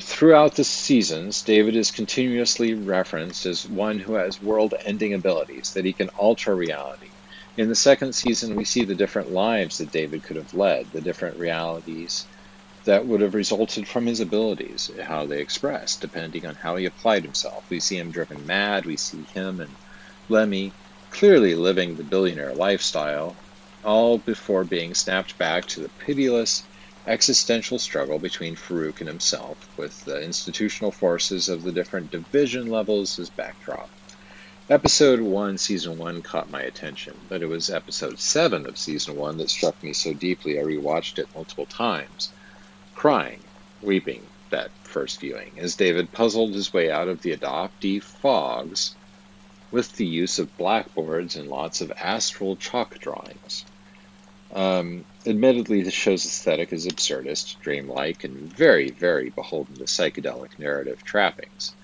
Throughout 0.00 0.56
the 0.56 0.64
seasons, 0.64 1.42
David 1.42 1.76
is 1.76 1.90
continuously 1.90 2.74
referenced 2.74 3.46
as 3.46 3.66
one 3.66 3.98
who 3.98 4.14
has 4.14 4.40
world 4.40 4.74
ending 4.84 5.14
abilities, 5.14 5.72
that 5.74 5.84
he 5.84 5.94
can 5.94 6.10
alter 6.10 6.54
reality. 6.54 7.13
In 7.56 7.68
the 7.68 7.76
second 7.76 8.14
season, 8.14 8.56
we 8.56 8.64
see 8.64 8.84
the 8.84 8.96
different 8.96 9.30
lives 9.30 9.78
that 9.78 9.92
David 9.92 10.24
could 10.24 10.36
have 10.36 10.52
led, 10.54 10.90
the 10.90 11.00
different 11.00 11.36
realities 11.36 12.26
that 12.84 13.06
would 13.06 13.20
have 13.20 13.34
resulted 13.34 13.86
from 13.86 14.06
his 14.06 14.18
abilities, 14.20 14.90
how 15.00 15.26
they 15.26 15.40
expressed, 15.40 16.00
depending 16.00 16.46
on 16.46 16.56
how 16.56 16.74
he 16.76 16.84
applied 16.84 17.24
himself. 17.24 17.64
We 17.70 17.78
see 17.80 17.96
him 17.96 18.10
driven 18.10 18.44
mad, 18.44 18.86
we 18.86 18.96
see 18.96 19.24
him 19.32 19.60
and 19.60 19.76
Lenny 20.28 20.76
clearly 21.10 21.54
living 21.54 21.96
the 21.96 22.02
billionaire 22.02 22.54
lifestyle, 22.54 23.44
all 23.84 24.18
before 24.18 24.64
being 24.64 24.94
snapped 24.94 25.38
back 25.38 25.66
to 25.68 25.80
the 25.80 25.88
pitiless 25.90 26.66
existential 27.06 27.78
struggle 27.78 28.18
between 28.18 28.56
Farouk 28.56 28.98
and 29.00 29.08
himself, 29.08 29.60
with 29.76 30.02
the 30.04 30.20
institutional 30.22 30.90
forces 30.90 31.48
of 31.48 31.62
the 31.62 31.72
different 31.72 32.10
division 32.10 32.66
levels 32.66 33.18
as 33.18 33.30
backdrop. 33.30 33.92
Episode 34.70 35.20
1, 35.20 35.58
Season 35.58 35.98
1 35.98 36.22
caught 36.22 36.50
my 36.50 36.62
attention, 36.62 37.14
but 37.28 37.42
it 37.42 37.46
was 37.46 37.68
Episode 37.68 38.18
7 38.18 38.66
of 38.66 38.78
Season 38.78 39.14
1 39.14 39.36
that 39.36 39.50
struck 39.50 39.82
me 39.82 39.92
so 39.92 40.14
deeply 40.14 40.58
I 40.58 40.62
rewatched 40.62 41.18
it 41.18 41.28
multiple 41.34 41.66
times, 41.66 42.32
crying, 42.94 43.44
weeping 43.82 44.26
that 44.48 44.70
first 44.84 45.20
viewing, 45.20 45.58
as 45.58 45.76
David 45.76 46.10
puzzled 46.12 46.54
his 46.54 46.72
way 46.72 46.90
out 46.90 47.08
of 47.08 47.20
the 47.20 47.36
adoptee 47.36 48.02
fogs 48.02 48.94
with 49.70 49.92
the 49.96 50.06
use 50.06 50.38
of 50.38 50.56
blackboards 50.56 51.36
and 51.36 51.48
lots 51.48 51.82
of 51.82 51.92
astral 52.00 52.56
chalk 52.56 52.98
drawings. 53.00 53.66
Um, 54.54 55.04
admittedly, 55.26 55.82
the 55.82 55.90
show's 55.90 56.24
aesthetic 56.24 56.72
is 56.72 56.86
absurdist, 56.86 57.60
dreamlike, 57.60 58.24
and 58.24 58.50
very, 58.50 58.92
very 58.92 59.28
beholden 59.28 59.74
to 59.74 59.84
psychedelic 59.84 60.58
narrative 60.58 61.04
trappings. 61.04 61.74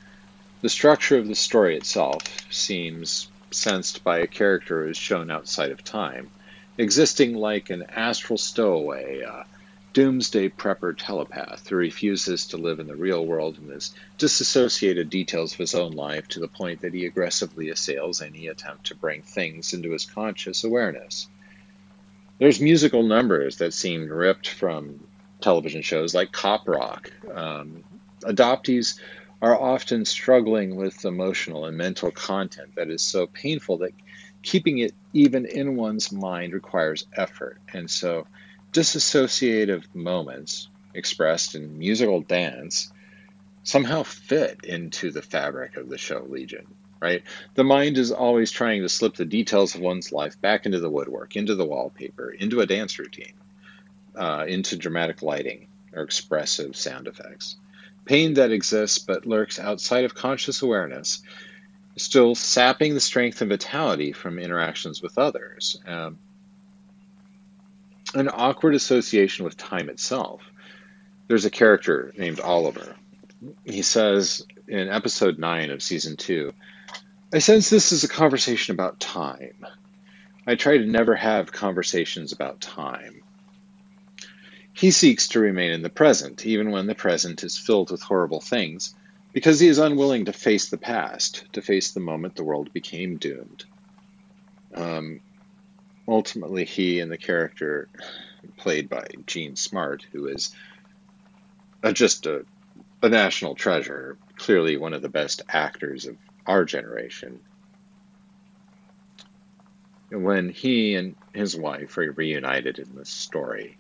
The 0.62 0.68
structure 0.68 1.16
of 1.16 1.26
the 1.26 1.34
story 1.34 1.76
itself 1.76 2.22
seems 2.50 3.30
sensed 3.50 4.04
by 4.04 4.18
a 4.18 4.26
character 4.26 4.84
who 4.84 4.90
is 4.90 4.96
shown 4.96 5.30
outside 5.30 5.70
of 5.70 5.82
time, 5.82 6.30
existing 6.76 7.34
like 7.34 7.70
an 7.70 7.84
astral 7.88 8.36
stowaway, 8.36 9.22
uh, 9.22 9.44
doomsday 9.92 10.50
prepper 10.50 10.94
telepath 10.96 11.66
who 11.68 11.76
refuses 11.76 12.46
to 12.46 12.56
live 12.56 12.78
in 12.78 12.86
the 12.86 12.94
real 12.94 13.26
world 13.26 13.58
and 13.58 13.72
has 13.72 13.92
disassociated 14.18 15.10
details 15.10 15.52
of 15.52 15.58
his 15.58 15.74
own 15.74 15.92
life 15.92 16.28
to 16.28 16.40
the 16.40 16.46
point 16.46 16.82
that 16.82 16.94
he 16.94 17.06
aggressively 17.06 17.70
assails 17.70 18.20
any 18.20 18.46
attempt 18.46 18.86
to 18.86 18.94
bring 18.94 19.22
things 19.22 19.72
into 19.72 19.90
his 19.90 20.04
conscious 20.04 20.62
awareness. 20.62 21.26
There's 22.38 22.60
musical 22.60 23.02
numbers 23.02 23.56
that 23.56 23.74
seem 23.74 24.08
ripped 24.08 24.48
from 24.48 25.00
television 25.40 25.82
shows 25.82 26.14
like 26.14 26.32
Cop 26.32 26.68
Rock. 26.68 27.10
Um, 27.32 27.82
adoptees 28.22 28.98
are 29.42 29.58
often 29.58 30.04
struggling 30.04 30.76
with 30.76 31.04
emotional 31.04 31.64
and 31.64 31.76
mental 31.76 32.10
content 32.10 32.70
that 32.76 32.90
is 32.90 33.02
so 33.02 33.26
painful 33.26 33.78
that 33.78 33.94
keeping 34.42 34.78
it 34.78 34.94
even 35.12 35.46
in 35.46 35.76
one's 35.76 36.12
mind 36.12 36.52
requires 36.52 37.06
effort. 37.16 37.60
And 37.72 37.90
so, 37.90 38.26
disassociative 38.72 39.84
moments 39.94 40.68
expressed 40.94 41.54
in 41.54 41.78
musical 41.78 42.20
dance 42.20 42.92
somehow 43.64 44.02
fit 44.02 44.60
into 44.64 45.10
the 45.10 45.22
fabric 45.22 45.76
of 45.76 45.88
the 45.88 45.98
show 45.98 46.24
Legion, 46.28 46.66
right? 47.00 47.22
The 47.54 47.64
mind 47.64 47.98
is 47.98 48.12
always 48.12 48.50
trying 48.50 48.82
to 48.82 48.88
slip 48.88 49.16
the 49.16 49.24
details 49.24 49.74
of 49.74 49.80
one's 49.80 50.12
life 50.12 50.40
back 50.40 50.66
into 50.66 50.80
the 50.80 50.90
woodwork, 50.90 51.36
into 51.36 51.54
the 51.54 51.66
wallpaper, 51.66 52.30
into 52.30 52.60
a 52.60 52.66
dance 52.66 52.98
routine, 52.98 53.34
uh, 54.16 54.44
into 54.48 54.76
dramatic 54.76 55.22
lighting 55.22 55.68
or 55.92 56.02
expressive 56.02 56.76
sound 56.76 57.06
effects. 57.08 57.56
Pain 58.04 58.34
that 58.34 58.52
exists 58.52 58.98
but 58.98 59.26
lurks 59.26 59.58
outside 59.58 60.04
of 60.04 60.14
conscious 60.14 60.62
awareness 60.62 61.22
still 61.96 62.34
sapping 62.34 62.94
the 62.94 63.00
strength 63.00 63.40
and 63.40 63.50
vitality 63.50 64.12
from 64.12 64.38
interactions 64.38 65.02
with 65.02 65.18
others. 65.18 65.80
Um, 65.86 66.18
an 68.14 68.28
awkward 68.32 68.74
association 68.74 69.44
with 69.44 69.56
time 69.56 69.88
itself. 69.88 70.42
There's 71.28 71.44
a 71.44 71.50
character 71.50 72.12
named 72.16 72.40
Oliver. 72.40 72.96
He 73.64 73.82
says 73.82 74.44
in 74.66 74.88
episode 74.88 75.38
9 75.38 75.70
of 75.70 75.82
season 75.82 76.16
2 76.16 76.52
I 77.32 77.38
sense 77.38 77.70
this 77.70 77.92
is 77.92 78.02
a 78.02 78.08
conversation 78.08 78.74
about 78.74 78.98
time. 78.98 79.64
I 80.46 80.56
try 80.56 80.78
to 80.78 80.84
never 80.84 81.14
have 81.14 81.52
conversations 81.52 82.32
about 82.32 82.60
time. 82.60 83.22
He 84.80 84.92
seeks 84.92 85.28
to 85.28 85.40
remain 85.40 85.72
in 85.72 85.82
the 85.82 85.90
present, 85.90 86.46
even 86.46 86.70
when 86.70 86.86
the 86.86 86.94
present 86.94 87.44
is 87.44 87.58
filled 87.58 87.90
with 87.90 88.00
horrible 88.00 88.40
things, 88.40 88.94
because 89.34 89.60
he 89.60 89.68
is 89.68 89.76
unwilling 89.76 90.24
to 90.24 90.32
face 90.32 90.70
the 90.70 90.78
past, 90.78 91.44
to 91.52 91.60
face 91.60 91.90
the 91.90 92.00
moment 92.00 92.34
the 92.34 92.44
world 92.44 92.72
became 92.72 93.18
doomed. 93.18 93.66
Um, 94.74 95.20
ultimately, 96.08 96.64
he 96.64 97.00
and 97.00 97.12
the 97.12 97.18
character 97.18 97.90
played 98.56 98.88
by 98.88 99.04
Jean 99.26 99.54
Smart, 99.54 100.06
who 100.12 100.28
is 100.28 100.50
a, 101.82 101.92
just 101.92 102.24
a, 102.24 102.46
a 103.02 103.10
national 103.10 103.56
treasure, 103.56 104.16
clearly 104.36 104.78
one 104.78 104.94
of 104.94 105.02
the 105.02 105.10
best 105.10 105.42
actors 105.50 106.06
of 106.06 106.16
our 106.46 106.64
generation. 106.64 107.40
When 110.10 110.48
he 110.48 110.94
and 110.94 111.16
his 111.34 111.54
wife 111.54 111.98
are 111.98 112.10
reunited 112.12 112.78
in 112.78 112.96
this 112.96 113.10
story, 113.10 113.76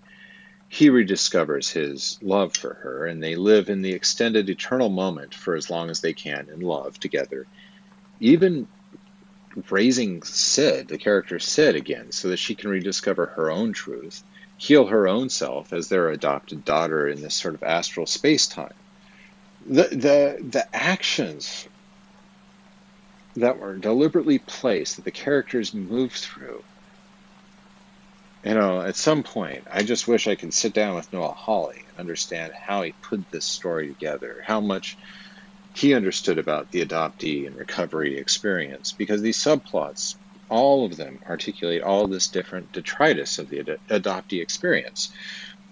he 0.72 0.88
rediscovers 0.88 1.72
his 1.72 2.16
love 2.22 2.56
for 2.56 2.74
her, 2.74 3.04
and 3.04 3.20
they 3.20 3.34
live 3.34 3.68
in 3.68 3.82
the 3.82 3.92
extended 3.92 4.48
eternal 4.48 4.88
moment 4.88 5.34
for 5.34 5.56
as 5.56 5.68
long 5.68 5.90
as 5.90 6.00
they 6.00 6.12
can 6.12 6.48
in 6.48 6.60
love 6.60 6.98
together. 7.00 7.48
Even 8.20 8.68
raising 9.68 10.22
Sid, 10.22 10.86
the 10.86 10.96
character 10.96 11.40
Sid, 11.40 11.74
again, 11.74 12.12
so 12.12 12.28
that 12.28 12.36
she 12.36 12.54
can 12.54 12.70
rediscover 12.70 13.26
her 13.26 13.50
own 13.50 13.72
truth, 13.72 14.22
heal 14.58 14.86
her 14.86 15.08
own 15.08 15.28
self 15.28 15.72
as 15.72 15.88
their 15.88 16.08
adopted 16.08 16.64
daughter 16.64 17.08
in 17.08 17.20
this 17.20 17.34
sort 17.34 17.54
of 17.54 17.64
astral 17.64 18.06
space 18.06 18.46
time. 18.46 18.72
The, 19.66 19.88
the, 19.90 20.38
the 20.40 20.68
actions 20.72 21.66
that 23.34 23.58
were 23.58 23.74
deliberately 23.74 24.38
placed, 24.38 24.96
that 24.96 25.04
the 25.04 25.10
characters 25.10 25.74
move 25.74 26.12
through, 26.12 26.62
you 28.44 28.54
know, 28.54 28.80
at 28.80 28.96
some 28.96 29.22
point, 29.22 29.64
I 29.70 29.82
just 29.82 30.08
wish 30.08 30.26
I 30.26 30.34
could 30.34 30.54
sit 30.54 30.72
down 30.72 30.94
with 30.94 31.12
Noah 31.12 31.34
Hawley 31.34 31.84
and 31.88 31.98
understand 31.98 32.52
how 32.66 32.82
he 32.82 32.94
put 33.02 33.30
this 33.30 33.46
story 33.46 33.88
together, 33.88 34.42
how 34.44 34.60
much 34.60 34.96
he 35.74 35.94
understood 35.94 36.38
about 36.38 36.70
the 36.70 36.84
adoptee 36.84 37.46
and 37.46 37.54
recovery 37.54 38.18
experience, 38.18 38.94
because 38.96 39.20
these 39.20 39.38
subplots, 39.38 40.14
all 40.48 40.86
of 40.86 40.96
them 40.96 41.20
articulate 41.28 41.82
all 41.82 42.08
this 42.08 42.30
different 42.30 42.72
detritus 42.72 43.38
of 43.38 43.48
the 43.48 43.60
ad- 43.60 43.78
adoptee 44.02 44.42
experience. 44.42 45.12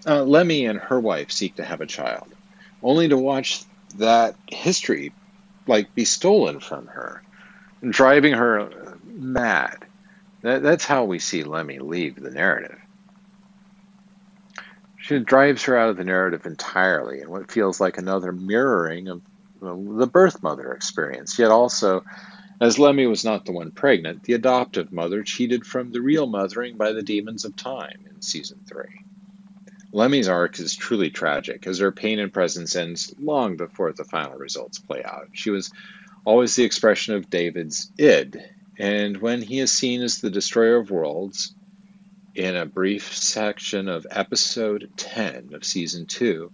Uh, 0.05 0.23
Lenny 0.23 0.65
and 0.65 0.79
her 0.79 0.99
wife 0.99 1.31
seek 1.31 1.55
to 1.55 1.65
have 1.65 1.81
a 1.81 1.87
child, 1.87 2.33
only 2.81 3.09
to 3.09 3.17
watch 3.17 3.63
that 3.97 4.35
history 4.47 5.15
like 5.67 5.93
be 5.95 6.05
stolen 6.05 6.59
from 6.59 6.85
her, 6.85 7.23
driving 7.89 8.33
her 8.33 8.99
mad 9.03 9.88
that, 10.41 10.61
that's 10.61 10.85
how 10.85 11.05
we 11.05 11.19
see 11.19 11.43
Lenny 11.43 11.79
leave 11.79 12.15
the 12.15 12.31
narrative. 12.31 12.77
She 14.97 15.19
drives 15.19 15.63
her 15.63 15.77
out 15.77 15.89
of 15.89 15.97
the 15.97 16.03
narrative 16.03 16.45
entirely 16.45 17.21
in 17.21 17.29
what 17.29 17.51
feels 17.51 17.79
like 17.79 17.97
another 17.97 18.31
mirroring 18.31 19.07
of 19.07 19.21
the 19.61 20.07
birth 20.07 20.43
mother 20.43 20.71
experience. 20.73 21.39
Yet 21.39 21.51
also, 21.51 22.03
as 22.61 22.77
Lenny 22.77 23.07
was 23.07 23.25
not 23.25 23.45
the 23.45 23.51
one 23.51 23.71
pregnant, 23.71 24.23
the 24.23 24.33
adoptive 24.33 24.91
mother 24.91 25.23
cheated 25.23 25.65
from 25.65 25.91
the 25.91 26.01
real 26.01 26.27
mothering 26.27 26.77
by 26.77 26.91
the 26.91 27.01
demons 27.01 27.45
of 27.45 27.55
time 27.55 28.05
in 28.13 28.21
season 28.21 28.59
three. 28.67 28.83
Lenny's 29.91 30.27
arc 30.27 30.59
is 30.59 30.75
truly 30.75 31.09
tragic, 31.09 31.65
as 31.65 31.79
her 31.79 31.91
pain 31.91 32.19
and 32.19 32.31
presence 32.31 32.75
ends 32.75 33.13
long 33.17 33.57
before 33.57 33.91
the 33.93 34.03
final 34.03 34.37
results 34.37 34.77
play 34.79 35.03
out. 35.03 35.29
She 35.33 35.49
was 35.49 35.71
always 36.25 36.55
the 36.55 36.65
expression 36.65 37.15
of 37.15 37.29
David's 37.29 37.91
id, 37.97 38.39
and 38.79 39.17
when 39.17 39.41
he 39.41 39.59
is 39.59 39.71
seen 39.71 40.01
as 40.01 40.19
the 40.19 40.29
destroyer 40.31 40.77
of 40.77 40.89
worlds, 40.89 41.53
in 42.35 42.55
a 42.55 42.65
brief 42.65 43.13
section 43.15 43.89
of 43.89 44.07
episode 44.09 44.89
10 44.95 45.49
of 45.53 45.65
season 45.65 46.05
2, 46.05 46.51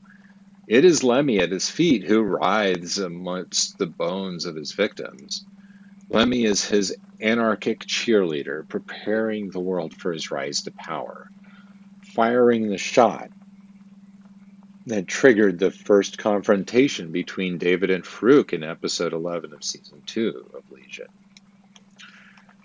it 0.68 0.84
is 0.84 1.04
Lenny 1.04 1.40
at 1.40 1.52
his 1.52 1.70
feet 1.70 2.04
who 2.04 2.22
writhes 2.24 2.98
amongst 2.98 3.78
the 3.78 3.86
bones 3.86 4.46
of 4.46 4.56
his 4.56 4.74
victims. 4.74 5.46
Lenny 6.10 6.46
is 6.46 6.66
his 6.66 6.98
anarchic 7.22 7.82
cheerleader, 7.82 8.68
preparing 8.68 9.52
the 9.52 9.60
world 9.60 9.94
for 9.94 10.12
his 10.12 10.32
rise 10.32 10.64
to 10.64 10.72
power, 10.72 11.28
firing 12.02 12.70
the 12.70 12.80
shot 12.80 13.30
that 14.88 15.08
triggered 15.08 15.60
the 15.60 15.72
first 15.72 16.18
confrontation 16.18 17.12
between 17.12 17.60
David 17.60 17.92
and 17.92 18.04
Farouk 18.04 18.54
in 18.54 18.64
episode 18.64 19.14
11 19.14 19.54
of 19.54 19.64
season 19.64 20.02
2 20.08 20.52
of 20.56 20.64
Legion. 20.72 21.08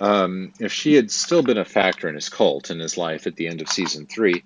Um, 0.00 0.52
if 0.58 0.72
she 0.72 0.94
had 0.94 1.10
still 1.10 1.42
been 1.42 1.58
a 1.58 1.64
factor 1.64 2.08
in 2.08 2.14
his 2.14 2.30
cult 2.30 2.70
and 2.70 2.80
his 2.80 2.96
life 2.96 3.26
at 3.26 3.36
the 3.36 3.48
end 3.48 3.60
of 3.60 3.68
season 3.68 4.06
three, 4.06 4.42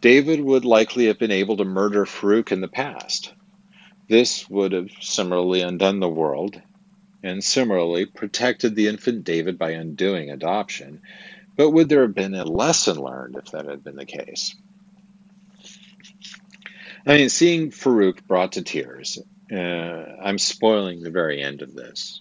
David 0.00 0.40
would 0.40 0.64
likely 0.64 1.06
have 1.06 1.18
been 1.18 1.30
able 1.30 1.56
to 1.56 1.64
murder 1.64 2.04
Farouk 2.04 2.50
in 2.50 2.60
the 2.60 2.68
past. 2.68 3.32
This 4.08 4.48
would 4.50 4.72
have 4.72 4.90
similarly 5.00 5.60
undone 5.60 6.00
the 6.00 6.08
world 6.08 6.60
and 7.22 7.42
similarly 7.42 8.06
protected 8.06 8.74
the 8.74 8.88
infant 8.88 9.24
David 9.24 9.58
by 9.58 9.70
undoing 9.70 10.30
adoption. 10.30 11.00
But 11.56 11.70
would 11.70 11.88
there 11.88 12.02
have 12.02 12.14
been 12.14 12.34
a 12.34 12.44
lesson 12.44 12.96
learned 12.96 13.36
if 13.36 13.52
that 13.52 13.66
had 13.66 13.84
been 13.84 13.96
the 13.96 14.04
case? 14.04 14.54
I 17.06 17.16
mean, 17.16 17.28
seeing 17.28 17.70
Farouk 17.70 18.26
brought 18.26 18.52
to 18.52 18.62
tears, 18.62 19.18
uh, 19.52 19.56
I'm 19.56 20.38
spoiling 20.38 21.02
the 21.02 21.10
very 21.10 21.42
end 21.42 21.62
of 21.62 21.74
this. 21.74 22.20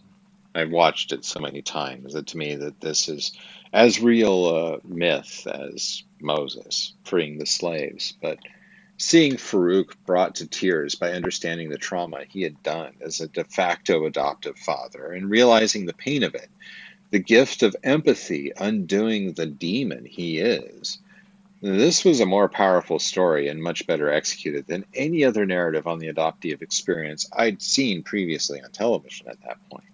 I've 0.58 0.72
watched 0.72 1.12
it 1.12 1.24
so 1.24 1.39
many 1.39 1.62
times 1.62 2.14
that 2.14 2.28
to 2.28 2.38
me 2.38 2.55
that 2.55 2.82
this 2.82 3.10
is 3.10 3.32
as 3.72 4.01
real 4.01 4.47
a 4.47 4.80
myth 4.84 5.45
as 5.45 6.03
Moses 6.20 6.93
freeing 7.03 7.38
the 7.38 7.45
slaves. 7.45 8.14
But 8.20 8.39
seeing 8.97 9.34
Farouk 9.34 9.93
brought 10.08 10.36
to 10.36 10.47
tears 10.47 10.95
by 10.95 11.12
understanding 11.12 11.70
the 11.70 11.78
trauma 11.78 12.24
he 12.28 12.41
had 12.41 12.64
done 12.64 12.93
as 13.01 13.22
a 13.22 13.28
de 13.28 13.43
facto 13.43 14.05
adoptive 14.05 14.58
father 14.58 15.12
and 15.12 15.30
realizing 15.30 15.86
the 15.86 15.93
pain 15.93 16.24
of 16.24 16.34
it, 16.34 16.49
the 17.12 17.20
gift 17.20 17.62
of 17.62 17.76
empathy 17.84 18.51
undoing 18.58 19.34
the 19.34 19.45
demon 19.45 20.05
he 20.05 20.39
is. 20.39 20.97
This 21.62 22.03
was 22.03 22.20
a 22.20 22.26
more 22.26 22.49
powerful 22.49 22.97
story 22.97 23.47
and 23.47 23.62
much 23.62 23.86
better 23.86 24.10
executed 24.10 24.66
than 24.66 24.86
any 24.95 25.24
other 25.24 25.45
narrative 25.45 25.86
on 25.86 25.99
the 25.99 26.08
adoptive 26.08 26.64
experience 26.64 27.30
I'd 27.32 27.62
seen 27.62 28.01
previously 28.01 28.62
on 28.62 28.72
television 28.72 29.28
at 29.28 29.41
that 29.43 29.58
point. 29.70 29.86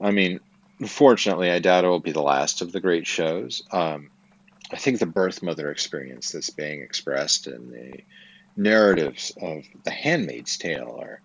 I 0.00 0.10
mean, 0.10 0.40
fortunately, 0.86 1.50
I 1.50 1.58
doubt 1.58 1.84
it 1.84 1.88
will 1.88 2.00
be 2.00 2.12
the 2.12 2.22
last 2.22 2.62
of 2.62 2.72
the 2.72 2.80
great 2.80 3.06
shows. 3.06 3.62
Um, 3.70 4.10
I 4.72 4.76
think 4.76 4.98
the 4.98 5.06
birth 5.06 5.42
mother 5.42 5.70
experience 5.70 6.32
that's 6.32 6.50
being 6.50 6.80
expressed 6.80 7.46
in 7.46 7.70
the 7.70 8.00
narratives 8.56 9.32
of 9.40 9.64
The 9.84 9.90
Handmaid's 9.90 10.56
Tale 10.56 10.98
are 11.00 11.20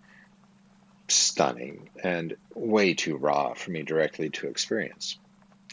stunning 1.07 1.89
and 2.03 2.35
way 2.53 2.93
too 2.95 3.17
raw 3.17 3.53
for 3.53 3.71
me 3.71 3.83
directly 3.83 4.29
to 4.31 4.47
experience. 4.47 5.17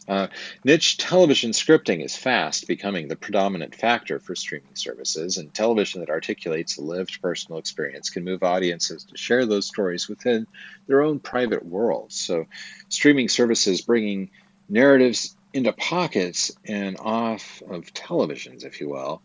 Uh, 0.08 0.26
niche 0.64 0.98
television 0.98 1.52
scripting 1.52 2.04
is 2.04 2.16
fast 2.16 2.66
becoming 2.66 3.06
the 3.06 3.16
predominant 3.16 3.74
factor 3.74 4.18
for 4.18 4.34
streaming 4.34 4.74
services, 4.74 5.36
and 5.36 5.54
television 5.54 6.00
that 6.00 6.10
articulates 6.10 6.78
lived 6.78 7.22
personal 7.22 7.58
experience 7.58 8.10
can 8.10 8.24
move 8.24 8.42
audiences 8.42 9.04
to 9.04 9.16
share 9.16 9.46
those 9.46 9.66
stories 9.66 10.08
within 10.08 10.46
their 10.88 11.02
own 11.02 11.20
private 11.20 11.64
worlds. 11.64 12.16
So, 12.16 12.46
streaming 12.88 13.28
services 13.28 13.82
bringing 13.82 14.30
narratives 14.68 15.36
into 15.52 15.72
pockets 15.72 16.50
and 16.66 16.96
off 16.98 17.62
of 17.68 17.92
televisions, 17.94 18.64
if 18.64 18.80
you 18.80 18.88
will. 18.88 19.22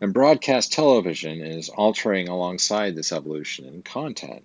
And 0.00 0.12
broadcast 0.12 0.72
television 0.72 1.40
is 1.40 1.68
altering 1.68 2.28
alongside 2.28 2.96
this 2.96 3.12
evolution 3.12 3.66
in 3.66 3.82
content. 3.82 4.44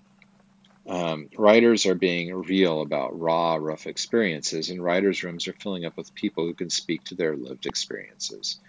Um, 0.88 1.30
writers 1.38 1.86
are 1.86 1.96
being 1.96 2.34
real 2.34 2.82
about 2.82 3.20
raw, 3.20 3.56
rough 3.56 3.86
experiences, 3.86 4.70
and 4.70 4.84
writers' 4.84 5.24
rooms 5.24 5.48
are 5.48 5.54
filling 5.54 5.86
up 5.86 5.96
with 5.96 6.16
people 6.16 6.46
who 6.46 6.56
can 6.56 6.70
speak 6.70 7.04
to 7.06 7.16
their 7.16 7.36
lived 7.36 7.66
experiences. 7.68 8.60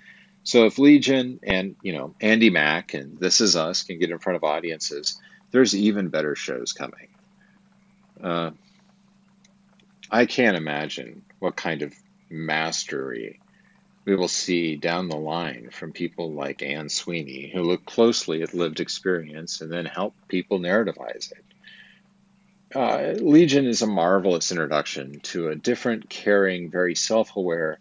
So 0.44 0.66
if 0.66 0.78
Legion 0.78 1.40
and 1.42 1.76
you 1.80 1.92
know 1.92 2.14
Andi 2.20 2.52
Mack 2.52 2.94
and 2.94 3.18
This 3.18 3.40
Is 3.40 3.56
Us 3.56 3.84
can 3.84 3.98
get 3.98 4.10
in 4.10 4.18
front 4.18 4.36
of 4.36 4.44
audiences, 4.44 5.18
there's 5.52 5.74
even 5.74 6.10
better 6.10 6.34
shows 6.34 6.72
coming. 6.72 7.08
Uh, 8.22 8.50
I 10.10 10.26
can't 10.26 10.56
imagine 10.56 11.24
what 11.38 11.56
kind 11.56 11.82
of 11.82 11.94
mastery 12.30 13.40
we 14.04 14.16
will 14.16 14.28
see 14.28 14.76
down 14.76 15.08
the 15.08 15.16
line 15.16 15.70
from 15.70 15.92
people 15.92 16.34
like 16.34 16.62
Anne 16.62 16.88
Sweeney, 16.88 17.50
who 17.52 17.62
look 17.62 17.84
closely 17.86 18.42
at 18.42 18.52
lived 18.52 18.80
experience 18.80 19.60
and 19.60 19.72
then 19.72 19.86
help 19.86 20.14
people 20.28 20.58
narrativize 20.58 21.30
it. 21.32 21.51
Uh, 22.74 23.14
Legion 23.20 23.66
is 23.66 23.82
a 23.82 23.86
marvelous 23.86 24.50
introduction 24.50 25.20
to 25.20 25.48
a 25.48 25.54
different, 25.54 26.08
caring, 26.08 26.70
very 26.70 26.94
self 26.94 27.36
aware 27.36 27.78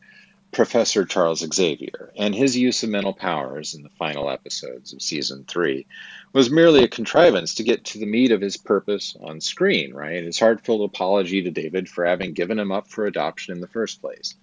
Professor 0.51 1.05
Charles 1.05 1.39
Xavier, 1.39 2.11
and 2.17 2.35
his 2.35 2.57
use 2.57 2.83
of 2.83 2.89
mental 2.89 3.13
powers 3.13 3.73
in 3.73 3.83
the 3.83 3.89
final 3.89 4.29
episodes 4.29 4.91
of 4.91 5.01
season 5.01 5.45
three 5.47 5.85
was 6.33 6.49
merely 6.49 6.83
a 6.83 6.89
contrivance 6.89 7.55
to 7.55 7.63
get 7.63 7.85
to 7.85 7.99
the 7.99 8.05
meat 8.05 8.31
of 8.31 8.41
his 8.41 8.57
purpose 8.57 9.15
on 9.21 9.39
screen, 9.39 9.93
right? 9.93 10.23
His 10.23 10.39
heartfelt 10.39 10.81
apology 10.81 11.43
to 11.43 11.51
David 11.51 11.87
for 11.87 12.05
having 12.05 12.33
given 12.33 12.59
him 12.59 12.71
up 12.71 12.87
for 12.89 13.05
adoption 13.05 13.53
in 13.53 13.61
the 13.61 13.67
first 13.67 14.01
place. 14.01 14.35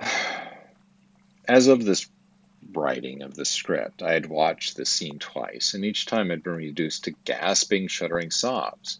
As 1.48 1.66
of 1.68 1.84
this 1.84 2.08
writing 2.76 3.22
of 3.22 3.34
the 3.34 3.44
script, 3.44 4.02
I 4.02 4.12
had 4.12 4.26
watched 4.26 4.76
this 4.76 4.90
scene 4.90 5.18
twice, 5.18 5.74
and 5.74 5.84
each 5.84 6.06
time 6.06 6.30
I'd 6.30 6.42
been 6.42 6.54
reduced 6.54 7.04
to 7.04 7.14
gasping, 7.24 7.88
shuddering 7.88 8.30
sobs. 8.30 8.98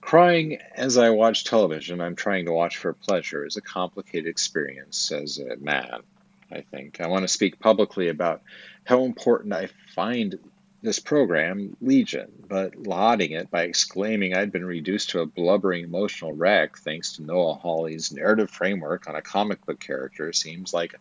Crying 0.00 0.58
as 0.74 0.98
I 0.98 1.10
watch 1.10 1.44
television, 1.44 2.00
I'm 2.00 2.16
trying 2.16 2.46
to 2.46 2.52
watch 2.52 2.76
for 2.76 2.92
pleasure, 2.92 3.46
is 3.46 3.56
a 3.56 3.62
complicated 3.62 4.26
experience 4.26 5.10
as 5.12 5.38
a 5.38 5.56
man, 5.56 6.02
I 6.50 6.60
think. 6.60 7.00
I 7.00 7.08
want 7.08 7.22
to 7.22 7.28
speak 7.28 7.58
publicly 7.58 8.08
about 8.08 8.42
how 8.84 9.04
important 9.04 9.54
I 9.54 9.68
find 9.94 10.38
this 10.84 10.98
program, 10.98 11.78
Legion, 11.80 12.30
but 12.46 12.76
lauding 12.76 13.32
it 13.32 13.50
by 13.50 13.62
exclaiming 13.62 14.34
I'd 14.34 14.52
been 14.52 14.66
reduced 14.66 15.10
to 15.10 15.20
a 15.20 15.26
blubbering 15.26 15.84
emotional 15.84 16.34
wreck 16.34 16.76
thanks 16.76 17.14
to 17.14 17.22
Noah 17.22 17.54
Hawley's 17.54 18.12
narrative 18.12 18.50
framework 18.50 19.08
on 19.08 19.16
a 19.16 19.22
comic 19.22 19.64
book 19.64 19.80
character 19.80 20.30
seems 20.34 20.74
like 20.74 20.94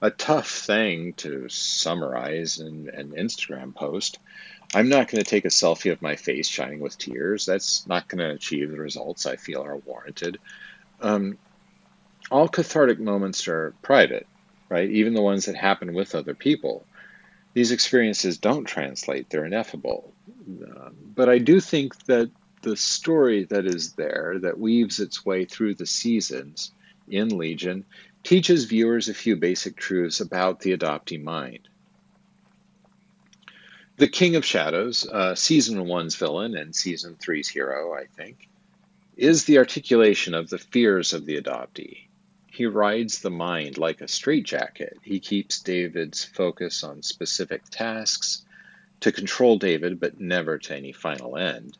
a 0.00 0.10
tough 0.10 0.50
thing 0.50 1.14
to 1.14 1.48
summarize 1.48 2.58
in 2.58 2.90
an 2.92 3.12
Instagram 3.12 3.74
post. 3.74 4.18
I'm 4.74 4.88
not 4.88 5.08
going 5.08 5.22
to 5.22 5.30
take 5.30 5.44
a 5.44 5.48
selfie 5.48 5.92
of 5.92 6.02
my 6.02 6.16
face 6.16 6.48
shining 6.48 6.80
with 6.80 6.98
tears. 6.98 7.46
That's 7.46 7.86
not 7.86 8.08
going 8.08 8.18
to 8.18 8.34
achieve 8.34 8.70
the 8.70 8.78
results 8.78 9.26
I 9.26 9.36
feel 9.36 9.62
are 9.62 9.76
warranted. 9.76 10.38
Um, 11.00 11.38
all 12.30 12.48
cathartic 12.48 12.98
moments 12.98 13.48
are 13.48 13.74
private, 13.82 14.26
right? 14.68 14.90
Even 14.90 15.14
the 15.14 15.22
ones 15.22 15.46
that 15.46 15.56
happen 15.56 15.94
with 15.94 16.14
other 16.14 16.34
people. 16.34 16.84
These 17.54 17.72
experiences 17.72 18.38
don't 18.38 18.64
translate, 18.64 19.30
they're 19.30 19.46
ineffable. 19.46 20.12
Um, 20.46 20.94
but 21.14 21.28
I 21.28 21.38
do 21.38 21.60
think 21.60 21.96
that 22.04 22.30
the 22.62 22.76
story 22.76 23.44
that 23.44 23.64
is 23.64 23.92
there, 23.92 24.34
that 24.42 24.58
weaves 24.58 25.00
its 25.00 25.24
way 25.24 25.44
through 25.44 25.74
the 25.74 25.86
seasons 25.86 26.72
in 27.08 27.28
Legion, 27.38 27.84
teaches 28.26 28.64
viewers 28.64 29.08
a 29.08 29.14
few 29.14 29.36
basic 29.36 29.76
truths 29.76 30.20
about 30.20 30.58
the 30.58 30.76
adoptee 30.76 31.22
mind. 31.22 31.68
The 33.98 34.08
King 34.08 34.34
of 34.34 34.44
Shadows, 34.44 35.06
uh, 35.06 35.36
season 35.36 35.86
one's 35.86 36.16
villain 36.16 36.56
and 36.56 36.74
season 36.74 37.14
three's 37.14 37.48
hero, 37.48 37.94
I 37.94 38.06
think, 38.06 38.48
is 39.16 39.44
the 39.44 39.58
articulation 39.58 40.34
of 40.34 40.50
the 40.50 40.58
fears 40.58 41.12
of 41.12 41.24
the 41.24 41.40
adoptee. 41.40 42.08
He 42.50 42.66
rides 42.66 43.20
the 43.20 43.30
mind 43.30 43.78
like 43.78 44.00
a 44.00 44.08
straitjacket. 44.08 44.98
He 45.02 45.20
keeps 45.20 45.60
David's 45.60 46.24
focus 46.24 46.82
on 46.82 47.02
specific 47.02 47.62
tasks 47.70 48.44
to 49.00 49.12
control 49.12 49.56
David, 49.56 50.00
but 50.00 50.20
never 50.20 50.58
to 50.58 50.76
any 50.76 50.90
final 50.90 51.36
end. 51.36 51.78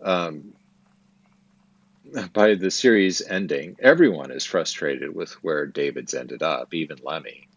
Um, 0.00 0.52
by 2.32 2.54
the 2.54 2.70
series 2.70 3.22
ending, 3.22 3.76
everyone 3.78 4.30
is 4.30 4.44
frustrated 4.44 5.14
with 5.14 5.32
where 5.42 5.66
David's 5.66 6.14
ended 6.14 6.42
up, 6.42 6.72
even 6.74 6.98
Lenny. 7.02 7.48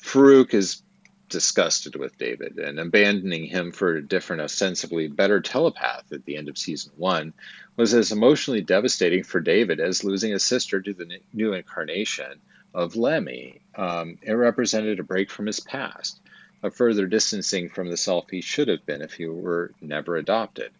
Farouk 0.00 0.54
is 0.54 0.82
disgusted 1.28 1.96
with 1.96 2.16
David, 2.18 2.58
and 2.58 2.78
abandoning 2.78 3.46
him 3.46 3.72
for 3.72 3.96
a 3.96 4.02
different, 4.02 4.42
ostensibly 4.42 5.08
better 5.08 5.40
telepath 5.40 6.12
at 6.12 6.24
the 6.24 6.36
end 6.36 6.48
of 6.48 6.56
season 6.56 6.92
one 6.96 7.32
was 7.76 7.92
as 7.94 8.12
emotionally 8.12 8.60
devastating 8.60 9.24
for 9.24 9.40
David 9.40 9.80
as 9.80 10.04
losing 10.04 10.32
a 10.32 10.38
sister 10.38 10.80
to 10.80 10.92
the 10.92 11.18
new 11.32 11.52
incarnation 11.52 12.40
of 12.72 12.96
Lenny. 12.96 13.60
Um, 13.74 14.18
it 14.22 14.32
represented 14.32 15.00
a 15.00 15.04
break 15.04 15.30
from 15.30 15.46
his 15.46 15.60
past, 15.60 16.20
a 16.62 16.70
further 16.70 17.06
distancing 17.06 17.68
from 17.68 17.90
the 17.90 17.96
self 17.96 18.30
he 18.30 18.40
should 18.40 18.68
have 18.68 18.86
been 18.86 19.02
if 19.02 19.14
he 19.14 19.26
were 19.26 19.72
never 19.80 20.16
adopted. 20.16 20.70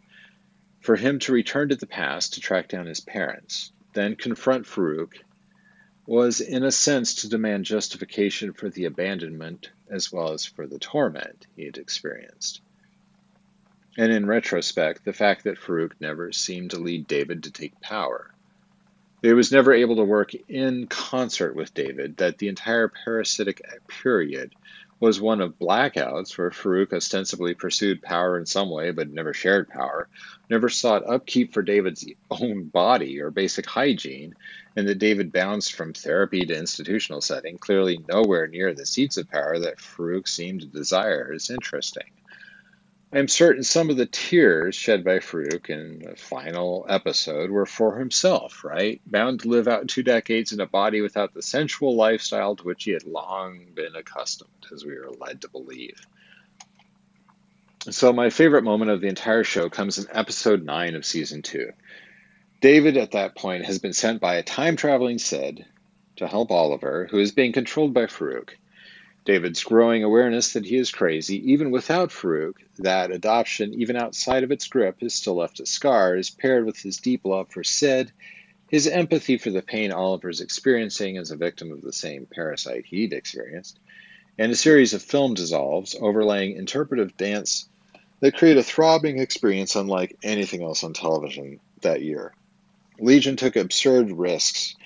For 0.86 0.94
him 0.94 1.18
to 1.18 1.32
return 1.32 1.70
to 1.70 1.74
the 1.74 1.88
past 1.88 2.34
to 2.34 2.40
track 2.40 2.68
down 2.68 2.86
his 2.86 3.00
parents, 3.00 3.72
then 3.94 4.14
confront 4.14 4.66
Farouk, 4.66 5.14
was 6.06 6.40
in 6.40 6.62
a 6.62 6.70
sense 6.70 7.16
to 7.16 7.28
demand 7.28 7.64
justification 7.64 8.52
for 8.52 8.70
the 8.70 8.84
abandonment 8.84 9.72
as 9.90 10.12
well 10.12 10.32
as 10.32 10.46
for 10.46 10.64
the 10.68 10.78
torment 10.78 11.48
he 11.56 11.64
had 11.64 11.76
experienced. 11.76 12.60
And 13.98 14.12
in 14.12 14.26
retrospect, 14.26 15.04
the 15.04 15.12
fact 15.12 15.42
that 15.42 15.58
Farouk 15.58 15.94
never 15.98 16.30
seemed 16.30 16.70
to 16.70 16.78
lead 16.78 17.08
David 17.08 17.42
to 17.42 17.50
take 17.50 17.80
power. 17.80 18.30
He 19.22 19.32
was 19.32 19.50
never 19.50 19.72
able 19.72 19.96
to 19.96 20.04
work 20.04 20.34
in 20.48 20.86
concert 20.86 21.56
with 21.56 21.74
David, 21.74 22.18
that 22.18 22.38
the 22.38 22.46
entire 22.46 22.86
parasitic 22.86 23.60
period 23.88 24.54
was 24.98 25.20
one 25.20 25.40
of 25.40 25.58
blackouts 25.58 26.36
where 26.38 26.50
Farouk 26.50 26.92
ostensibly 26.92 27.54
pursued 27.54 28.02
power 28.02 28.38
in 28.38 28.46
some 28.46 28.70
way 28.70 28.90
but 28.90 29.10
never 29.10 29.34
shared 29.34 29.68
power, 29.68 30.08
never 30.48 30.68
sought 30.68 31.08
upkeep 31.08 31.52
for 31.52 31.62
David's 31.62 32.06
own 32.30 32.68
body 32.68 33.20
or 33.20 33.30
basic 33.30 33.66
hygiene, 33.66 34.34
and 34.74 34.88
that 34.88 34.98
David 34.98 35.32
bounced 35.32 35.74
from 35.74 35.92
therapy 35.92 36.40
to 36.46 36.56
institutional 36.56 37.20
setting, 37.20 37.58
clearly 37.58 38.04
nowhere 38.08 38.46
near 38.46 38.74
the 38.74 38.86
seats 38.86 39.16
of 39.16 39.28
power 39.28 39.58
that 39.58 39.78
Farouk 39.78 40.26
seemed 40.26 40.62
to 40.62 40.66
desire, 40.66 41.32
is 41.32 41.50
interesting. 41.50 42.04
I 43.12 43.20
am 43.20 43.28
certain 43.28 43.62
some 43.62 43.88
of 43.88 43.96
the 43.96 44.06
tears 44.06 44.74
shed 44.74 45.04
by 45.04 45.20
Farouk 45.20 45.70
in 45.70 46.00
the 46.00 46.16
final 46.16 46.84
episode 46.88 47.50
were 47.50 47.64
for 47.64 47.98
himself, 47.98 48.64
right? 48.64 49.00
Bound 49.06 49.40
to 49.40 49.48
live 49.48 49.68
out 49.68 49.86
two 49.86 50.02
decades 50.02 50.52
in 50.52 50.60
a 50.60 50.66
body 50.66 51.00
without 51.00 51.32
the 51.32 51.42
sensual 51.42 51.94
lifestyle 51.94 52.56
to 52.56 52.64
which 52.64 52.82
he 52.82 52.90
had 52.90 53.04
long 53.04 53.66
been 53.74 53.94
accustomed, 53.94 54.66
as 54.72 54.84
we 54.84 54.94
are 54.96 55.10
led 55.20 55.42
to 55.42 55.48
believe. 55.48 56.04
So, 57.88 58.12
my 58.12 58.30
favorite 58.30 58.64
moment 58.64 58.90
of 58.90 59.00
the 59.00 59.06
entire 59.06 59.44
show 59.44 59.70
comes 59.70 59.98
in 59.98 60.08
episode 60.10 60.64
9 60.64 60.96
of 60.96 61.06
season 61.06 61.42
2. 61.42 61.72
David, 62.60 62.96
at 62.96 63.12
that 63.12 63.36
point, 63.36 63.66
has 63.66 63.78
been 63.78 63.92
sent 63.92 64.20
by 64.20 64.34
a 64.34 64.42
time 64.42 64.74
traveling 64.74 65.18
Sid 65.18 65.64
to 66.16 66.26
help 66.26 66.50
Oliver, 66.50 67.06
who 67.08 67.20
is 67.20 67.30
being 67.30 67.52
controlled 67.52 67.94
by 67.94 68.06
Farouk. 68.06 68.56
David's 69.26 69.64
growing 69.64 70.04
awareness 70.04 70.52
that 70.52 70.64
he 70.64 70.76
is 70.76 70.92
crazy, 70.92 71.52
even 71.52 71.72
without 71.72 72.10
Farouk, 72.10 72.54
that 72.78 73.10
adoption, 73.10 73.74
even 73.74 73.96
outside 73.96 74.44
of 74.44 74.52
its 74.52 74.68
grip, 74.68 75.00
has 75.00 75.14
still 75.14 75.34
left 75.34 75.58
a 75.58 75.66
scar, 75.66 76.16
is 76.16 76.30
paired 76.30 76.64
with 76.64 76.78
his 76.78 76.98
deep 76.98 77.24
love 77.24 77.50
for 77.50 77.64
Sid, 77.64 78.12
his 78.70 78.86
empathy 78.86 79.36
for 79.36 79.50
the 79.50 79.62
pain 79.62 79.90
Oliver's 79.90 80.40
experiencing 80.40 81.18
as 81.18 81.32
a 81.32 81.36
victim 81.36 81.72
of 81.72 81.82
the 81.82 81.92
same 81.92 82.26
parasite 82.26 82.86
he'd 82.86 83.12
experienced, 83.12 83.80
and 84.38 84.52
a 84.52 84.56
series 84.56 84.94
of 84.94 85.02
film 85.02 85.34
dissolves 85.34 85.96
overlaying 86.00 86.56
interpretive 86.56 87.16
dance 87.16 87.68
that 88.20 88.36
create 88.36 88.56
a 88.56 88.62
throbbing 88.62 89.18
experience 89.18 89.74
unlike 89.74 90.16
anything 90.22 90.62
else 90.62 90.84
on 90.84 90.92
television 90.92 91.58
that 91.80 92.00
year. 92.00 92.32
Legion 93.00 93.34
took 93.34 93.56
absurd 93.56 94.12
risks, 94.12 94.76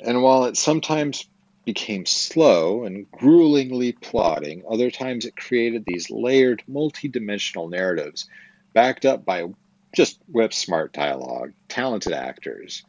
and 0.00 0.20
while 0.22 0.46
it 0.46 0.56
sometimes 0.56 1.24
became 1.64 2.06
slow 2.06 2.84
and 2.84 3.10
gruelingly 3.10 3.92
plotting. 3.92 4.64
Other 4.68 4.90
times 4.90 5.24
it 5.24 5.36
created 5.36 5.84
these 5.84 6.10
layered, 6.10 6.62
multi-dimensional 6.66 7.68
narratives 7.68 8.28
backed 8.72 9.04
up 9.04 9.24
by 9.24 9.52
just 9.94 10.18
whip 10.28 10.52
smart 10.52 10.92
dialogue, 10.92 11.52
talented 11.68 12.12
actors 12.12 12.84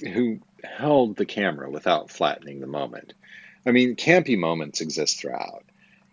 who 0.00 0.40
held 0.64 1.16
the 1.16 1.26
camera 1.26 1.70
without 1.70 2.10
flattening 2.10 2.60
the 2.60 2.66
moment. 2.66 3.12
I 3.66 3.72
mean, 3.72 3.96
campy 3.96 4.38
moments 4.38 4.80
exist 4.80 5.20
throughout. 5.20 5.64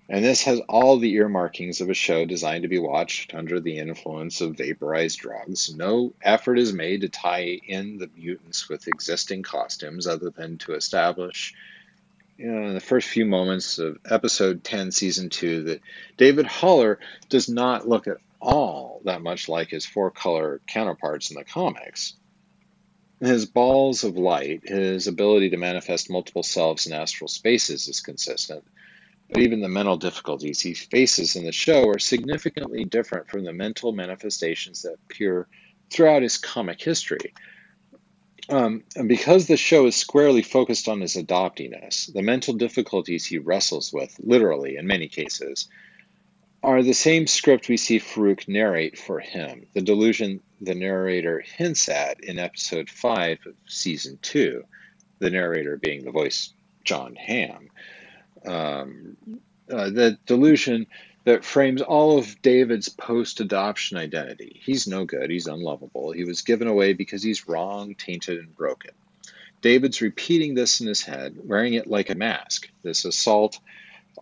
And 0.09 0.23
this 0.23 0.43
has 0.43 0.61
all 0.69 0.97
the 0.97 1.15
earmarkings 1.15 1.81
of 1.81 1.89
a 1.89 1.93
show 1.93 2.25
designed 2.25 2.63
to 2.63 2.69
be 2.69 2.79
watched 2.79 3.33
under 3.33 3.59
the 3.59 3.77
influence 3.77 4.39
of 4.39 4.55
vaporized 4.55 5.19
drugs. 5.19 5.73
No 5.73 6.13
effort 6.21 6.59
is 6.59 6.71
made 6.71 7.01
to 7.01 7.09
tie 7.09 7.59
in 7.67 7.97
the 7.97 8.09
mutants 8.15 8.69
with 8.69 8.88
existing 8.88 9.43
costumes 9.43 10.07
other 10.07 10.29
than 10.29 10.59
to 10.59 10.75
establish 10.75 11.53
you 12.38 12.51
know, 12.51 12.67
in 12.67 12.73
the 12.73 12.79
first 12.79 13.09
few 13.09 13.25
moments 13.25 13.79
of 13.79 13.97
episode 14.09 14.63
10, 14.63 14.91
season 14.91 15.29
2, 15.29 15.63
that 15.63 15.81
David 16.17 16.45
Haller 16.45 16.99
does 17.29 17.49
not 17.49 17.88
look 17.88 18.07
at 18.07 18.17
all 18.39 19.01
that 19.05 19.23
much 19.23 19.49
like 19.49 19.69
his 19.69 19.85
four 19.85 20.11
color 20.11 20.61
counterparts 20.67 21.31
in 21.31 21.38
the 21.38 21.43
comics. 21.43 22.13
His 23.19 23.47
balls 23.47 24.03
of 24.03 24.15
light, 24.15 24.69
his 24.69 25.07
ability 25.07 25.49
to 25.49 25.57
manifest 25.57 26.11
multiple 26.11 26.43
selves 26.43 26.85
in 26.85 26.93
astral 26.93 27.27
spaces 27.27 27.88
is 27.88 28.01
consistent, 28.01 28.63
but 29.29 29.41
even 29.41 29.59
the 29.59 29.67
mental 29.67 29.97
difficulties 29.97 30.61
he 30.61 30.75
faces 30.75 31.35
in 31.35 31.43
the 31.43 31.51
show 31.51 31.89
are 31.89 31.97
significantly 31.97 32.85
different 32.85 33.27
from 33.27 33.43
the 33.43 33.53
mental 33.53 33.91
manifestations 33.91 34.83
that 34.83 34.97
appear 35.09 35.47
throughout 35.89 36.21
his 36.21 36.38
comic 36.38 36.79
history. 36.79 37.33
Um, 38.49 38.83
and 38.95 39.09
because 39.09 39.47
the 39.47 39.57
show 39.57 39.87
is 39.87 39.95
squarely 39.95 40.41
focused 40.41 40.87
on 40.87 41.01
his 41.01 41.15
adoptiness, 41.15 42.11
the 42.13 42.21
mental 42.21 42.53
difficulties 42.53 43.25
he 43.25 43.39
wrestles 43.39 43.91
with, 43.91 44.15
literally 44.19 44.77
in 44.77 44.87
many 44.87 45.09
cases, 45.09 45.67
are 46.63 46.81
the 46.81 46.93
same 46.93 47.27
script 47.27 47.69
we 47.69 47.77
see 47.77 47.99
Farouk 47.99 48.47
narrate 48.47 48.97
for 48.97 49.19
him, 49.19 49.67
the 49.73 49.81
delusion 49.81 50.41
the 50.59 50.75
narrator 50.75 51.39
hints 51.39 51.87
at 51.87 52.23
in 52.23 52.39
episode 52.39 52.89
5 52.89 53.39
of 53.45 53.53
season 53.67 54.17
2, 54.21 54.63
the 55.19 55.29
narrator 55.29 55.77
being 55.77 56.03
the 56.03 56.11
voice 56.11 56.51
Jon 56.83 57.15
Hamm. 57.15 57.69
Um, 58.45 59.17
uh, 59.69 59.89
the 59.89 60.17
delusion 60.25 60.87
that 61.28 61.43
frames 61.43 61.82
all 61.82 62.17
of 62.17 62.41
David's 62.41 62.88
post 62.88 63.41
adoption 63.41 63.97
identity. 63.97 64.61
He's 64.63 64.88
no 64.88 65.03
good, 65.03 65.30
he's 65.30 65.47
unlovable. 65.47 66.13
He 66.13 66.23
was 66.23 66.41
given 66.41 66.69
away 66.69 66.93
because 66.93 67.21
he's 67.21 67.49
wrong, 67.49 67.95
tainted, 67.95 68.39
and 68.39 68.55
broken. 68.55 68.91
David's 69.61 70.01
repeating 70.01 70.53
this 70.55 70.80
in 70.80 70.88
his 70.88 71.01
head, 71.01 71.36
wearing 71.43 71.73
it 71.73 71.86
like 71.86 72.09
a 72.09 72.15
mask. 72.15 72.69
This 72.82 73.03
assault 73.03 73.59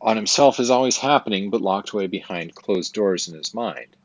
on 0.01 0.16
himself 0.16 0.60
is 0.60 0.72
always 0.72 0.97
happening, 0.97 1.51
but 1.51 1.62
locked 1.62 1.91
away 1.91 2.08
behind 2.08 2.56
closed 2.56 2.95
doors 2.95 3.28
in 3.28 3.38
his 3.38 3.53
mind. 3.53 3.95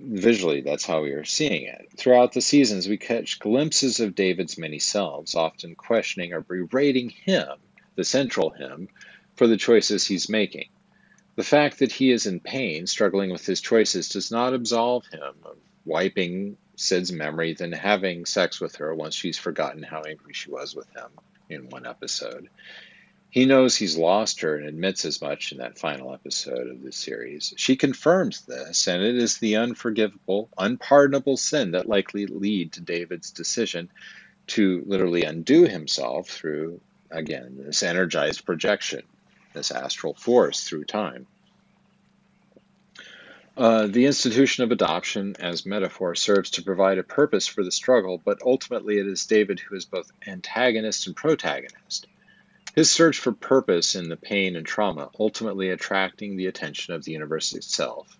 Visually, 0.00 0.62
that's 0.62 0.84
how 0.84 1.04
we 1.04 1.12
are 1.12 1.24
seeing 1.24 1.62
it. 1.62 1.90
Throughout 1.96 2.32
the 2.32 2.40
seasons, 2.40 2.88
we 2.88 2.96
catch 2.96 3.38
glimpses 3.38 4.00
of 4.00 4.16
David's 4.16 4.58
many 4.58 4.80
selves, 4.80 5.36
often 5.36 5.76
questioning 5.76 6.32
or 6.32 6.40
berating 6.40 7.10
him, 7.10 7.50
the 7.94 8.02
central 8.02 8.50
him, 8.50 8.88
for 9.36 9.46
the 9.46 9.56
choices 9.56 10.04
he's 10.04 10.28
making. 10.28 10.70
The 11.36 11.44
fact 11.44 11.80
that 11.80 11.92
he 11.92 12.10
is 12.10 12.26
in 12.26 12.40
pain, 12.40 12.86
struggling 12.86 13.30
with 13.30 13.44
his 13.44 13.60
choices, 13.60 14.08
does 14.08 14.30
not 14.30 14.54
absolve 14.54 15.06
him 15.06 15.34
of 15.44 15.58
wiping 15.84 16.56
Sid's 16.76 17.12
memory, 17.12 17.52
then 17.52 17.72
having 17.72 18.24
sex 18.24 18.58
with 18.58 18.76
her 18.76 18.94
once 18.94 19.14
she's 19.14 19.38
forgotten 19.38 19.82
how 19.82 20.00
angry 20.00 20.32
she 20.32 20.50
was 20.50 20.74
with 20.74 20.88
him 20.96 21.10
in 21.50 21.68
one 21.68 21.86
episode. 21.86 22.48
He 23.28 23.44
knows 23.44 23.76
he's 23.76 23.98
lost 23.98 24.40
her 24.40 24.56
and 24.56 24.66
admits 24.66 25.04
as 25.04 25.20
much 25.20 25.52
in 25.52 25.58
that 25.58 25.78
final 25.78 26.14
episode 26.14 26.68
of 26.68 26.82
the 26.82 26.92
series. 26.92 27.52
She 27.58 27.76
confirms 27.76 28.40
this, 28.42 28.86
and 28.86 29.02
it 29.02 29.16
is 29.16 29.36
the 29.36 29.56
unforgivable, 29.56 30.48
unpardonable 30.56 31.36
sin 31.36 31.72
that 31.72 31.86
likely 31.86 32.26
lead 32.26 32.72
to 32.72 32.80
David's 32.80 33.30
decision 33.30 33.90
to 34.48 34.82
literally 34.86 35.24
undo 35.24 35.64
himself 35.64 36.30
through, 36.30 36.80
again, 37.10 37.56
this 37.58 37.82
energized 37.82 38.46
projection 38.46 39.02
this 39.56 39.72
astral 39.72 40.14
force 40.14 40.62
through 40.64 40.84
time. 40.84 41.26
Uh, 43.56 43.86
the 43.86 44.04
institution 44.04 44.64
of 44.64 44.70
adoption, 44.70 45.34
as 45.40 45.64
metaphor, 45.64 46.14
serves 46.14 46.50
to 46.50 46.62
provide 46.62 46.98
a 46.98 47.02
purpose 47.02 47.46
for 47.46 47.64
the 47.64 47.72
struggle, 47.72 48.20
but 48.22 48.42
ultimately 48.44 48.98
it 48.98 49.06
is 49.06 49.24
David 49.24 49.58
who 49.58 49.74
is 49.74 49.86
both 49.86 50.12
antagonist 50.26 51.06
and 51.06 51.16
protagonist. 51.16 52.06
His 52.74 52.90
search 52.90 53.18
for 53.18 53.32
purpose 53.32 53.94
in 53.94 54.10
the 54.10 54.18
pain 54.18 54.56
and 54.56 54.66
trauma 54.66 55.08
ultimately 55.18 55.70
attracting 55.70 56.36
the 56.36 56.48
attention 56.48 56.92
of 56.92 57.04
the 57.04 57.12
universe 57.12 57.54
itself, 57.54 58.18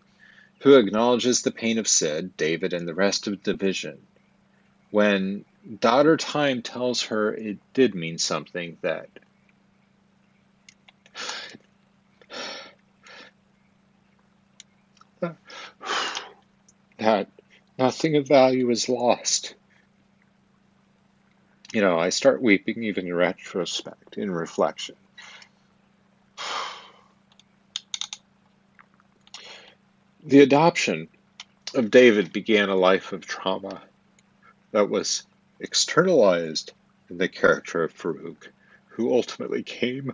who 0.61 0.77
acknowledges 0.77 1.43
the 1.43 1.51
pain 1.51 1.77
of 1.77 1.87
Sid, 1.87 2.39
David, 2.39 2.73
and 2.73 2.89
the 2.89 2.95
rest 2.95 3.27
of 3.27 3.43
Division. 3.43 3.99
When 4.91 5.45
daughter 5.81 6.17
time 6.17 6.63
tells 6.63 7.03
her 7.03 7.35
it 7.35 7.59
did 7.75 7.95
mean 7.95 8.17
something 8.17 8.79
that 8.81 9.11
that 16.99 17.29
nothing 17.79 18.17
of 18.17 18.27
value 18.27 18.69
is 18.71 18.89
lost. 18.89 19.55
You 21.73 21.81
know, 21.81 21.99
I 21.99 22.11
start 22.11 22.43
weeping 22.43 22.85
even 22.85 23.07
in 23.07 23.15
retrospect, 23.15 24.19
in 24.19 24.31
reflection. 24.31 24.97
The 30.25 30.41
adoption 30.41 31.09
of 31.75 31.91
David 31.91 32.33
began 32.33 32.69
a 32.69 32.75
life 32.75 33.13
of 33.13 33.27
trauma 33.27 33.83
that 34.73 34.91
was 34.91 35.25
externalized 35.61 36.73
in 37.09 37.19
the 37.19 37.29
character 37.29 37.85
of 37.85 37.95
Farouk, 37.95 38.49
who 38.89 39.13
ultimately 39.15 39.63
came 39.63 40.13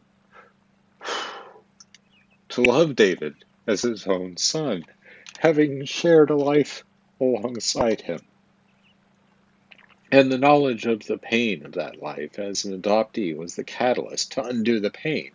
to 2.53 2.63
love 2.63 2.95
David 2.95 3.35
as 3.67 3.83
his 3.83 4.07
own 4.07 4.37
son 4.37 4.85
having 5.39 5.85
shared 5.85 6.31
a 6.31 6.37
life 6.37 6.85
alongside 7.21 8.01
him. 8.01 8.21
And 10.11 10.31
the 10.31 10.39
knowledge 10.39 10.85
of 10.85 11.05
the 11.07 11.17
pain 11.17 11.65
of 11.65 11.73
that 11.73 12.03
life 12.03 12.39
as 12.39 12.65
an 12.65 12.81
adoptee 12.81 13.35
was 13.35 13.57
the 13.57 13.65
catalyst 13.65 14.33
to 14.33 14.45
undo 14.45 14.81
the 14.81 14.91
pain. 14.91 15.33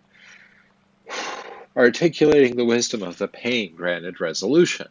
Articulating 1.76 2.56
the 2.56 2.66
wisdom 2.66 3.04
of 3.04 3.18
the 3.18 3.28
pain 3.28 3.76
granted 3.76 4.22
resolution 4.22 4.88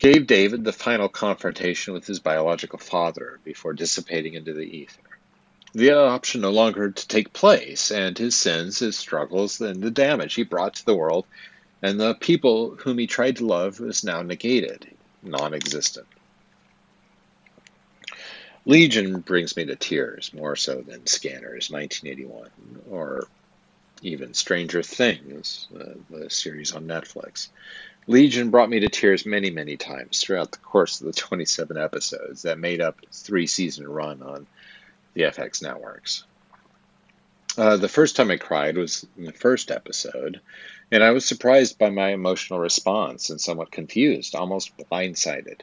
gave 0.00 0.26
David 0.26 0.64
the 0.64 0.72
final 0.72 1.08
confrontation 1.08 1.94
with 1.94 2.06
his 2.06 2.18
biological 2.18 2.78
father 2.78 3.38
before 3.44 3.72
dissipating 3.72 4.34
into 4.34 4.52
the 4.52 4.62
ether. 4.62 5.09
The 5.72 5.92
option 5.92 6.40
no 6.40 6.50
longer 6.50 6.90
to 6.90 7.08
take 7.08 7.32
place, 7.32 7.90
and 7.90 8.16
his 8.18 8.34
sins, 8.34 8.80
his 8.80 8.98
struggles, 8.98 9.60
and 9.60 9.82
the 9.82 9.90
damage 9.90 10.34
he 10.34 10.42
brought 10.42 10.74
to 10.74 10.86
the 10.86 10.96
world 10.96 11.26
and 11.82 11.98
the 11.98 12.14
people 12.14 12.76
whom 12.76 12.98
he 12.98 13.06
tried 13.06 13.36
to 13.36 13.46
love 13.46 13.80
is 13.80 14.04
now 14.04 14.22
negated, 14.22 14.86
non 15.22 15.54
existent. 15.54 16.06
Legion 18.66 19.20
brings 19.20 19.56
me 19.56 19.64
to 19.64 19.76
tears 19.76 20.32
more 20.34 20.54
so 20.54 20.82
than 20.82 21.06
Scanners 21.06 21.70
1981 21.70 22.82
or 22.90 23.26
even 24.02 24.34
Stranger 24.34 24.82
Things, 24.82 25.66
uh, 25.78 25.94
the 26.10 26.28
series 26.28 26.72
on 26.72 26.86
Netflix. 26.86 27.48
Legion 28.06 28.50
brought 28.50 28.68
me 28.70 28.80
to 28.80 28.88
tears 28.88 29.24
many, 29.24 29.50
many 29.50 29.76
times 29.76 30.20
throughout 30.20 30.52
the 30.52 30.58
course 30.58 31.00
of 31.00 31.06
the 31.06 31.12
27 31.12 31.76
episodes 31.76 32.42
that 32.42 32.58
made 32.58 32.80
up 32.80 33.02
its 33.02 33.22
three 33.22 33.46
season 33.46 33.88
run 33.88 34.22
on 34.22 34.46
the 35.14 35.22
FX 35.22 35.62
networks. 35.62 36.24
Uh, 37.58 37.76
the 37.76 37.88
first 37.88 38.16
time 38.16 38.30
I 38.30 38.36
cried 38.36 38.76
was 38.76 39.06
in 39.18 39.24
the 39.24 39.32
first 39.32 39.70
episode, 39.70 40.40
and 40.92 41.02
I 41.02 41.10
was 41.10 41.24
surprised 41.24 41.78
by 41.78 41.90
my 41.90 42.10
emotional 42.10 42.60
response 42.60 43.30
and 43.30 43.40
somewhat 43.40 43.72
confused, 43.72 44.34
almost 44.34 44.76
blindsided. 44.78 45.60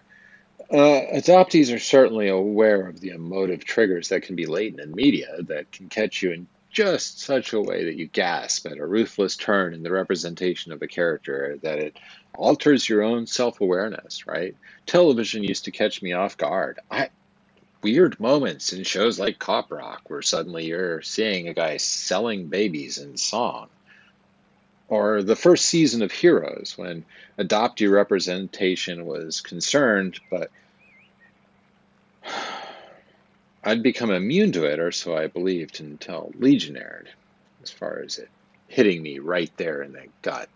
Uh, 0.70 1.16
adoptees 1.16 1.74
are 1.74 1.80
certainly 1.80 2.28
aware 2.28 2.88
of 2.88 3.00
the 3.00 3.10
emotive 3.10 3.64
triggers 3.64 4.10
that 4.10 4.24
can 4.24 4.36
be 4.36 4.46
latent 4.46 4.82
in 4.82 4.94
media 4.94 5.38
that 5.44 5.72
can 5.72 5.88
catch 5.88 6.22
you 6.22 6.32
in 6.32 6.48
just 6.70 7.22
such 7.22 7.54
a 7.54 7.62
way 7.62 7.86
that 7.86 7.96
you 7.96 8.06
gasp 8.08 8.68
at 8.68 8.78
a 8.78 8.86
ruthless 8.86 9.38
turn 9.38 9.74
in 9.74 9.82
the 9.82 9.92
representation 9.92 10.74
of 10.74 10.82
a 10.82 10.88
character 10.88 11.58
that 11.64 11.80
it 11.80 11.98
alters 12.36 12.88
your 12.88 13.02
own 13.02 13.26
self 13.26 13.62
awareness, 13.62 14.28
right? 14.28 14.56
Television 14.86 15.44
used 15.44 15.66
to 15.66 15.72
catch 15.72 16.02
me 16.02 16.14
off 16.14 16.38
guard. 16.38 16.80
I, 16.92 17.10
weird 17.82 18.20
moments 18.20 18.74
in 18.74 18.84
shows 18.84 19.20
like 19.20 19.40
Cop 19.40 19.72
Rock 19.72 20.10
where 20.10 20.22
suddenly 20.22 20.66
you're 20.66 21.02
seeing 21.02 21.48
a 21.48 21.54
guy 21.54 21.78
selling 21.78 22.48
babies 22.48 22.98
in 22.98 23.18
song 23.18 23.70
or 24.90 25.22
the 25.22 25.36
first 25.36 25.66
season 25.66 26.02
of 26.02 26.12
Heroes 26.12 26.74
when 26.78 27.06
adoptee 27.38 27.92
representation 27.92 29.06
was 29.06 29.42
concerned, 29.42 30.20
but 30.30 30.50
I'd 33.64 33.84
become 33.84 34.12
immune 34.12 34.54
to 34.54 34.64
it, 34.64 34.80
or 34.80 34.92
so 34.92 35.18
I 35.18 35.28
believed 35.28 35.82
until 35.82 36.32
Legion 36.38 36.78
aired, 36.78 37.10
as 37.64 37.70
far 37.70 38.00
as 38.00 38.18
it 38.18 38.30
hitting 38.70 39.02
me 39.02 39.20
right 39.20 39.52
there 39.58 39.82
in 39.82 39.92
the 39.94 40.06
gut. 40.22 40.48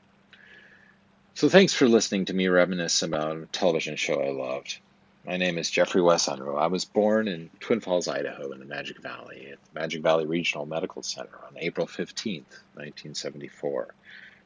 So 1.33 1.49
thanks 1.49 1.73
for 1.73 1.87
listening 1.87 2.25
to 2.25 2.33
me 2.33 2.47
reminisce 2.47 3.01
about 3.01 3.37
a 3.37 3.45
television 3.47 3.95
show 3.95 4.21
I 4.21 4.31
loved. 4.31 4.79
My 5.23 5.37
name 5.37 5.59
is 5.59 5.69
Jeffrey 5.69 6.01
Wes 6.01 6.27
I 6.27 6.65
was 6.67 6.85
born 6.85 7.27
in 7.27 7.51
Twin 7.59 7.79
Falls, 7.79 8.07
Idaho, 8.07 8.51
in 8.53 8.59
the 8.59 8.65
Magic 8.65 8.99
Valley 9.03 9.49
at 9.51 9.59
the 9.63 9.79
Magic 9.79 10.01
Valley 10.01 10.25
Regional 10.25 10.65
Medical 10.65 11.03
Center 11.03 11.37
on 11.45 11.57
April 11.59 11.85
15th, 11.85 12.63
1974, 12.73 13.93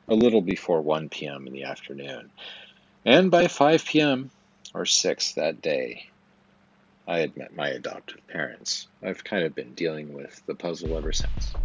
a 0.10 0.16
little 0.16 0.42
before 0.42 0.82
1 0.82 1.08
p.m. 1.08 1.48
in 1.48 1.54
the 1.54 1.64
afternoon. 1.64 2.30
And 3.06 3.32
by 3.32 3.48
5 3.48 3.86
p.m. 3.86 4.32
or 4.74 4.86
6 4.86 5.34
that 5.36 5.62
day, 5.62 6.04
I 7.08 7.20
had 7.20 7.38
met 7.38 7.56
my 7.56 7.70
adoptive 7.70 8.28
parents. 8.28 8.90
I've 9.02 9.24
kind 9.24 9.46
of 9.46 9.56
been 9.56 9.76
dealing 9.76 10.14
with 10.14 10.44
the 10.46 10.56
puzzle 10.56 10.98
ever 10.98 11.14
since. 11.14 11.56